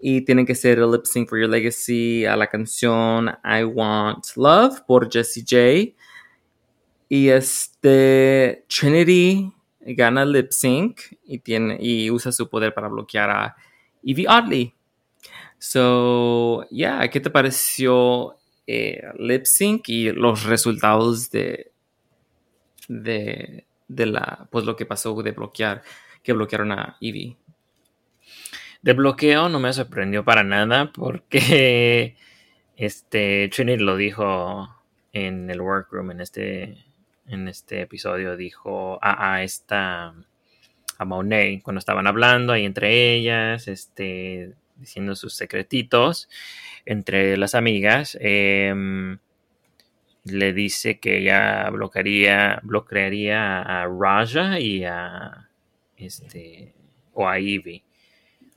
Y 0.00 0.22
tienen 0.22 0.44
que 0.44 0.56
ser 0.56 0.80
el 0.80 0.90
lip 0.90 1.04
sync 1.04 1.28
for 1.28 1.38
your 1.38 1.48
legacy 1.48 2.24
a 2.24 2.36
la 2.36 2.48
canción 2.48 3.28
I 3.44 3.62
Want 3.62 4.24
Love 4.34 4.80
por 4.86 5.08
Jessie 5.08 5.44
J. 5.48 5.96
Y 7.08 7.28
este 7.28 8.64
Trinity 8.68 9.52
gana 9.80 10.24
lip 10.24 10.50
sync 10.50 11.00
y, 11.24 11.38
tiene, 11.38 11.78
y 11.80 12.10
usa 12.10 12.32
su 12.32 12.48
poder 12.48 12.74
para 12.74 12.88
bloquear 12.88 13.30
a 13.30 13.56
Evie 14.02 14.26
Oddly. 14.28 14.74
So, 15.64 16.66
yeah, 16.70 17.08
¿qué 17.08 17.20
te 17.20 17.30
pareció 17.30 18.36
eh, 18.66 19.00
lip 19.16 19.44
sync 19.44 19.88
y 19.90 20.10
los 20.10 20.42
resultados 20.42 21.30
de, 21.30 21.70
de, 22.88 23.64
de 23.86 24.06
la, 24.06 24.48
pues 24.50 24.64
lo 24.64 24.74
que 24.74 24.86
pasó 24.86 25.14
de 25.22 25.30
bloquear, 25.30 25.84
que 26.24 26.32
bloquearon 26.32 26.72
a 26.72 26.96
Evie? 27.00 27.36
De 28.82 28.92
bloqueo 28.92 29.48
no 29.48 29.60
me 29.60 29.72
sorprendió 29.72 30.24
para 30.24 30.42
nada 30.42 30.90
porque 30.92 32.16
este 32.76 33.48
Trinity 33.48 33.84
lo 33.84 33.96
dijo 33.96 34.68
en 35.12 35.48
el 35.48 35.60
workroom 35.60 36.10
en 36.10 36.22
este 36.22 36.84
en 37.28 37.46
este 37.46 37.82
episodio 37.82 38.36
dijo 38.36 38.98
a, 39.00 39.34
a 39.34 39.44
esta 39.44 40.12
a 40.98 41.04
Monet 41.04 41.62
cuando 41.62 41.78
estaban 41.78 42.08
hablando 42.08 42.52
ahí 42.52 42.64
entre 42.64 43.14
ellas 43.14 43.68
este 43.68 44.56
diciendo 44.82 45.14
sus 45.16 45.34
secretitos 45.34 46.28
entre 46.84 47.38
las 47.38 47.54
amigas 47.54 48.18
em, 48.20 49.18
le 50.24 50.52
dice 50.52 50.98
que 51.00 51.18
ella 51.18 51.70
bloquearía 51.70 52.60
bloquearía 52.62 53.62
a 53.62 53.86
Raja 53.86 54.60
y 54.60 54.84
a 54.84 55.48
este 55.96 56.74
o 57.14 57.28
a 57.28 57.38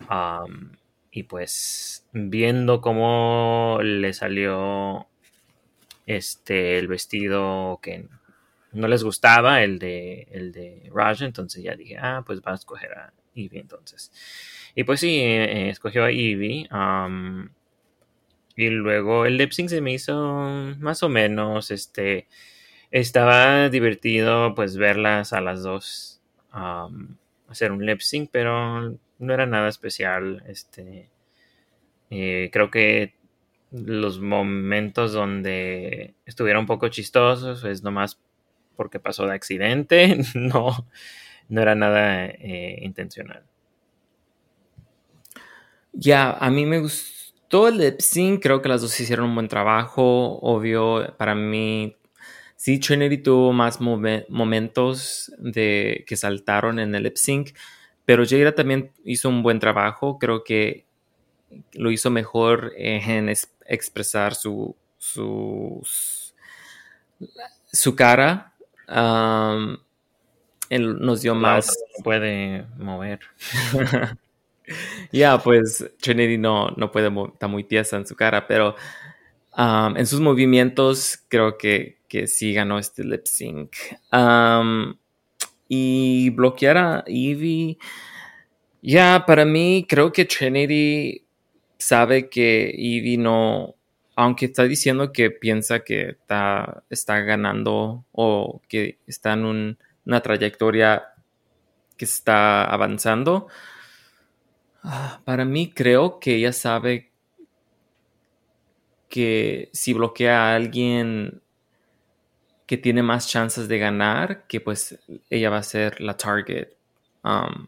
Um, 0.09 0.71
y 1.11 1.23
pues 1.23 2.05
viendo 2.11 2.81
cómo 2.81 3.79
le 3.81 4.13
salió 4.13 5.07
este 6.05 6.77
el 6.77 6.87
vestido 6.87 7.79
que 7.81 8.07
no 8.73 8.87
les 8.89 9.03
gustaba, 9.03 9.63
el 9.63 9.79
de 9.79 10.27
el 10.31 10.51
de 10.51 10.89
Raja, 10.93 11.25
entonces 11.25 11.63
ya 11.63 11.75
dije, 11.75 11.97
ah, 11.97 12.23
pues 12.25 12.41
va 12.41 12.51
a 12.51 12.55
escoger 12.55 12.91
a 12.93 13.13
Evie 13.35 13.59
entonces. 13.59 14.11
Y 14.75 14.83
pues 14.83 14.99
sí, 14.99 15.19
eh, 15.19 15.69
escogió 15.69 16.05
a 16.05 16.09
um, 16.09 17.49
y 18.55 18.69
luego 18.69 19.25
el 19.25 19.37
lip 19.37 19.51
sync 19.51 19.69
se 19.69 19.81
me 19.81 19.93
hizo 19.93 20.15
más 20.79 21.03
o 21.03 21.09
menos, 21.09 21.71
este, 21.71 22.27
estaba 22.91 23.69
divertido 23.69 24.55
pues 24.55 24.77
verlas 24.77 25.33
a 25.33 25.41
las 25.41 25.63
dos 25.63 26.21
hacer 27.49 27.71
un 27.71 27.85
lip 27.85 27.99
sync, 28.01 28.29
pero 28.31 28.97
no 29.19 29.33
era 29.33 29.45
nada 29.45 29.67
especial. 29.69 30.43
Este, 30.47 31.09
eh, 32.09 32.49
creo 32.51 32.71
que 32.71 33.15
los 33.71 34.19
momentos 34.19 35.13
donde 35.13 36.13
estuvieron 36.25 36.61
un 36.61 36.67
poco 36.67 36.87
chistosos 36.89 37.63
es 37.65 37.83
nomás 37.83 38.19
porque 38.75 38.99
pasó 38.99 39.25
de 39.25 39.33
accidente, 39.33 40.17
no, 40.35 40.87
no 41.49 41.61
era 41.61 41.75
nada 41.75 42.25
eh, 42.27 42.79
intencional. 42.81 43.43
Ya, 45.93 46.31
a 46.31 46.49
mí 46.51 46.65
me 46.65 46.79
gustó 46.79 47.67
el 47.67 47.77
lip 47.77 47.99
sync. 48.01 48.41
Creo 48.41 48.61
que 48.61 48.69
las 48.69 48.81
dos 48.81 48.99
hicieron 48.99 49.27
un 49.29 49.35
buen 49.35 49.47
trabajo. 49.47 50.39
Obvio, 50.41 51.15
para 51.17 51.35
mí, 51.35 51.95
sí, 52.55 52.79
Trinity 52.79 53.17
tuvo 53.19 53.53
más 53.53 53.79
momen- 53.81 54.25
momentos 54.29 55.31
de 55.37 56.03
que 56.07 56.17
saltaron 56.17 56.79
en 56.79 56.95
el 56.95 57.03
lip 57.03 57.15
sync. 57.17 57.51
Pero 58.05 58.23
Jada 58.27 58.53
también 58.53 58.91
hizo 59.03 59.29
un 59.29 59.41
buen 59.43 59.59
trabajo. 59.59 60.19
Creo 60.19 60.43
que 60.43 60.85
lo 61.73 61.91
hizo 61.91 62.09
mejor 62.11 62.73
en 62.77 63.29
es- 63.29 63.53
expresar 63.67 64.35
su, 64.35 64.75
su, 64.97 65.81
su 67.71 67.95
cara. 67.95 68.53
Él 70.69 70.99
nos 70.99 71.21
dio 71.21 71.35
más. 71.35 71.67
no 71.97 72.03
puede 72.03 72.65
mover. 72.77 73.19
Ya, 75.11 75.37
pues 75.37 75.85
Trinity 76.01 76.39
no, 76.39 76.69
no 76.75 76.91
puede, 76.91 77.11
está 77.31 77.47
muy 77.47 77.63
tiesa 77.63 77.97
en 77.97 78.07
su 78.07 78.15
cara, 78.15 78.47
pero 78.47 78.75
um, 79.55 79.95
en 79.95 80.07
sus 80.07 80.19
movimientos 80.19 81.19
creo 81.27 81.55
que, 81.55 81.99
que 82.07 82.25
sí 82.25 82.51
ganó 82.51 82.79
este 82.79 83.03
lip 83.03 83.25
sync. 83.25 83.71
Um, 84.11 84.95
y 85.69 86.31
bloquear 86.31 86.77
a 86.77 87.03
Evie, 87.05 87.77
ya, 88.81 89.23
para 89.27 89.45
mí 89.45 89.85
creo 89.87 90.11
que 90.11 90.25
Trinity 90.25 91.23
sabe 91.77 92.29
que 92.29 92.69
Evie 92.69 93.17
no, 93.17 93.75
aunque 94.15 94.45
está 94.47 94.63
diciendo 94.63 95.11
que 95.11 95.29
piensa 95.29 95.81
que 95.81 96.09
está, 96.09 96.83
está 96.89 97.19
ganando 97.19 98.03
o 98.11 98.61
que 98.67 98.97
está 99.05 99.33
en 99.33 99.45
un- 99.45 99.77
una 100.05 100.21
trayectoria 100.21 101.13
que 101.97 102.05
está 102.05 102.65
avanzando, 102.65 103.47
Ah, 104.87 105.19
Para 105.25 105.45
mí 105.45 105.71
creo 105.71 106.19
que 106.19 106.35
ella 106.35 106.53
sabe 106.53 107.11
que 109.09 109.69
si 109.73 109.93
bloquea 109.93 110.51
a 110.51 110.55
alguien 110.55 111.41
que 112.67 112.77
tiene 112.77 113.01
más 113.01 113.27
chances 113.27 113.67
de 113.67 113.79
ganar, 113.79 114.45
que 114.45 114.61
pues 114.61 114.99
ella 115.31 115.49
va 115.49 115.57
a 115.57 115.63
ser 115.63 116.01
la 116.01 116.15
target. 116.17 116.67
Um, 117.23 117.67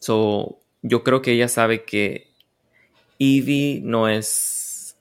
so, 0.00 0.58
yo 0.82 1.04
creo 1.04 1.22
que 1.22 1.32
ella 1.32 1.46
sabe 1.46 1.84
que 1.84 2.32
Evie 3.20 3.80
no 3.80 4.08
es 4.08 4.96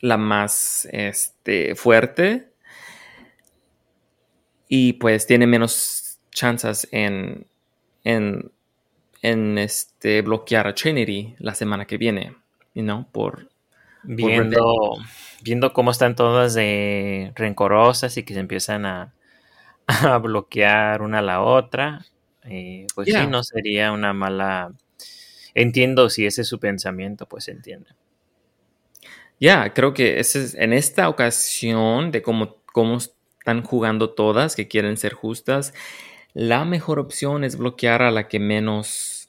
la 0.00 0.16
más 0.16 0.88
este, 0.90 1.76
fuerte 1.76 2.53
y 4.76 4.94
pues 4.94 5.26
tiene 5.26 5.46
menos 5.46 6.18
chances 6.32 6.88
en, 6.90 7.46
en 8.02 8.50
en 9.22 9.56
este 9.58 10.20
bloquear 10.22 10.66
a 10.66 10.74
Trinity 10.74 11.34
la 11.38 11.54
semana 11.54 11.86
que 11.86 11.96
viene, 11.96 12.36
you 12.74 12.82
know, 12.82 13.06
por 13.10 13.50
Viendo, 14.02 14.96
viendo 15.42 15.72
cómo 15.72 15.90
están 15.90 16.14
todas 16.14 16.54
de 16.54 17.32
rencorosas 17.36 18.16
y 18.18 18.24
que 18.24 18.34
se 18.34 18.40
empiezan 18.40 18.84
a, 18.86 19.14
a 19.86 20.18
bloquear 20.18 21.02
una 21.02 21.20
a 21.20 21.22
la 21.22 21.42
otra, 21.42 22.04
eh, 22.44 22.86
pues 22.94 23.08
Yeah. 23.08 23.20
sí, 23.22 23.26
no 23.26 23.42
sería 23.44 23.92
una 23.92 24.12
mala... 24.12 24.72
Entiendo 25.54 26.10
si 26.10 26.26
ese 26.26 26.42
es 26.42 26.48
su 26.48 26.60
pensamiento, 26.60 27.26
pues 27.26 27.48
entiende. 27.48 27.90
ya, 29.40 29.72
creo 29.74 29.94
que 29.94 30.20
ese 30.20 30.42
es, 30.44 30.54
en 30.54 30.72
esta 30.72 31.08
ocasión 31.08 32.10
de 32.10 32.22
cómo, 32.22 32.56
cómo 32.72 32.98
están 33.44 33.62
jugando 33.62 34.08
todas, 34.14 34.56
que 34.56 34.68
quieren 34.68 34.96
ser 34.96 35.12
justas, 35.12 35.74
la 36.32 36.64
mejor 36.64 36.98
opción 36.98 37.44
es 37.44 37.58
bloquear 37.58 38.00
a 38.00 38.10
la 38.10 38.26
que 38.26 38.38
menos 38.38 39.28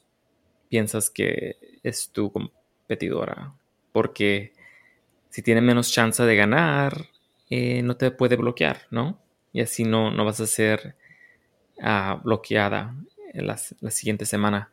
piensas 0.70 1.10
que 1.10 1.58
es 1.82 2.08
tu 2.12 2.32
competidora, 2.32 3.52
porque 3.92 4.54
si 5.28 5.42
tiene 5.42 5.60
menos 5.60 5.92
chance 5.92 6.22
de 6.22 6.34
ganar, 6.34 7.10
eh, 7.50 7.82
no 7.82 7.98
te 7.98 8.10
puede 8.10 8.36
bloquear, 8.36 8.86
¿no? 8.90 9.20
Y 9.52 9.60
así 9.60 9.84
no, 9.84 10.10
no 10.10 10.24
vas 10.24 10.40
a 10.40 10.46
ser 10.46 10.96
ah, 11.82 12.18
bloqueada 12.24 12.94
en 13.34 13.46
la, 13.46 13.60
la 13.80 13.90
siguiente 13.90 14.24
semana. 14.24 14.70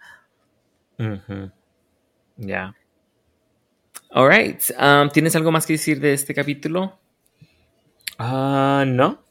Ya. 2.38 2.74
All 4.12 4.30
right. 4.30 4.62
um, 4.80 5.10
¿Tienes 5.10 5.36
algo 5.36 5.52
más 5.52 5.66
que 5.66 5.74
decir 5.74 6.00
de 6.00 6.14
este 6.14 6.34
capítulo? 6.34 6.98
Ah, 8.18 8.86
no. 8.88 9.23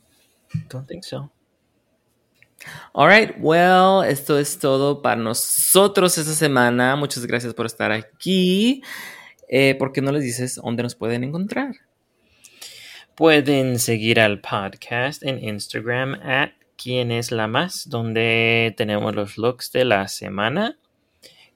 Don't 0.69 0.87
think 0.87 1.05
so. 1.05 1.31
All 2.93 3.09
right. 3.09 3.35
Well, 3.39 4.05
esto 4.05 4.39
es 4.39 4.59
todo 4.59 5.03
para 5.03 5.17
nosotros 5.17 6.17
esta 6.19 6.33
semana. 6.33 6.97
Muchas 6.97 7.27
gracias 7.27 7.55
por 7.55 7.67
estar 7.67 7.91
aquí. 7.93 8.83
Eh, 9.49 9.75
¿Por 9.79 9.93
qué 9.93 10.01
no 10.01 10.13
les 10.13 10.23
dices 10.23 10.57
dónde 10.57 10.83
nos 10.83 10.95
pueden 10.95 11.25
encontrar? 11.25 11.75
Pueden 13.15 13.79
seguir 13.79 14.21
al 14.21 14.41
podcast 14.41 15.23
en 15.23 15.43
Instagram 15.43 16.15
at 16.23 16.51
quién 16.77 17.11
donde 17.87 18.75
tenemos 18.77 19.15
los 19.15 19.39
looks 19.39 19.71
de 19.73 19.85
la 19.85 20.09
semana. 20.09 20.79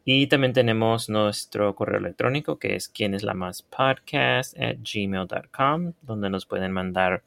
Y 0.05 0.29
también 0.29 0.53
tenemos 0.53 1.09
nuestro 1.09 1.75
correo 1.75 1.99
electrónico 1.99 2.59
que 2.59 2.77
es 2.77 2.89
quién 2.89 3.15
es 3.15 3.25
la 3.25 3.35
podcast 3.35 4.57
at 4.57 4.77
gmail.com, 4.79 5.95
donde 6.03 6.31
nos 6.31 6.47
pueden 6.47 6.71
mandar 6.71 7.25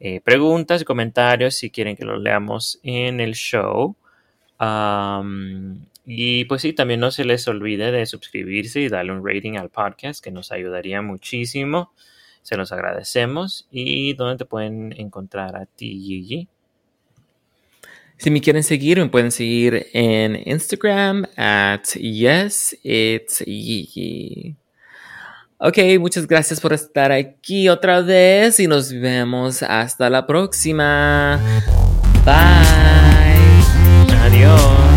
eh, 0.00 0.20
preguntas 0.20 0.82
y 0.82 0.84
comentarios 0.84 1.54
si 1.54 1.70
quieren 1.70 1.94
que 1.96 2.04
los 2.04 2.20
leamos 2.20 2.80
en 2.82 3.20
el 3.20 3.34
show. 3.34 3.94
Y 6.06 6.44
pues 6.46 6.62
sí, 6.62 6.72
también 6.72 7.00
no 7.00 7.10
se 7.10 7.24
les 7.24 7.46
olvide 7.46 7.92
de 7.92 8.04
suscribirse 8.06 8.80
y 8.80 8.88
darle 8.88 9.12
un 9.12 9.24
rating 9.24 9.56
al 9.56 9.70
podcast, 9.70 10.24
que 10.24 10.30
nos 10.30 10.50
ayudaría 10.50 11.02
muchísimo. 11.02 11.92
Se 12.42 12.56
los 12.56 12.72
agradecemos. 12.72 13.68
¿Y 13.70 14.14
dónde 14.14 14.38
te 14.38 14.44
pueden 14.44 14.94
encontrar 14.98 15.54
a 15.56 15.66
ti, 15.66 16.00
Gigi? 16.00 16.48
Si 18.16 18.30
me 18.30 18.40
quieren 18.40 18.62
seguir, 18.62 18.98
me 18.98 19.08
pueden 19.08 19.30
seguir 19.30 19.86
en 19.92 20.36
Instagram 20.46 21.26
at 21.36 21.84
yes. 21.94 22.76
Ok, 25.62 25.76
muchas 25.98 26.26
gracias 26.26 26.58
por 26.58 26.72
estar 26.72 27.12
aquí 27.12 27.68
otra 27.68 28.00
vez 28.00 28.58
y 28.60 28.66
nos 28.66 28.90
vemos 28.90 29.62
hasta 29.62 30.08
la 30.08 30.26
próxima. 30.26 31.38
Bye. 32.24 34.16
Adiós. 34.24 34.89